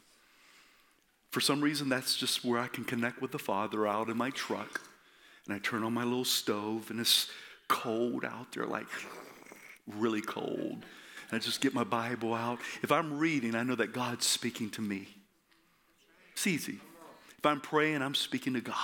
for 1.33 1.40
some 1.40 1.62
reason, 1.62 1.88
that's 1.88 2.14
just 2.14 2.45
where 2.45 2.61
I 2.61 2.68
can 2.68 2.85
connect 2.85 3.23
with 3.23 3.33
the 3.33 3.38
Father 3.38 3.87
out 3.87 4.11
in 4.11 4.18
my 4.18 4.29
truck. 4.31 4.83
And 5.47 5.55
I 5.55 5.59
turn 5.59 5.83
on 5.83 5.95
my 5.95 6.05
little 6.05 6.27
stove, 6.27 6.90
and 6.90 7.01
it's 7.01 7.29
cold 7.68 8.23
out 8.23 8.53
there, 8.53 8.66
like 8.66 8.87
really 9.87 10.21
cold. 10.21 10.85
And 11.31 11.33
I 11.33 11.38
just 11.38 11.62
get 11.62 11.73
my 11.73 11.85
Bible 11.85 12.35
out. 12.35 12.59
If 12.83 12.92
I'm 12.92 13.18
reading, 13.18 13.55
I 13.55 13.62
know 13.62 13.75
that 13.77 13.95
God's 13.95 14.27
speaking 14.27 14.68
to 14.71 14.83
me. 14.83 15.09
It's 16.33 16.47
easy. 16.47 16.79
If 17.38 17.47
I'm 17.47 17.62
praying, 17.62 18.03
I'm 18.03 18.14
speaking 18.14 18.53
to 18.53 18.61
God. 18.61 18.77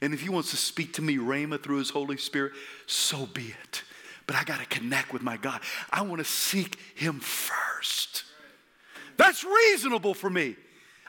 And 0.00 0.14
if 0.14 0.20
He 0.20 0.28
wants 0.28 0.52
to 0.52 0.56
speak 0.56 0.94
to 0.94 1.02
me, 1.02 1.16
Rhema, 1.16 1.60
through 1.60 1.78
His 1.78 1.90
Holy 1.90 2.16
Spirit, 2.16 2.52
so 2.86 3.26
be 3.26 3.52
it. 3.60 3.82
But 4.28 4.36
I 4.36 4.44
got 4.44 4.60
to 4.60 4.66
connect 4.66 5.12
with 5.12 5.22
my 5.22 5.36
God. 5.36 5.60
I 5.90 6.02
want 6.02 6.20
to 6.20 6.24
seek 6.24 6.78
Him 6.94 7.18
first. 7.18 8.22
That's 9.16 9.42
reasonable 9.42 10.14
for 10.14 10.30
me. 10.30 10.54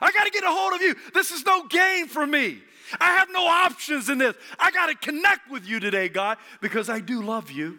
I 0.02 0.10
got 0.10 0.24
to 0.24 0.30
get 0.30 0.44
a 0.44 0.50
hold 0.50 0.74
of 0.74 0.82
you. 0.82 0.94
This 1.14 1.30
is 1.30 1.46
no 1.46 1.66
game 1.66 2.08
for 2.08 2.26
me. 2.26 2.58
I 3.00 3.12
have 3.12 3.28
no 3.32 3.46
options 3.46 4.08
in 4.08 4.18
this. 4.18 4.34
I 4.58 4.70
got 4.70 4.86
to 4.88 4.94
connect 4.94 5.50
with 5.50 5.66
you 5.66 5.80
today, 5.80 6.08
God, 6.08 6.36
because 6.60 6.90
I 6.90 7.00
do 7.00 7.22
love 7.22 7.50
you. 7.50 7.78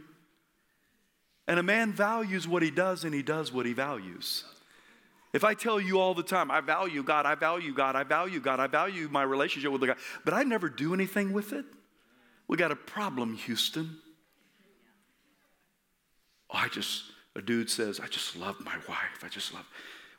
And 1.48 1.60
a 1.60 1.64
man 1.64 1.92
values 1.92 2.48
what 2.48 2.64
he 2.64 2.72
does 2.72 3.04
and 3.04 3.14
he 3.14 3.22
does 3.22 3.52
what 3.52 3.66
he 3.66 3.74
values. 3.74 4.46
If 5.34 5.44
I 5.44 5.54
tell 5.54 5.82
you 5.82 6.00
all 6.00 6.14
the 6.14 6.24
time, 6.24 6.50
I 6.50 6.62
value 6.62 7.04
God, 7.04 7.26
I 7.26 7.36
value 7.36 7.74
God, 7.74 7.96
I 7.96 8.04
value 8.04 8.40
God, 8.40 8.60
I 8.60 8.68
value 8.68 9.10
my 9.12 9.24
relationship 9.24 9.72
with 9.72 9.82
the 9.82 9.88
God, 9.88 9.98
but 10.24 10.34
I 10.34 10.44
never 10.44 10.70
do 10.70 10.94
anything 10.94 11.34
with 11.34 11.54
it, 11.54 11.66
we 12.48 12.56
got 12.56 12.72
a 12.72 12.76
problem, 12.76 13.34
Houston. 13.34 13.98
Oh, 16.52 16.58
I 16.58 16.68
just, 16.68 17.06
a 17.36 17.42
dude 17.42 17.70
says, 17.70 18.00
I 18.00 18.08
just 18.08 18.38
love 18.38 18.60
my 18.64 18.76
wife. 18.88 19.24
I 19.24 19.28
just 19.28 19.54
love. 19.54 19.66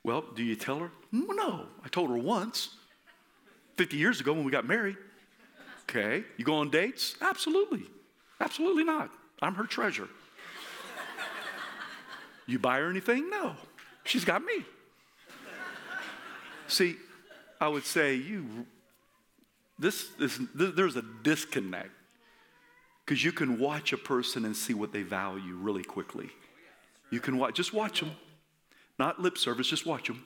Well, 0.05 0.25
do 0.35 0.43
you 0.43 0.55
tell 0.55 0.79
her? 0.79 0.91
No, 1.11 1.67
I 1.83 1.89
told 1.89 2.11
her 2.11 2.19
once, 2.19 2.77
50 3.77 3.97
years 3.97 4.21
ago 4.21 4.33
when 4.33 4.45
we 4.45 4.53
got 4.53 4.67
married. 4.67 4.97
Okay, 5.89 6.25
you 6.37 6.45
go 6.45 6.55
on 6.55 6.71
dates? 6.71 7.17
Absolutely. 7.21 7.85
Absolutely 8.41 8.85
not. 8.85 9.11
I'm 9.43 9.55
her 9.55 9.65
treasure. 9.65 10.09
You 12.47 12.59
buy 12.59 12.79
her 12.79 12.91
anything? 12.91 13.31
No. 13.31 13.55
She's 14.05 14.25
got 14.25 14.45
me. 14.45 14.65
See, 16.67 16.97
I 17.61 17.69
would 17.69 17.85
say 17.85 18.15
you 18.15 18.67
this, 19.79 20.09
this 20.19 20.39
there's 20.55 20.97
a 20.97 21.05
disconnect 21.23 21.91
because 23.05 23.25
you 23.25 23.33
can 23.33 23.59
watch 23.59 23.93
a 23.93 23.99
person 23.99 24.45
and 24.45 24.57
see 24.57 24.75
what 24.75 24.93
they 24.93 25.03
value 25.03 25.55
really 25.55 25.83
quickly. 25.83 26.31
You 27.11 27.21
can 27.21 27.39
watch, 27.39 27.55
just 27.55 27.73
watch 27.73 28.01
them. 28.01 28.13
Not 28.99 29.21
lip 29.21 29.39
service, 29.39 29.69
just 29.69 29.87
watch 29.87 30.09
them. 30.09 30.25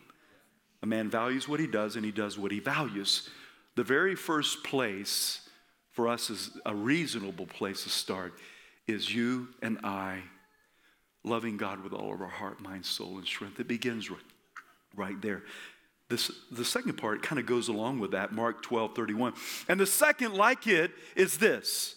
A 0.82 0.86
man 0.86 1.10
values 1.10 1.48
what 1.48 1.60
he 1.60 1.66
does 1.66 1.96
and 1.96 2.04
he 2.04 2.12
does 2.12 2.38
what 2.38 2.52
he 2.52 2.60
values. 2.60 3.28
The 3.74 3.84
very 3.84 4.14
first 4.14 4.62
place 4.62 5.48
for 5.92 6.08
us 6.08 6.30
is 6.30 6.50
a 6.64 6.74
reasonable 6.74 7.46
place 7.46 7.82
to 7.84 7.90
start 7.90 8.34
is 8.86 9.14
you 9.14 9.48
and 9.62 9.78
I 9.84 10.22
loving 11.24 11.56
God 11.56 11.82
with 11.82 11.92
all 11.92 12.14
of 12.14 12.20
our 12.20 12.28
heart, 12.28 12.60
mind, 12.60 12.86
soul, 12.86 13.18
and 13.18 13.26
strength. 13.26 13.60
It 13.60 13.68
begins 13.68 14.10
right, 14.10 14.20
right 14.96 15.20
there. 15.20 15.42
This, 16.08 16.30
the 16.50 16.64
second 16.64 16.94
part 16.94 17.22
kind 17.22 17.38
of 17.38 17.46
goes 17.46 17.68
along 17.68 17.98
with 17.98 18.12
that, 18.12 18.32
Mark 18.32 18.62
12, 18.62 18.94
31. 18.94 19.34
And 19.68 19.78
the 19.78 19.86
second, 19.86 20.34
like 20.34 20.66
it, 20.66 20.92
is 21.14 21.36
this 21.36 21.96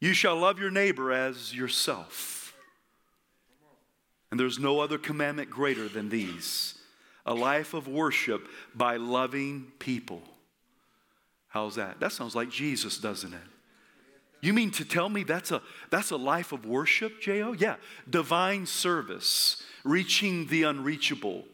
You 0.00 0.14
shall 0.14 0.36
love 0.36 0.58
your 0.58 0.70
neighbor 0.70 1.12
as 1.12 1.54
yourself. 1.54 2.37
And 4.30 4.38
there's 4.38 4.58
no 4.58 4.80
other 4.80 4.98
commandment 4.98 5.50
greater 5.50 5.88
than 5.88 6.08
these 6.08 6.74
a 7.26 7.34
life 7.34 7.74
of 7.74 7.86
worship 7.86 8.48
by 8.74 8.96
loving 8.96 9.70
people. 9.78 10.22
How's 11.48 11.74
that? 11.74 12.00
That 12.00 12.12
sounds 12.12 12.34
like 12.34 12.50
Jesus, 12.50 12.96
doesn't 12.96 13.34
it? 13.34 13.40
You 14.40 14.54
mean 14.54 14.70
to 14.72 14.84
tell 14.84 15.08
me 15.08 15.24
that's 15.24 15.50
a 15.50 15.60
that's 15.90 16.10
a 16.10 16.16
life 16.16 16.52
of 16.52 16.64
worship, 16.64 17.20
J.O.? 17.20 17.52
Yeah. 17.52 17.76
Divine 18.08 18.66
service, 18.66 19.62
reaching 19.84 20.46
the 20.46 20.62
unreachable, 20.62 21.44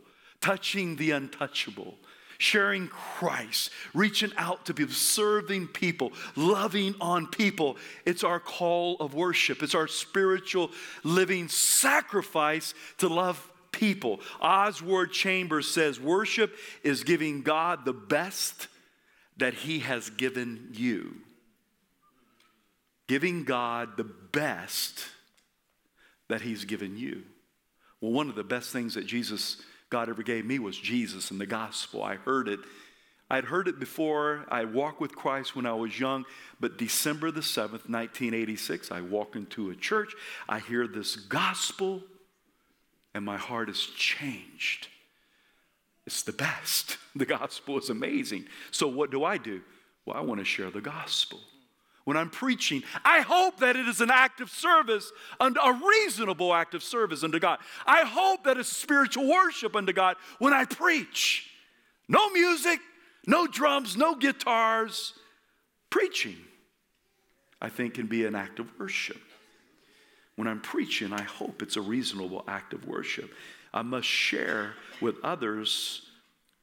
touching 0.41 0.97
the 0.97 1.13
untouchable 1.13 1.97
sharing 2.45 2.89
Christ, 2.89 3.71
reaching 3.95 4.33
out 4.37 4.67
to 4.67 4.75
people, 4.75 4.95
serving 4.95 5.69
people, 5.69 6.13
loving 6.37 6.95
on 7.01 7.27
people. 7.27 7.79
It's 8.05 8.23
our 8.23 8.39
call 8.39 8.97
of 9.01 9.15
worship, 9.15 9.63
it's 9.63 9.75
our 9.75 9.89
spiritual 9.89 10.71
living 11.03 11.49
sacrifice 11.49 12.75
to 12.99 13.09
love 13.09 13.51
people. 13.73 14.21
Oswald 14.41 15.11
Chambers 15.11 15.69
says 15.69 15.99
worship 15.99 16.55
is 16.83 17.03
giving 17.03 17.43
God 17.43 17.85
the 17.85 17.95
best 17.95 18.69
that 19.39 19.55
He 19.55 19.81
has 19.81 20.11
given 20.11 20.69
you. 20.73 21.17
Giving 23.09 23.45
God 23.45 23.97
the 23.97 24.05
best 24.05 25.07
that 26.29 26.43
He's 26.43 26.65
given 26.65 26.97
you. 26.97 27.23
Well, 28.01 28.13
one 28.13 28.29
of 28.29 28.35
the 28.35 28.45
best 28.45 28.71
things 28.71 28.95
that 28.95 29.07
Jesus, 29.07 29.61
God 29.95 30.09
ever 30.09 30.25
gave 30.25 30.45
me 30.45 30.59
was 30.59 30.77
Jesus 30.77 31.31
and 31.31 31.41
the 31.41 31.47
gospel. 31.47 32.03
I 32.03 32.17
heard 32.17 32.49
it. 32.49 32.59
I'd 33.31 33.45
heard 33.45 33.69
it 33.69 33.79
before. 33.79 34.45
I 34.49 34.65
walked 34.65 35.01
with 35.01 35.15
Christ 35.15 35.55
when 35.55 35.67
I 35.67 35.75
was 35.75 36.01
young, 36.01 36.25
but 36.59 36.79
December 36.79 37.31
the 37.31 37.43
7th, 37.43 37.89
1986, 37.89 38.91
I 38.91 39.03
walked 39.03 39.37
into 39.37 39.71
a 39.71 39.77
church. 39.77 40.13
I 40.49 40.59
hear 40.59 40.89
this 40.89 41.15
gospel, 41.15 42.03
and 43.15 43.25
my 43.25 43.37
heart 43.37 43.69
is 43.69 43.87
changed. 43.87 44.89
It's 46.09 46.23
the 46.23 46.33
best. 46.33 46.97
The 47.17 47.25
gospel 47.25 47.79
is 47.79 47.91
amazing. 47.91 48.47
So, 48.73 48.89
what 48.89 49.13
do 49.13 49.23
I 49.23 49.39
do? 49.39 49.61
Well, 50.05 50.17
I 50.17 50.21
want 50.23 50.41
to 50.41 50.45
share 50.45 50.73
the 50.73 50.81
gospel. 50.81 51.39
When 52.05 52.17
I'm 52.19 52.29
preaching, 52.29 52.83
I 53.05 53.21
hope 53.21 53.61
that 53.61 53.77
it 53.77 53.89
is 53.89 54.01
an 54.01 54.11
act 54.11 54.41
of 54.41 54.51
service, 54.51 55.11
and 55.41 55.57
a 55.57 55.73
reasonable 55.73 56.53
act 56.53 56.75
of 56.75 56.83
service 56.83 57.25
unto 57.25 57.39
God. 57.39 57.59
I 57.87 58.05
hope 58.05 58.45
that 58.45 58.59
it's 58.59 58.69
spiritual 58.69 59.27
worship 59.27 59.75
unto 59.75 59.93
God 59.93 60.17
when 60.39 60.53
I 60.53 60.67
preach. 60.67 61.51
No 62.07 62.29
music, 62.31 62.81
no 63.27 63.47
drums, 63.47 63.97
no 63.97 64.15
guitars. 64.15 65.15
Preaching, 65.89 66.37
I 67.63 67.71
think, 67.71 67.95
can 67.95 68.07
be 68.07 68.27
an 68.27 68.35
act 68.35 68.59
of 68.59 68.69
worship. 68.79 69.21
When 70.37 70.49
I'm 70.49 70.61
preaching, 70.61 71.13
I 71.13 71.23
hope 71.23 71.63
it's 71.63 71.77
a 71.77 71.81
reasonable 71.81 72.45
act 72.47 72.75
of 72.75 72.87
worship. 72.87 73.33
I 73.73 73.83
must 73.83 74.09
share 74.09 74.75
with 75.01 75.17
others 75.25 76.03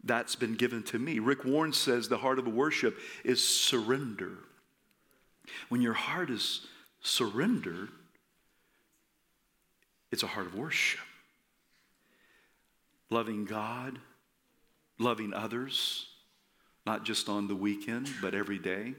that's 0.04 0.36
been 0.36 0.56
given 0.56 0.84
to 0.84 1.00
me. 1.00 1.20
Rick 1.20 1.46
Warren 1.46 1.74
says 1.74 2.10
the 2.10 2.18
heart 2.18 2.40
of 2.40 2.48
worship 2.48 2.98
is 3.24 3.44
surrender. 3.44 4.38
When 5.70 5.82
your 5.82 5.94
heart 5.94 6.30
is 6.30 6.68
surrendered, 7.02 7.90
it's 10.12 10.24
a 10.24 10.28
heart 10.28 10.48
of 10.48 10.56
worship. 10.56 11.00
Loving 13.10 13.46
God, 13.46 14.00
loving 15.00 15.34
others, 15.34 16.08
not 16.86 17.04
just 17.04 17.30
on 17.30 17.48
the 17.48 17.56
weekend, 17.56 18.10
but 18.22 18.34
every 18.34 18.60
day. 18.60 18.94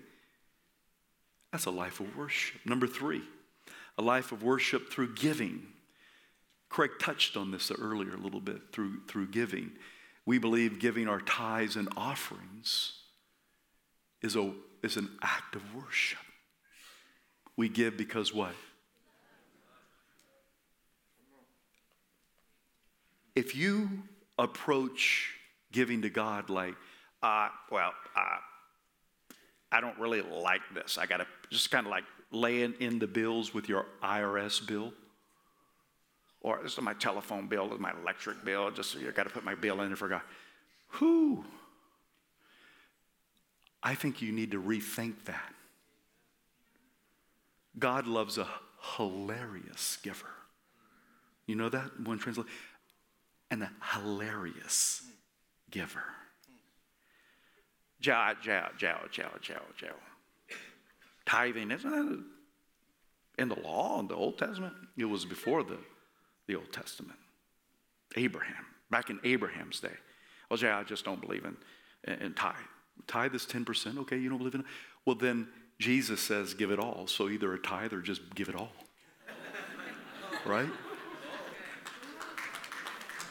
That's 1.50 1.66
a 1.66 1.70
life 1.70 2.00
of 2.00 2.16
worship. 2.16 2.60
Number 2.64 2.86
three, 2.86 3.22
a 3.98 4.02
life 4.02 4.32
of 4.32 4.42
worship 4.42 4.90
through 4.90 5.14
giving. 5.14 5.66
Craig 6.68 6.92
touched 6.98 7.36
on 7.36 7.50
this 7.50 7.70
earlier 7.70 8.14
a 8.14 8.18
little 8.18 8.40
bit 8.40 8.72
through, 8.72 9.00
through 9.06 9.28
giving. 9.28 9.72
We 10.24 10.38
believe 10.38 10.78
giving 10.78 11.08
our 11.08 11.20
tithes 11.20 11.76
and 11.76 11.88
offerings 11.96 12.94
is, 14.22 14.36
a, 14.36 14.52
is 14.82 14.96
an 14.96 15.10
act 15.22 15.56
of 15.56 15.74
worship. 15.74 16.18
We 17.56 17.68
give 17.68 17.96
because 17.96 18.32
what? 18.32 18.54
If 23.34 23.56
you 23.56 23.88
approach 24.38 25.32
giving 25.72 26.02
to 26.02 26.10
God 26.10 26.50
like, 26.50 26.74
uh, 27.22 27.48
well, 27.70 27.92
uh, 28.16 28.36
I 29.70 29.80
don't 29.80 29.98
really 29.98 30.20
like 30.20 30.60
this. 30.74 30.98
I 30.98 31.06
got 31.06 31.18
to 31.18 31.26
just 31.50 31.70
kind 31.70 31.86
of 31.86 31.90
like 31.90 32.04
laying 32.30 32.74
in 32.80 32.98
the 32.98 33.06
bills 33.06 33.54
with 33.54 33.68
your 33.68 33.86
IRS 34.02 34.66
bill. 34.66 34.92
Or 36.42 36.60
this 36.62 36.72
is 36.72 36.80
my 36.80 36.94
telephone 36.94 37.46
bill, 37.46 37.68
this 37.68 37.76
is 37.76 37.80
my 37.80 37.92
electric 38.02 38.44
bill. 38.44 38.70
Just 38.70 38.96
you 38.96 39.10
got 39.12 39.24
to 39.24 39.30
put 39.30 39.44
my 39.44 39.54
bill 39.54 39.80
in 39.80 39.94
for 39.96 40.08
God. 40.08 40.22
Who? 40.88 41.44
I 43.82 43.94
think 43.94 44.20
you 44.20 44.32
need 44.32 44.50
to 44.50 44.60
rethink 44.60 45.24
that. 45.24 45.54
God 47.78 48.06
loves 48.06 48.38
a 48.38 48.46
hilarious 48.96 49.98
giver. 50.02 50.26
You 51.46 51.56
know 51.56 51.68
that 51.68 52.00
one 52.00 52.18
translation? 52.18 52.50
And 53.50 53.62
a 53.62 53.70
hilarious 53.94 55.02
giver. 55.70 56.04
Jow, 58.00 58.32
jow, 58.42 58.68
jow, 58.76 58.98
jow, 59.10 59.30
jow, 59.40 59.60
jow. 59.76 59.94
Tithing, 61.24 61.70
isn't 61.70 61.90
that 61.90 62.24
In 63.38 63.48
the 63.48 63.60
law, 63.60 64.00
in 64.00 64.08
the 64.08 64.16
Old 64.16 64.38
Testament, 64.38 64.74
it 64.96 65.04
was 65.04 65.24
before 65.24 65.62
the, 65.62 65.78
the 66.46 66.56
Old 66.56 66.72
Testament. 66.72 67.18
Abraham, 68.16 68.66
back 68.90 69.08
in 69.08 69.20
Abraham's 69.24 69.80
day. 69.80 69.88
Oh, 69.92 70.56
well, 70.56 70.60
yeah, 70.60 70.78
I 70.78 70.82
just 70.82 71.04
don't 71.04 71.20
believe 71.20 71.44
in, 71.44 71.56
in, 72.04 72.20
in 72.20 72.34
tithe. 72.34 72.54
Tithe 73.06 73.34
is 73.34 73.46
10%. 73.46 73.98
Okay, 73.98 74.18
you 74.18 74.28
don't 74.28 74.38
believe 74.38 74.54
in 74.54 74.60
it? 74.60 74.66
Well, 75.06 75.16
then 75.16 75.48
Jesus 75.78 76.20
says 76.20 76.54
give 76.54 76.70
it 76.70 76.78
all. 76.78 77.06
So 77.06 77.28
either 77.28 77.52
a 77.54 77.58
tithe 77.58 77.92
or 77.92 78.00
just 78.00 78.34
give 78.34 78.48
it 78.48 78.54
all. 78.54 78.72
right? 80.46 80.68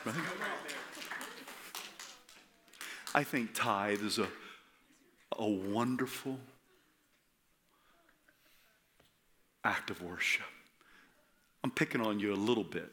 Right? 0.05 0.15
I 3.13 3.23
think 3.23 3.53
tithe 3.53 4.03
is 4.03 4.19
a, 4.19 4.27
a 5.37 5.47
wonderful 5.47 6.39
act 9.63 9.89
of 9.89 10.01
worship. 10.01 10.45
I'm 11.63 11.71
picking 11.71 12.01
on 12.01 12.19
you 12.19 12.33
a 12.33 12.35
little 12.35 12.63
bit, 12.63 12.89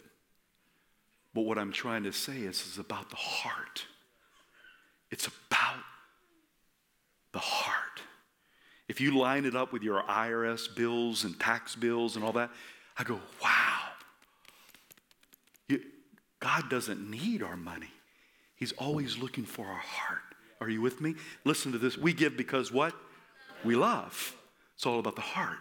but 1.35 1.43
what 1.43 1.57
I'm 1.57 1.73
trying 1.73 2.03
to 2.05 2.13
say 2.13 2.39
is, 2.41 2.67
is 2.67 2.79
about 2.79 3.11
the 3.11 3.17
heart. 3.17 3.85
It's 5.11 5.27
about 5.27 5.85
the 7.33 7.39
heart. 7.39 7.88
If 8.89 9.01
you 9.01 9.19
line 9.19 9.45
it 9.45 9.55
up 9.55 9.73
with 9.73 9.83
your 9.83 10.03
IRS 10.03 10.75
bills 10.75 11.25
and 11.25 11.39
tax 11.39 11.77
bills 11.77 12.17
and 12.17 12.25
all 12.25 12.33
that, 12.33 12.51
I 12.97 13.05
go, 13.05 13.21
wow. 13.43 13.79
God 16.41 16.71
doesn't 16.71 17.11
need 17.11 17.43
our 17.43 17.57
money. 17.57 17.91
He's 18.57 18.73
always 18.73 19.19
looking 19.19 19.45
for 19.45 19.67
our 19.67 19.75
heart. 19.75 20.19
Are 20.61 20.69
you 20.69 20.81
with 20.81 21.01
me? 21.01 21.15
Listen 21.45 21.73
to 21.73 21.79
this. 21.79 21.97
We 21.97 22.13
give 22.13 22.37
because 22.37 22.73
what? 22.73 22.95
We 23.65 23.77
love. 23.77 24.35
It's 24.75 24.87
all 24.87 24.99
about 24.99 25.17
the 25.17 25.23
heart. 25.23 25.59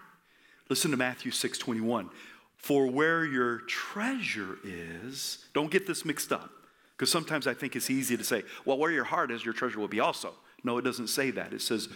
Listen 0.70 0.92
to 0.92 0.98
Matthew 0.98 1.32
6 1.32 1.58
21. 1.58 2.10
For 2.58 2.88
where 2.88 3.24
your 3.24 3.60
treasure 3.60 4.58
is, 4.64 5.46
don't 5.54 5.72
get 5.72 5.88
this 5.88 6.04
mixed 6.04 6.32
up. 6.32 6.52
Because 6.96 7.12
sometimes 7.12 7.46
I 7.46 7.54
think 7.54 7.76
it's 7.76 7.90
easy 7.92 8.18
to 8.18 8.24
say, 8.24 8.44
well, 8.66 8.78
where 8.78 8.92
your 8.92 9.04
heart 9.04 9.30
is, 9.30 9.46
your 9.46 9.54
treasure 9.54 9.80
will 9.80 9.88
be 9.88 10.00
also. 10.00 10.34
No, 10.64 10.80
it 10.80 10.82
doesn't 10.82 11.08
say 11.08 11.30
that. 11.32 11.54
It 11.54 11.62
says, 11.62 11.88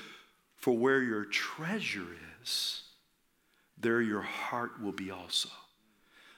for 0.61 0.77
where 0.77 1.01
your 1.01 1.25
treasure 1.25 2.07
is, 2.41 2.83
there 3.77 4.01
your 4.01 4.21
heart 4.21 4.81
will 4.81 4.91
be 4.91 5.11
also. 5.11 5.49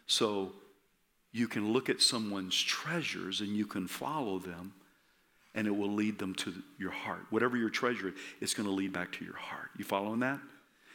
So 0.08 0.54
you 1.32 1.48
can 1.48 1.74
look 1.74 1.90
at 1.90 2.02
someone's 2.02 2.60
treasures 2.60 3.42
and 3.42 3.50
you 3.50 3.66
can 3.66 3.86
follow 3.88 4.40
them, 4.40 4.74
and 5.54 5.68
it 5.68 5.76
will 5.76 5.92
lead 5.92 6.18
them 6.18 6.34
to 6.36 6.54
your 6.80 6.92
heart. 6.92 7.26
Whatever 7.30 7.58
your 7.58 7.70
treasure 7.70 8.08
is, 8.08 8.14
it's 8.40 8.54
going 8.54 8.68
to 8.68 8.74
lead 8.74 8.94
back 8.94 9.12
to 9.14 9.26
your 9.26 9.36
heart. 9.36 9.70
You 9.78 9.84
following 9.84 10.22
that? 10.22 10.40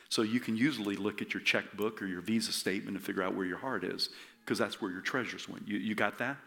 So 0.09 0.22
you 0.22 0.41
can 0.41 0.57
usually 0.57 0.97
look 0.97 1.20
at 1.20 1.35
your 1.35 1.43
checkbook 1.43 2.01
or 2.01 2.07
your 2.07 2.22
visa 2.22 2.51
statement 2.51 2.97
and 2.97 3.05
figure 3.05 3.22
out 3.22 3.35
where 3.35 3.47
your 3.47 3.59
heart 3.59 3.85
is, 3.85 4.09
because 4.41 4.59
that's 4.59 4.81
where 4.81 4.91
your 4.91 5.03
treasures 5.03 5.49
went. 5.49 5.68
You, 5.68 5.76
you 5.76 5.95
got 5.95 6.18
that? 6.18 6.39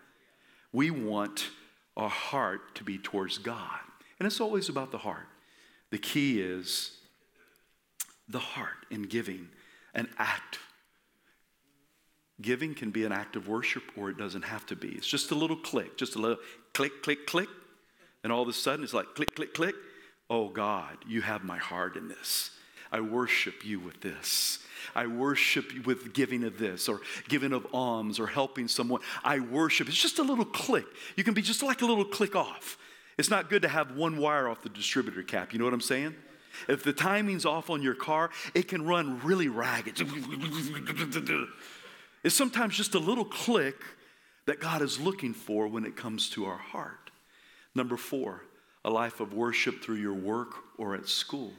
We 0.73 0.89
want 0.89 1.49
our 1.95 2.09
heart 2.09 2.73
to 2.75 2.83
be 2.83 2.97
towards 2.97 3.37
God. 3.37 3.79
And 4.19 4.25
it's 4.25 4.41
always 4.41 4.67
about 4.67 4.91
the 4.91 4.97
heart. 4.97 5.27
The 5.91 5.97
key 5.97 6.41
is 6.41 6.97
the 8.27 8.39
heart 8.39 8.85
in 8.89 9.03
giving, 9.03 9.49
an 9.93 10.07
act. 10.17 10.59
Giving 12.41 12.73
can 12.73 12.91
be 12.91 13.05
an 13.05 13.11
act 13.11 13.35
of 13.35 13.47
worship 13.47 13.83
or 13.95 14.09
it 14.09 14.17
doesn't 14.17 14.43
have 14.43 14.65
to 14.67 14.75
be. 14.75 14.89
It's 14.89 15.07
just 15.07 15.31
a 15.31 15.35
little 15.35 15.57
click, 15.57 15.97
just 15.97 16.15
a 16.15 16.19
little 16.19 16.39
click, 16.73 17.03
click, 17.03 17.27
click. 17.27 17.49
And 18.23 18.31
all 18.31 18.41
of 18.41 18.47
a 18.47 18.53
sudden 18.53 18.83
it's 18.83 18.93
like 18.93 19.13
click, 19.15 19.35
click, 19.35 19.53
click. 19.53 19.75
Oh 20.29 20.47
God, 20.47 20.97
you 21.07 21.21
have 21.21 21.43
my 21.43 21.57
heart 21.57 21.97
in 21.97 22.07
this. 22.07 22.51
I 22.91 23.01
worship 23.01 23.65
you 23.65 23.79
with 23.79 24.01
this. 24.01 24.59
I 24.95 25.07
worship 25.07 25.73
you 25.73 25.81
with 25.83 26.13
giving 26.13 26.43
of 26.43 26.57
this 26.57 26.89
or 26.89 27.01
giving 27.27 27.53
of 27.53 27.67
alms 27.73 28.19
or 28.19 28.27
helping 28.27 28.67
someone. 28.67 29.01
I 29.23 29.39
worship. 29.39 29.87
It's 29.87 30.01
just 30.01 30.19
a 30.19 30.23
little 30.23 30.45
click. 30.45 30.85
You 31.15 31.23
can 31.23 31.33
be 31.33 31.41
just 31.41 31.63
like 31.63 31.81
a 31.81 31.85
little 31.85 32.05
click 32.05 32.35
off. 32.35 32.77
It's 33.21 33.29
not 33.29 33.51
good 33.51 33.61
to 33.61 33.67
have 33.67 33.95
one 33.95 34.17
wire 34.17 34.49
off 34.49 34.63
the 34.63 34.69
distributor 34.69 35.21
cap. 35.21 35.53
You 35.53 35.59
know 35.59 35.65
what 35.65 35.75
I'm 35.75 35.79
saying? 35.79 36.15
If 36.67 36.81
the 36.81 36.91
timing's 36.91 37.45
off 37.45 37.69
on 37.69 37.83
your 37.83 37.93
car, 37.93 38.31
it 38.55 38.67
can 38.67 38.83
run 38.83 39.19
really 39.19 39.47
ragged. 39.47 40.01
It's 42.23 42.35
sometimes 42.35 42.75
just 42.75 42.95
a 42.95 42.99
little 42.99 43.23
click 43.23 43.75
that 44.47 44.59
God 44.59 44.81
is 44.81 44.99
looking 44.99 45.35
for 45.35 45.67
when 45.67 45.85
it 45.85 45.95
comes 45.95 46.31
to 46.31 46.45
our 46.45 46.57
heart. 46.57 47.11
Number 47.75 47.95
four, 47.95 48.41
a 48.83 48.89
life 48.89 49.19
of 49.19 49.33
worship 49.33 49.83
through 49.83 49.97
your 49.97 50.15
work 50.15 50.55
or 50.79 50.95
at 50.95 51.07
school. 51.07 51.53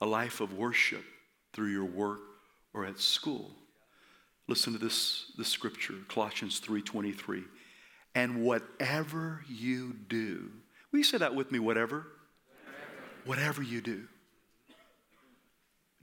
A 0.00 0.06
life 0.06 0.40
of 0.40 0.54
worship 0.54 1.04
through 1.52 1.68
your 1.68 1.84
work 1.84 2.18
or 2.74 2.84
at 2.84 2.98
school. 2.98 3.52
Listen 4.48 4.72
to 4.72 4.78
this, 4.80 5.26
this 5.38 5.46
scripture, 5.46 5.94
Colossians 6.08 6.60
3:23. 6.60 7.44
And 8.14 8.42
whatever 8.44 9.42
you 9.48 9.94
do, 10.08 10.50
will 10.90 10.98
you 10.98 11.04
say 11.04 11.18
that 11.18 11.34
with 11.34 11.50
me, 11.50 11.58
whatever? 11.58 12.06
whatever 13.24 13.62
you 13.62 13.80
do, 13.80 14.02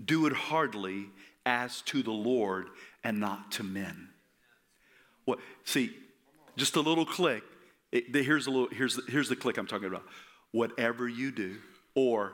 do 0.03 0.26
it 0.26 0.34
heartily 0.34 1.07
as 1.45 1.82
to 1.82 2.03
the 2.03 2.12
Lord 2.12 2.68
and 3.03 3.20
not 3.20 3.51
to 3.53 3.64
men. 3.64 4.10
What? 5.26 5.39
See, 5.66 5.95
just 6.57 6.76
a 6.76 6.82
little 6.82 7.05
click. 7.05 7.43
It, 7.91 8.16
here's 8.16 8.47
a 8.47 8.51
little. 8.51 8.70
Here's 8.70 8.99
here's 9.07 9.30
the 9.30 9.36
click 9.36 9.57
I'm 9.57 9.68
talking 9.68 9.88
about. 9.88 10.03
Whatever 10.51 11.07
you 11.07 11.32
do, 11.32 11.57
or 11.95 12.34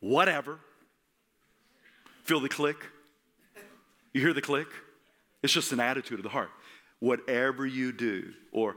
whatever. 0.00 0.58
Feel 2.24 2.40
the 2.40 2.48
click. 2.48 2.76
You 4.12 4.20
hear 4.20 4.32
the 4.32 4.42
click? 4.42 4.66
It's 5.42 5.52
just 5.52 5.72
an 5.72 5.78
attitude 5.78 6.18
of 6.18 6.22
the 6.24 6.28
heart. 6.28 6.50
Whatever 7.00 7.66
you 7.66 7.92
do, 7.92 8.32
or 8.52 8.76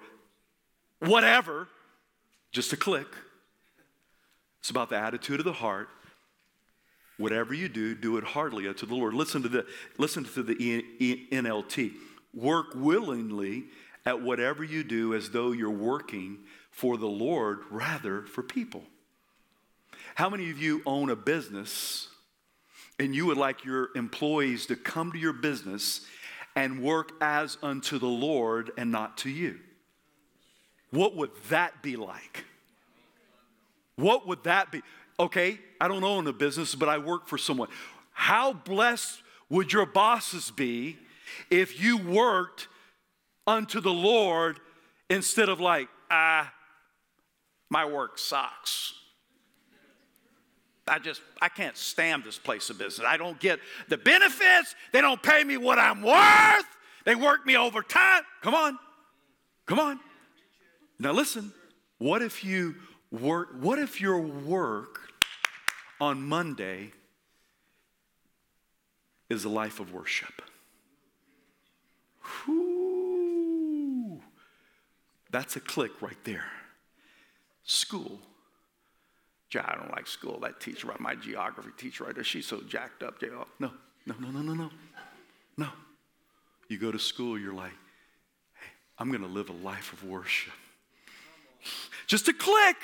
whatever, 0.99 1.67
just 2.51 2.73
a 2.73 2.77
click. 2.77 3.07
It's 4.59 4.69
about 4.69 4.89
the 4.89 4.97
attitude 4.97 5.39
of 5.39 5.45
the 5.45 5.53
heart. 5.53 5.89
Whatever 7.17 7.53
you 7.53 7.69
do, 7.69 7.95
do 7.95 8.17
it 8.17 8.23
heartily 8.23 8.67
unto 8.67 8.85
the 8.85 8.95
Lord. 8.95 9.13
Listen 9.13 9.41
to 9.43 9.49
the, 9.49 9.65
listen 9.97 10.23
to 10.23 10.43
the 10.43 10.55
NLT. 11.31 11.93
Work 12.33 12.67
willingly 12.75 13.65
at 14.05 14.21
whatever 14.21 14.63
you 14.63 14.83
do 14.83 15.13
as 15.13 15.29
though 15.31 15.51
you're 15.51 15.69
working 15.69 16.39
for 16.71 16.97
the 16.97 17.07
Lord 17.07 17.59
rather 17.69 18.23
for 18.23 18.41
people. 18.41 18.83
How 20.15 20.29
many 20.29 20.49
of 20.49 20.61
you 20.61 20.81
own 20.85 21.09
a 21.09 21.15
business 21.15 22.07
and 22.97 23.15
you 23.15 23.25
would 23.25 23.37
like 23.37 23.63
your 23.63 23.89
employees 23.95 24.65
to 24.67 24.75
come 24.75 25.11
to 25.11 25.17
your 25.17 25.33
business 25.33 26.05
and 26.55 26.81
work 26.81 27.11
as 27.21 27.57
unto 27.61 27.99
the 27.99 28.07
Lord 28.07 28.71
and 28.77 28.91
not 28.91 29.17
to 29.19 29.29
you? 29.29 29.59
What 30.91 31.15
would 31.15 31.31
that 31.49 31.81
be 31.81 31.95
like? 31.95 32.45
What 33.95 34.27
would 34.27 34.43
that 34.43 34.71
be? 34.71 34.81
Okay, 35.19 35.59
I 35.79 35.87
don't 35.87 36.03
own 36.03 36.27
a 36.27 36.33
business, 36.33 36.75
but 36.75 36.89
I 36.89 36.97
work 36.97 37.27
for 37.27 37.37
someone. 37.37 37.69
How 38.11 38.53
blessed 38.53 39.21
would 39.49 39.73
your 39.73 39.85
bosses 39.85 40.51
be 40.51 40.97
if 41.49 41.81
you 41.81 41.97
worked 41.97 42.67
unto 43.49 43.81
the 43.81 43.91
Lord 43.91 44.59
instead 45.09 45.49
of 45.49 45.59
like, 45.59 45.89
ah, 46.11 46.53
my 47.69 47.85
work 47.85 48.17
sucks. 48.17 48.93
I 50.89 50.99
just, 50.99 51.21
I 51.41 51.49
can't 51.49 51.77
stand 51.77 52.23
this 52.23 52.37
place 52.37 52.69
of 52.69 52.77
business. 52.77 53.07
I 53.07 53.17
don't 53.17 53.39
get 53.39 53.59
the 53.87 53.97
benefits. 53.97 54.75
They 54.91 55.01
don't 55.01 55.21
pay 55.21 55.43
me 55.43 55.57
what 55.57 55.79
I'm 55.79 56.01
worth. 56.01 56.65
They 57.05 57.15
work 57.15 57.45
me 57.45 57.55
overtime. 57.55 58.23
Come 58.41 58.55
on. 58.55 58.77
Come 59.65 59.79
on. 59.79 59.99
Now 60.99 61.11
listen, 61.13 61.53
what 61.97 62.21
if 62.21 62.43
you 62.43 62.75
work, 63.11 63.49
what 63.59 63.79
if 63.79 64.01
your 64.01 64.19
work 64.19 65.01
on 66.01 66.21
Monday 66.21 66.91
is 69.29 69.45
a 69.45 69.49
life 69.49 69.79
of 69.79 69.93
worship? 69.93 70.41
Whew. 72.45 74.21
That's 75.31 75.55
a 75.55 75.59
click 75.59 76.01
right 76.01 76.17
there. 76.23 76.51
School. 77.63 78.19
I 79.55 79.75
don't 79.75 79.91
like 79.91 80.05
school. 80.05 80.39
That 80.41 80.59
teacher, 80.59 80.93
my 80.99 81.15
geography 81.15 81.71
teacher 81.77 82.03
right 82.03 82.13
there, 82.13 82.23
she's 82.23 82.45
so 82.45 82.61
jacked 82.61 83.01
up. 83.01 83.21
No, 83.59 83.71
no, 84.05 84.15
no, 84.19 84.29
no, 84.29 84.41
no, 84.41 84.53
no. 84.53 84.69
No. 85.57 85.67
You 86.67 86.77
go 86.77 86.91
to 86.91 86.99
school, 86.99 87.39
you're 87.39 87.53
like, 87.53 87.71
hey, 87.71 88.71
I'm 88.99 89.09
going 89.09 89.23
to 89.23 89.27
live 89.27 89.49
a 89.49 89.53
life 89.53 89.91
of 89.91 90.03
worship. 90.03 90.53
Just 92.05 92.27
a 92.27 92.33
click. 92.33 92.77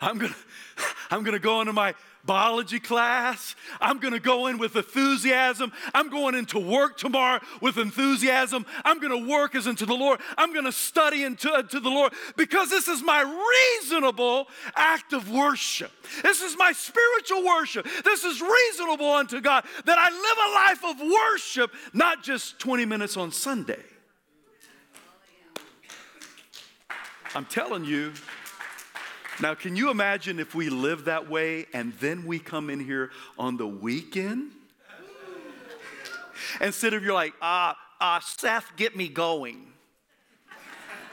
I'm 0.00 0.18
gonna, 0.18 0.34
I'm 1.10 1.24
gonna 1.24 1.38
go 1.38 1.60
into 1.60 1.72
my 1.72 1.94
biology 2.26 2.80
class. 2.80 3.54
I'm 3.80 3.98
gonna 3.98 4.18
go 4.18 4.48
in 4.48 4.58
with 4.58 4.76
enthusiasm. 4.76 5.72
I'm 5.94 6.10
going 6.10 6.34
into 6.34 6.58
work 6.58 6.98
tomorrow 6.98 7.40
with 7.62 7.78
enthusiasm. 7.78 8.66
I'm 8.84 9.00
gonna 9.00 9.26
work 9.26 9.54
as 9.54 9.66
unto 9.66 9.86
the 9.86 9.94
Lord. 9.94 10.20
I'm 10.36 10.52
gonna 10.52 10.72
study 10.72 11.22
into, 11.22 11.54
into 11.54 11.80
the 11.80 11.88
Lord 11.88 12.12
because 12.36 12.68
this 12.68 12.88
is 12.88 13.02
my 13.02 13.22
reasonable 13.80 14.48
act 14.74 15.12
of 15.12 15.30
worship. 15.30 15.92
This 16.22 16.42
is 16.42 16.56
my 16.58 16.72
spiritual 16.72 17.44
worship. 17.44 17.86
This 18.04 18.24
is 18.24 18.42
reasonable 18.42 19.12
unto 19.12 19.40
God 19.40 19.64
that 19.84 19.98
I 19.98 20.10
live 20.10 20.84
a 20.84 20.90
life 20.90 21.00
of 21.00 21.12
worship, 21.12 21.72
not 21.92 22.22
just 22.22 22.58
20 22.58 22.84
minutes 22.84 23.16
on 23.16 23.30
Sunday. 23.30 23.82
I'm 27.34 27.44
telling 27.44 27.84
you, 27.84 28.14
now, 29.40 29.54
can 29.54 29.76
you 29.76 29.90
imagine 29.90 30.38
if 30.38 30.54
we 30.54 30.70
live 30.70 31.04
that 31.04 31.28
way 31.28 31.66
and 31.72 31.92
then 31.94 32.24
we 32.24 32.38
come 32.38 32.70
in 32.70 32.80
here 32.80 33.10
on 33.38 33.56
the 33.56 33.66
weekend? 33.66 34.52
Instead 36.60 36.94
of 36.94 37.02
you're 37.02 37.14
like, 37.14 37.34
ah, 37.42 37.76
uh, 38.00 38.20
Seth, 38.20 38.72
get 38.76 38.96
me 38.96 39.08
going. 39.08 39.66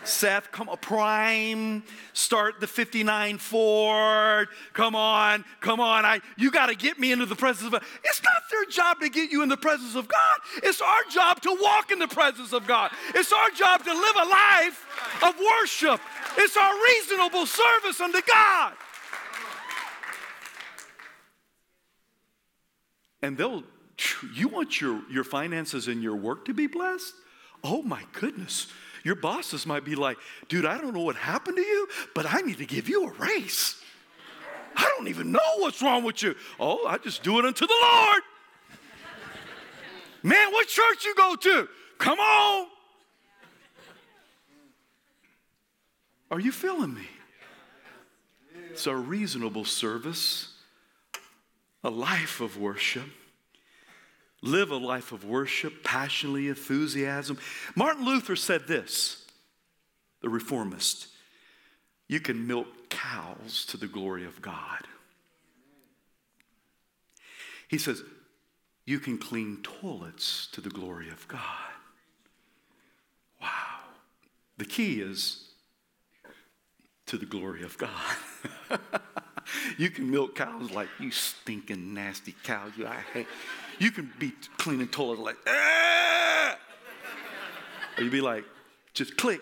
Seth, 0.08 0.52
come 0.52 0.70
on, 0.70 0.78
prime, 0.78 1.84
start 2.14 2.60
the 2.60 2.68
59 2.68 3.38
Ford. 3.38 4.48
Come 4.74 4.96
on, 4.96 5.46
come 5.62 5.80
on. 5.80 6.06
I, 6.06 6.22
you 6.38 6.52
got 6.52 6.68
to 6.68 6.76
get 6.76 7.00
me 7.00 7.12
into 7.12 7.26
the 7.26 7.36
presence 7.36 7.74
of. 7.74 7.84
It's 8.04 8.24
not 8.24 8.44
their 8.52 8.66
job 8.66 9.00
to 9.00 9.10
get 9.10 9.32
you 9.32 9.44
in 9.44 9.50
the 9.50 9.58
presence 9.58 9.96
of 9.96 10.08
God. 10.08 10.40
It's 10.64 10.82
our 10.82 11.04
job 11.10 11.42
to 11.42 11.58
walk 11.62 11.92
in 11.92 12.00
the 12.00 12.08
presence 12.08 12.54
of 12.54 12.68
God. 12.68 12.92
It's 13.16 13.32
our 13.32 13.50
job 13.52 13.84
to 13.84 13.92
live 13.92 14.16
a 14.16 14.30
life 14.30 15.24
of 15.24 15.36
worship. 15.40 16.02
It's 16.38 16.58
our 16.58 16.74
reasonable 16.84 17.46
service 17.46 18.02
unto 18.02 18.22
God. 18.22 18.74
And 23.22 23.38
they'll, 23.38 23.64
you 24.36 24.50
want 24.50 24.82
your, 24.82 25.02
your 25.10 25.24
finances 25.24 25.88
and 25.88 26.04
your 26.04 26.16
work 26.16 26.46
to 26.46 26.54
be 26.54 26.68
blessed? 26.68 27.14
Oh 27.64 27.82
my 27.82 28.04
goodness. 28.12 28.68
Your 29.04 29.16
bosses 29.16 29.66
might 29.66 29.84
be 29.84 29.96
like, 29.96 30.18
dude, 30.48 30.66
I 30.66 30.78
don't 30.78 30.94
know 30.94 31.02
what 31.02 31.18
happened 31.18 31.58
to 31.58 31.62
you, 31.62 31.88
but 32.16 32.26
I 32.32 32.42
need 32.42 32.58
to 32.60 32.66
give 32.66 32.88
you 32.88 33.08
a 33.08 33.12
raise. 33.12 33.76
I 34.76 34.90
don't 34.98 35.08
even 35.10 35.32
know 35.32 35.40
what's 35.58 35.82
wrong 35.82 36.04
with 36.04 36.24
you. 36.24 36.36
Oh, 36.60 36.88
I 36.88 36.98
just 36.98 37.22
do 37.22 37.38
it 37.40 37.46
unto 37.46 37.68
the 37.68 37.76
Lord. 37.82 38.22
Man, 40.24 40.52
what 40.54 40.68
church 40.68 41.04
you 41.06 41.14
go 41.16 41.36
to? 41.36 41.68
Come 41.98 42.20
on. 42.20 42.68
Are 46.32 46.40
you 46.40 46.52
feeling 46.52 46.94
me? 46.94 47.08
It's 48.72 48.88
a 48.88 48.96
reasonable 48.96 49.66
service, 49.66 50.54
a 51.84 51.90
life 51.92 52.42
of 52.42 52.58
worship. 52.58 53.04
Live 54.44 54.72
a 54.72 54.78
life 54.78 55.14
of 55.14 55.24
worship, 55.24 55.86
passionately, 55.86 56.50
enthusiasm. 56.50 57.38
Martin 57.76 58.04
Luther 58.04 58.36
said 58.36 58.68
this, 58.68 59.26
the 60.22 60.30
reformist 60.30 61.08
you 62.10 62.20
can 62.20 62.46
milk 62.46 62.68
cows 62.90 63.66
to 63.70 63.78
the 63.78 63.88
glory 63.88 64.26
of 64.26 64.42
God. 64.42 64.82
He 67.70 67.78
says, 67.78 68.04
you 68.86 69.00
can 69.00 69.18
clean 69.18 69.60
toilets 69.64 70.48
to 70.52 70.62
the 70.62 70.70
glory 70.70 71.10
of 71.10 71.26
God. 71.28 71.40
Wow. 73.42 73.48
The 74.58 74.66
key 74.66 75.00
is 75.00 75.50
to 77.06 77.18
the 77.18 77.26
glory 77.26 77.64
of 77.64 77.78
God. 77.78 77.90
you 79.78 79.90
can 79.90 80.12
milk 80.12 80.36
cows 80.36 80.70
like 80.72 80.90
you 81.00 81.12
stinking 81.12 81.94
nasty 81.94 82.36
cow. 82.44 82.66
You, 82.78 82.86
I 82.86 83.00
hate. 83.14 83.28
You 83.80 83.92
can 83.92 84.12
be 84.20 84.34
cleaning 84.58 84.88
toilets 84.88 85.22
like, 85.22 85.38
ah! 85.48 86.58
or 87.98 88.04
you'd 88.04 88.12
be 88.12 88.22
like, 88.22 88.46
just 88.94 89.18
click. 89.18 89.42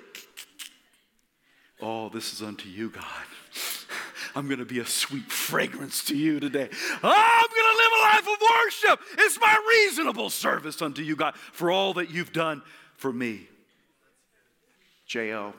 Oh, 1.81 2.09
this 2.09 2.33
is 2.33 2.41
unto 2.41 2.69
you, 2.69 2.89
God. 2.89 3.03
I'm 4.35 4.47
going 4.47 4.59
to 4.59 4.65
be 4.65 4.79
a 4.79 4.85
sweet 4.85 5.29
fragrance 5.31 6.05
to 6.05 6.15
you 6.15 6.39
today. 6.39 6.69
Oh, 7.03 7.13
I'm 7.13 7.49
going 7.49 7.71
to 7.71 7.77
live 7.77 7.91
a 7.91 8.03
life 8.03 8.35
of 8.35 8.41
worship. 8.63 8.99
It's 9.17 9.39
my 9.39 9.57
reasonable 9.67 10.29
service 10.29 10.81
unto 10.81 11.01
you, 11.01 11.15
God, 11.15 11.35
for 11.35 11.71
all 11.71 11.93
that 11.95 12.11
you've 12.11 12.31
done 12.31 12.61
for 12.95 13.11
me. 13.11 13.47
J.O., 15.05 15.53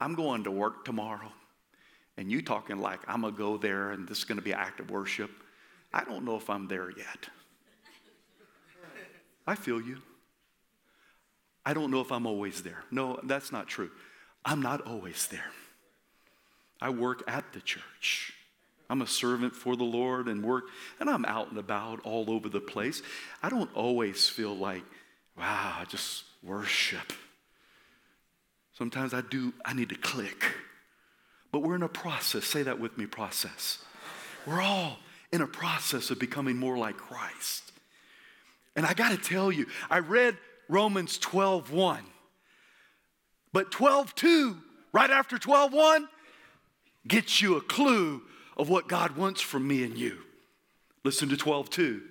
I'm 0.00 0.14
going 0.14 0.44
to 0.44 0.50
work 0.50 0.84
tomorrow, 0.84 1.32
and 2.16 2.30
you 2.30 2.42
talking 2.42 2.78
like 2.78 3.00
I'm 3.06 3.22
going 3.22 3.34
to 3.34 3.38
go 3.38 3.56
there 3.56 3.92
and 3.92 4.08
this 4.08 4.18
is 4.18 4.24
going 4.24 4.38
to 4.38 4.44
be 4.44 4.52
act 4.52 4.80
of 4.80 4.90
worship. 4.90 5.30
I 5.92 6.04
don't 6.04 6.24
know 6.24 6.36
if 6.36 6.48
I'm 6.50 6.68
there 6.68 6.90
yet. 6.90 7.28
I 9.50 9.56
feel 9.56 9.80
you. 9.80 9.96
I 11.66 11.74
don't 11.74 11.90
know 11.90 12.00
if 12.00 12.12
I'm 12.12 12.24
always 12.24 12.62
there. 12.62 12.84
No, 12.92 13.18
that's 13.24 13.50
not 13.50 13.66
true. 13.66 13.90
I'm 14.44 14.62
not 14.62 14.80
always 14.82 15.26
there. 15.26 15.50
I 16.80 16.90
work 16.90 17.24
at 17.26 17.52
the 17.52 17.60
church. 17.60 18.32
I'm 18.88 19.02
a 19.02 19.08
servant 19.08 19.56
for 19.56 19.74
the 19.74 19.82
Lord 19.82 20.28
and 20.28 20.44
work, 20.44 20.66
and 21.00 21.10
I'm 21.10 21.24
out 21.24 21.50
and 21.50 21.58
about 21.58 21.98
all 22.04 22.30
over 22.30 22.48
the 22.48 22.60
place. 22.60 23.02
I 23.42 23.48
don't 23.48 23.74
always 23.74 24.28
feel 24.28 24.56
like, 24.56 24.84
wow, 25.36 25.78
I 25.80 25.84
just 25.84 26.22
worship. 26.44 27.12
Sometimes 28.78 29.12
I 29.12 29.20
do, 29.20 29.52
I 29.64 29.72
need 29.72 29.88
to 29.88 29.96
click. 29.96 30.44
But 31.50 31.64
we're 31.64 31.74
in 31.74 31.82
a 31.82 31.88
process. 31.88 32.44
Say 32.44 32.62
that 32.62 32.78
with 32.78 32.96
me 32.96 33.06
process. 33.06 33.84
We're 34.46 34.62
all 34.62 34.98
in 35.32 35.40
a 35.40 35.48
process 35.48 36.12
of 36.12 36.20
becoming 36.20 36.56
more 36.56 36.78
like 36.78 36.96
Christ. 36.96 37.72
And 38.76 38.86
I 38.86 38.94
got 38.94 39.10
to 39.10 39.16
tell 39.16 39.50
you, 39.50 39.66
I 39.88 39.98
read 39.98 40.36
Romans 40.68 41.18
12 41.18 41.72
1. 41.72 42.04
But 43.52 43.70
12 43.70 44.14
2, 44.14 44.56
right 44.92 45.10
after 45.10 45.38
12 45.38 45.72
1, 45.72 46.08
gets 47.06 47.42
you 47.42 47.56
a 47.56 47.60
clue 47.60 48.22
of 48.56 48.68
what 48.68 48.88
God 48.88 49.16
wants 49.16 49.40
from 49.40 49.66
me 49.66 49.82
and 49.82 49.96
you. 49.96 50.18
Listen 51.04 51.28
to 51.30 51.36
12 51.36 51.70
2. 51.70 52.02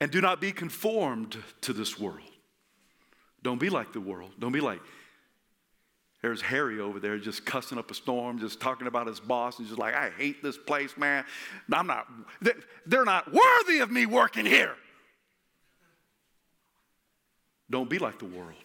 And 0.00 0.10
do 0.10 0.20
not 0.20 0.40
be 0.40 0.52
conformed 0.52 1.36
to 1.62 1.72
this 1.72 1.98
world. 1.98 2.20
Don't 3.42 3.60
be 3.60 3.70
like 3.70 3.92
the 3.92 4.00
world. 4.00 4.32
Don't 4.38 4.52
be 4.52 4.60
like, 4.60 4.80
there's 6.22 6.42
Harry 6.42 6.80
over 6.80 7.00
there 7.00 7.18
just 7.18 7.46
cussing 7.46 7.78
up 7.78 7.90
a 7.90 7.94
storm, 7.94 8.38
just 8.38 8.60
talking 8.60 8.86
about 8.86 9.06
his 9.06 9.20
boss, 9.20 9.58
and 9.58 9.66
just 9.66 9.78
like, 9.78 9.94
I 9.94 10.10
hate 10.10 10.42
this 10.42 10.58
place, 10.58 10.96
man. 10.98 11.24
I'm 11.72 11.86
not, 11.86 12.06
they're 12.86 13.06
not 13.06 13.32
worthy 13.32 13.78
of 13.78 13.90
me 13.90 14.04
working 14.04 14.44
here. 14.44 14.74
Don't 17.70 17.88
be 17.88 17.98
like 17.98 18.18
the 18.18 18.24
world, 18.24 18.58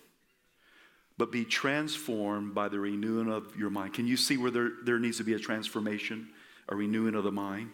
but 1.18 1.32
be 1.32 1.46
transformed 1.46 2.56
by 2.56 2.68
the 2.68 2.80
renewing 2.80 3.32
of 3.32 3.56
your 3.56 3.70
mind. 3.70 3.94
Can 3.94 4.08
you 4.08 4.18
see 4.18 4.36
where 4.36 4.52
there, 4.52 4.72
there 4.84 5.00
needs 5.00 5.18
to 5.18 5.24
be 5.24 5.34
a 5.34 5.40
transformation, 5.40 6.30
a 6.68 6.76
renewing 6.76 7.16
of 7.16 7.24
the 7.24 7.32
mind? 7.32 7.70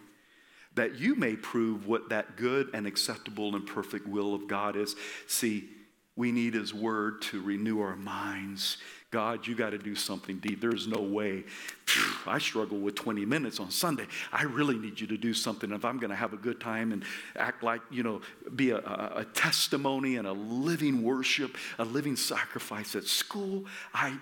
That 0.74 0.96
you 0.96 1.14
may 1.14 1.36
prove 1.36 1.86
what 1.86 2.10
that 2.10 2.36
good 2.36 2.70
and 2.72 2.86
acceptable 2.86 3.56
and 3.56 3.66
perfect 3.66 4.06
will 4.06 4.34
of 4.34 4.46
God 4.46 4.76
is. 4.76 4.94
See, 5.26 5.68
we 6.16 6.32
need 6.32 6.54
His 6.54 6.72
Word 6.72 7.22
to 7.22 7.40
renew 7.40 7.80
our 7.80 7.96
minds 7.96 8.76
God, 9.12 9.46
you 9.46 9.54
got 9.54 9.70
to 9.70 9.78
do 9.78 9.94
something 9.94 10.38
deep. 10.38 10.62
There's 10.62 10.88
no 10.88 11.00
way. 11.00 11.44
I 12.26 12.38
struggle 12.38 12.78
with 12.78 12.94
20 12.94 13.26
minutes 13.26 13.60
on 13.60 13.70
Sunday. 13.70 14.06
I 14.32 14.44
really 14.44 14.78
need 14.78 14.98
you 14.98 15.06
to 15.08 15.18
do 15.18 15.34
something. 15.34 15.70
If 15.70 15.84
I'm 15.84 15.98
going 15.98 16.10
to 16.10 16.16
have 16.16 16.32
a 16.32 16.38
good 16.38 16.60
time 16.60 16.92
and 16.92 17.04
act 17.36 17.62
like, 17.62 17.82
you 17.90 18.02
know, 18.02 18.22
be 18.56 18.70
a, 18.70 18.78
a, 18.78 19.26
testimony 19.34 20.16
and 20.16 20.26
a 20.26 20.32
living 20.32 21.02
worship, 21.02 21.58
a 21.78 21.84
living 21.84 22.16
sacrifice 22.16 22.96
at 22.96 23.04
school, 23.04 23.66
I, 23.92 24.16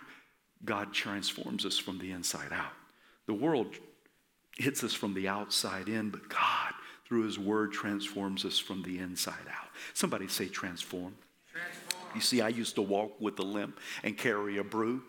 God 0.65 0.93
transforms 0.93 1.65
us 1.65 1.79
from 1.79 1.99
the 1.99 2.11
inside 2.11 2.53
out. 2.53 2.73
The 3.27 3.35
world 3.35 3.69
hits 4.59 4.83
us 4.83 4.93
from 4.93 5.15
the 5.15 5.29
outside 5.29 5.89
in, 5.89 6.11
but 6.11 6.29
God, 6.29 6.73
through 7.07 7.27
His 7.27 7.39
Word, 7.39 7.73
transforms 7.73 8.45
us 8.45 8.59
from 8.59 8.83
the 8.83 8.99
inside 8.99 9.47
out. 9.49 9.69
Somebody 9.95 10.27
say, 10.27 10.49
transform. 10.49 11.15
You 12.15 12.21
see, 12.21 12.41
I 12.41 12.49
used 12.49 12.75
to 12.75 12.83
walk 12.83 13.21
with 13.21 13.39
a 13.39 13.43
limp 13.43 13.79
and 14.03 14.17
carry 14.17 14.59
a 14.59 14.65
broom. 14.65 15.03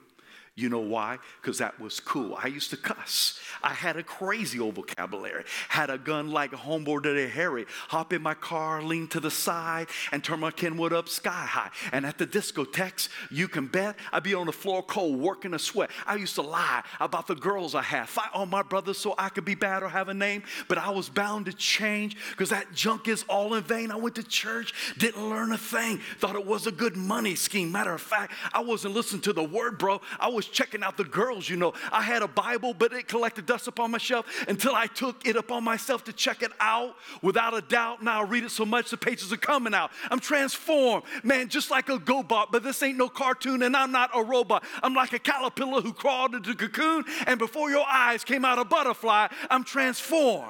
You 0.62 0.70
know 0.70 0.80
why? 0.80 1.18
Because 1.42 1.58
that 1.58 1.80
was 1.80 2.00
cool. 2.00 2.38
I 2.42 2.46
used 2.46 2.70
to 2.70 2.78
cuss. 2.78 3.40
I 3.64 3.74
had 3.74 3.98
a 3.98 4.04
crazy 4.04 4.60
old 4.60 4.76
vocabulary. 4.76 5.44
Had 5.70 5.90
a 5.90 5.98
gun 5.98 6.30
like 6.30 6.54
a 6.54 6.56
homeboy 6.56 7.02
a 7.02 7.28
Harry. 7.28 7.66
Hop 7.88 8.14
in 8.14 8.22
my 8.22 8.36
car, 8.36 8.84
lean 8.84 9.08
to 9.08 9.20
the 9.20 9.32
side, 9.32 9.88
and 10.12 10.24
turn 10.24 10.40
my 10.40 10.52
Kenwood 10.52 10.94
up 10.94 11.10
sky 11.10 11.32
high. 11.32 11.72
And 11.92 12.06
at 12.06 12.20
the 12.20 12.28
discotheques, 12.28 13.10
you 13.32 13.48
can 13.48 13.66
bet 13.66 13.96
I'd 14.14 14.22
be 14.22 14.36
on 14.36 14.46
the 14.46 14.52
floor 14.52 14.84
cold, 14.84 15.20
working 15.20 15.56
a 15.56 15.60
sweat. 15.60 15.90
I 16.06 16.16
used 16.16 16.36
to 16.36 16.44
lie 16.44 16.84
about 17.00 17.26
the 17.26 17.34
girls 17.34 17.74
I 17.74 17.82
had, 17.82 18.08
fight 18.08 18.30
on 18.36 18.52
my 18.52 18.62
brothers 18.62 19.00
so 19.00 19.16
I 19.18 19.30
could 19.30 19.46
be 19.46 19.56
bad 19.56 19.82
or 19.82 19.90
have 19.90 20.10
a 20.10 20.14
name. 20.14 20.44
But 20.68 20.78
I 20.78 20.92
was 20.92 21.10
bound 21.10 21.48
to 21.48 21.54
change 21.54 22.18
because 22.30 22.50
that 22.50 22.72
junk 22.72 23.08
is 23.08 23.26
all 23.28 23.56
in 23.56 23.64
vain. 23.64 23.90
I 23.90 23.96
went 23.96 24.14
to 24.16 24.24
church, 24.24 24.76
didn't 25.00 25.28
learn 25.28 25.52
a 25.54 25.58
thing, 25.58 26.00
thought 26.20 26.36
it 26.36 26.46
was 26.46 26.68
a 26.68 26.72
good 26.72 26.96
money 26.96 27.34
scheme. 27.34 27.72
Matter 27.72 27.94
of 27.94 28.02
fact, 28.02 28.34
I 28.54 28.62
wasn't 28.62 28.94
listening 28.94 29.22
to 29.22 29.34
the 29.34 29.44
word, 29.44 29.80
bro. 29.80 30.02
I 30.20 30.30
was 30.30 30.51
checking 30.52 30.84
out 30.84 30.98
the 30.98 31.04
girls, 31.04 31.50
you 31.50 31.56
know. 31.56 31.74
I 31.92 32.02
had 32.02 32.22
a 32.22 32.28
Bible, 32.28 32.74
but 32.74 32.94
it 32.94 33.08
collected 33.08 33.46
dust 33.46 33.68
upon 33.68 33.92
my 33.92 33.98
shelf 33.98 34.26
until 34.48 34.76
I 34.76 34.88
took 34.88 35.28
it 35.28 35.36
upon 35.36 35.64
myself 35.64 36.04
to 36.06 36.14
check 36.14 36.44
it 36.44 36.52
out. 36.60 36.96
Without 37.22 37.54
a 37.54 37.62
doubt, 37.62 38.04
now 38.04 38.22
I 38.22 38.24
read 38.24 38.44
it 38.44 38.52
so 38.52 38.66
much 38.66 38.90
the 38.90 38.98
pages 38.98 39.32
are 39.34 39.38
coming 39.38 39.74
out. 39.74 39.92
I'm 40.10 40.20
transformed, 40.20 41.04
man, 41.24 41.50
just 41.50 41.72
like 41.72 41.90
a 41.90 41.98
GoBot, 41.98 42.48
but 42.52 42.64
this 42.64 42.82
ain't 42.84 42.98
no 42.98 43.10
cartoon 43.10 43.64
and 43.64 43.76
I'm 43.76 43.92
not 43.92 44.12
a 44.14 44.24
robot. 44.24 44.64
I'm 44.84 44.94
like 44.94 45.14
a 45.14 45.20
caterpillar 45.20 45.82
who 45.82 45.94
crawled 45.94 46.36
into 46.36 46.52
a 46.52 46.56
cocoon, 46.56 47.06
and 47.28 47.40
before 47.40 47.70
your 47.70 47.86
eyes 47.88 48.24
came 48.24 48.46
out 48.46 48.60
a 48.60 48.66
butterfly, 48.66 49.28
I'm 49.50 49.64
transformed. 49.64 50.48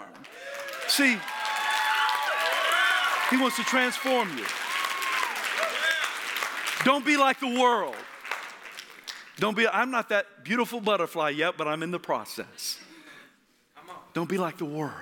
See, 0.87 1.17
he 3.29 3.37
wants 3.37 3.55
to 3.57 3.63
transform 3.63 4.29
you. 4.37 4.45
Don't 6.83 7.05
be 7.05 7.15
like 7.15 7.39
the 7.39 7.59
world. 7.59 7.95
Don't 9.41 9.57
be, 9.57 9.67
I'm 9.67 9.89
not 9.89 10.09
that 10.09 10.43
beautiful 10.43 10.79
butterfly 10.79 11.29
yet, 11.31 11.57
but 11.57 11.67
I'm 11.67 11.81
in 11.81 11.89
the 11.89 11.99
process. 11.99 12.77
Don't 14.13 14.29
be 14.29 14.37
like 14.37 14.59
the 14.59 14.65
world. 14.65 14.93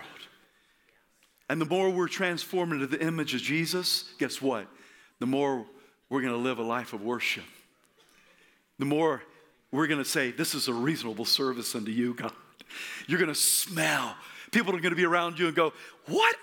And 1.50 1.60
the 1.60 1.66
more 1.66 1.90
we're 1.90 2.08
transformed 2.08 2.72
into 2.72 2.88
the 2.88 3.06
image 3.06 3.34
of 3.36 3.42
Jesus, 3.42 4.06
guess 4.18 4.42
what? 4.42 4.66
The 5.20 5.26
more 5.26 5.66
we're 6.10 6.22
going 6.22 6.32
to 6.32 6.40
live 6.40 6.58
a 6.58 6.64
life 6.64 6.94
of 6.94 7.02
worship. 7.02 7.44
The 8.78 8.86
more 8.86 9.22
we're 9.74 9.88
going 9.88 10.02
to 10.02 10.10
say, 10.10 10.32
This 10.32 10.56
is 10.56 10.70
a 10.70 10.74
reasonable 10.74 11.26
service 11.26 11.76
unto 11.76 11.92
you, 11.92 12.14
God. 12.14 12.32
You're 13.08 13.20
going 13.20 13.28
to 13.28 13.36
smell. 13.36 14.16
People 14.52 14.74
are 14.74 14.80
going 14.80 14.94
to 14.94 14.96
be 14.96 15.06
around 15.06 15.38
you 15.38 15.48
and 15.48 15.56
go, 15.56 15.74
What? 16.06 16.36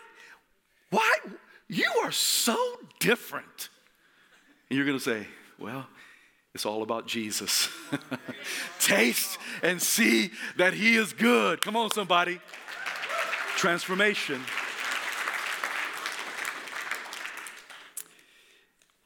Why? 0.91 1.17
You 1.67 1.91
are 2.03 2.13
so 2.13 2.59
different. 3.01 3.71
And 4.69 4.77
you're 4.77 4.85
going 4.85 4.99
to 4.99 5.03
say, 5.03 5.27
Well, 5.59 5.87
it's 6.57 6.65
all 6.65 6.83
about 6.83 7.07
Jesus. 7.07 7.69
Taste 8.81 9.37
and 9.63 9.81
see 9.81 10.31
that 10.57 10.73
He 10.73 10.97
is 10.97 11.13
good. 11.13 11.61
Come 11.61 11.77
on, 11.77 11.91
somebody. 11.91 12.41
Transformation. 13.57 14.41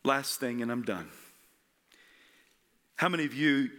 Last 0.05 0.39
thing, 0.39 0.63
and 0.63 0.71
I'm 0.71 0.83
done. 0.83 1.11
How 2.95 3.09
many 3.09 3.25
of 3.25 3.35
you, 3.35 3.71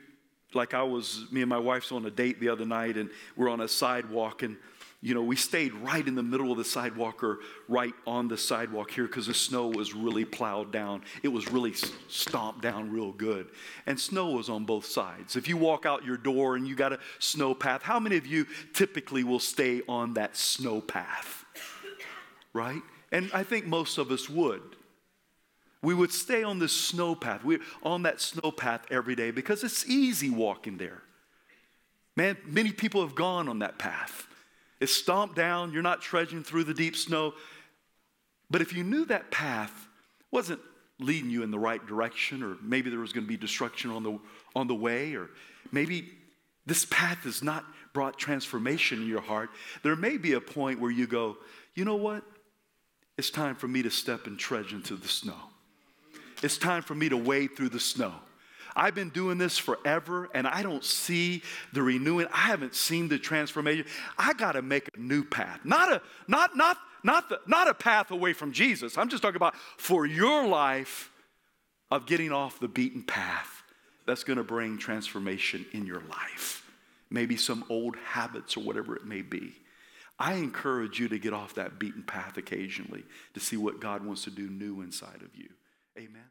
like 0.53 0.73
I 0.73 0.83
was, 0.83 1.27
me 1.31 1.39
and 1.39 1.49
my 1.49 1.57
wife's 1.57 1.93
on 1.93 2.05
a 2.05 2.11
date 2.11 2.41
the 2.41 2.49
other 2.49 2.65
night, 2.65 2.97
and 2.97 3.09
we're 3.37 3.47
on 3.47 3.61
a 3.61 3.69
sidewalk, 3.69 4.43
and 4.43 4.57
you 5.03 5.15
know, 5.15 5.23
we 5.23 5.35
stayed 5.35 5.73
right 5.73 6.07
in 6.07 6.13
the 6.13 6.21
middle 6.21 6.51
of 6.51 6.59
the 6.59 6.63
sidewalk 6.63 7.23
or 7.23 7.39
right 7.67 7.93
on 8.05 8.27
the 8.27 8.37
sidewalk 8.37 8.91
here 8.91 9.07
because 9.07 9.25
the 9.25 9.33
snow 9.33 9.67
was 9.67 9.95
really 9.95 10.25
plowed 10.25 10.71
down. 10.71 11.01
It 11.23 11.29
was 11.29 11.51
really 11.51 11.73
stomped 12.07 12.61
down 12.61 12.91
real 12.91 13.11
good. 13.11 13.47
And 13.87 13.99
snow 13.99 14.29
was 14.29 14.47
on 14.47 14.65
both 14.65 14.85
sides. 14.85 15.35
If 15.35 15.47
you 15.47 15.57
walk 15.57 15.87
out 15.87 16.05
your 16.05 16.17
door 16.17 16.55
and 16.55 16.67
you 16.67 16.75
got 16.75 16.93
a 16.93 16.99
snow 17.17 17.55
path, 17.55 17.81
how 17.81 17.99
many 17.99 18.15
of 18.15 18.27
you 18.27 18.45
typically 18.73 19.23
will 19.23 19.39
stay 19.39 19.81
on 19.89 20.13
that 20.13 20.37
snow 20.37 20.81
path? 20.81 21.45
Right? 22.53 22.81
And 23.11 23.31
I 23.33 23.41
think 23.41 23.65
most 23.65 23.97
of 23.97 24.11
us 24.11 24.29
would. 24.29 24.61
We 25.81 25.95
would 25.95 26.11
stay 26.11 26.43
on 26.43 26.59
this 26.59 26.73
snow 26.73 27.15
path. 27.15 27.43
We're 27.43 27.61
on 27.81 28.03
that 28.03 28.21
snow 28.21 28.51
path 28.51 28.85
every 28.91 29.15
day 29.15 29.31
because 29.31 29.63
it's 29.63 29.83
easy 29.87 30.29
walking 30.29 30.77
there. 30.77 31.01
Man, 32.15 32.37
many 32.45 32.71
people 32.71 33.01
have 33.01 33.15
gone 33.15 33.49
on 33.49 33.59
that 33.59 33.79
path. 33.79 34.27
It's 34.81 34.91
stomped 34.91 35.35
down. 35.35 35.71
You're 35.71 35.83
not 35.83 36.01
trudging 36.01 36.43
through 36.43 36.65
the 36.65 36.73
deep 36.73 36.97
snow. 36.97 37.35
But 38.49 38.61
if 38.61 38.73
you 38.73 38.83
knew 38.83 39.05
that 39.05 39.31
path 39.31 39.87
wasn't 40.31 40.59
leading 40.99 41.29
you 41.29 41.43
in 41.43 41.51
the 41.51 41.59
right 41.59 41.85
direction, 41.85 42.43
or 42.43 42.57
maybe 42.61 42.89
there 42.89 42.99
was 42.99 43.13
going 43.13 43.25
to 43.25 43.29
be 43.29 43.37
destruction 43.37 43.91
on 43.91 44.03
the, 44.03 44.19
on 44.55 44.67
the 44.67 44.75
way, 44.75 45.13
or 45.13 45.29
maybe 45.71 46.09
this 46.65 46.85
path 46.85 47.19
has 47.19 47.43
not 47.43 47.63
brought 47.93 48.17
transformation 48.17 49.01
in 49.01 49.07
your 49.07 49.21
heart, 49.21 49.51
there 49.83 49.95
may 49.95 50.17
be 50.17 50.33
a 50.33 50.41
point 50.41 50.79
where 50.79 50.91
you 50.91 51.05
go, 51.05 51.37
you 51.75 51.85
know 51.85 51.95
what? 51.95 52.23
It's 53.17 53.29
time 53.29 53.55
for 53.55 53.67
me 53.67 53.83
to 53.83 53.91
step 53.91 54.25
and 54.25 54.37
trudge 54.37 54.73
into 54.73 54.95
the 54.95 55.07
snow. 55.07 55.37
It's 56.41 56.57
time 56.57 56.81
for 56.81 56.95
me 56.95 57.07
to 57.09 57.17
wade 57.17 57.55
through 57.55 57.69
the 57.69 57.79
snow. 57.79 58.13
I've 58.75 58.95
been 58.95 59.09
doing 59.09 59.37
this 59.37 59.57
forever 59.57 60.29
and 60.33 60.47
I 60.47 60.63
don't 60.63 60.83
see 60.83 61.43
the 61.73 61.81
renewing. 61.81 62.27
I 62.31 62.47
haven't 62.47 62.75
seen 62.75 63.07
the 63.07 63.19
transformation. 63.19 63.85
I 64.17 64.33
got 64.33 64.53
to 64.53 64.61
make 64.61 64.87
a 64.95 64.99
new 64.99 65.23
path. 65.23 65.59
Not 65.63 65.91
a 65.91 66.01
not 66.27 66.55
not 66.55 66.77
not 67.03 67.29
the, 67.29 67.39
not 67.47 67.67
a 67.67 67.73
path 67.73 68.11
away 68.11 68.33
from 68.33 68.51
Jesus. 68.51 68.97
I'm 68.97 69.09
just 69.09 69.23
talking 69.23 69.35
about 69.35 69.55
for 69.77 70.05
your 70.05 70.47
life 70.47 71.11
of 71.89 72.05
getting 72.05 72.31
off 72.31 72.59
the 72.59 72.67
beaten 72.67 73.03
path 73.03 73.63
that's 74.05 74.23
going 74.23 74.37
to 74.37 74.43
bring 74.43 74.77
transformation 74.77 75.65
in 75.73 75.85
your 75.85 76.01
life. 76.09 76.69
Maybe 77.09 77.35
some 77.35 77.65
old 77.69 77.95
habits 77.97 78.55
or 78.55 78.61
whatever 78.61 78.95
it 78.95 79.05
may 79.05 79.21
be. 79.21 79.53
I 80.17 80.33
encourage 80.33 80.99
you 80.99 81.09
to 81.09 81.17
get 81.17 81.33
off 81.33 81.55
that 81.55 81.79
beaten 81.79 82.03
path 82.03 82.37
occasionally 82.37 83.03
to 83.33 83.39
see 83.39 83.57
what 83.57 83.81
God 83.81 84.05
wants 84.05 84.23
to 84.25 84.29
do 84.29 84.47
new 84.47 84.81
inside 84.81 85.21
of 85.23 85.35
you. 85.35 85.49
Amen. 85.97 86.29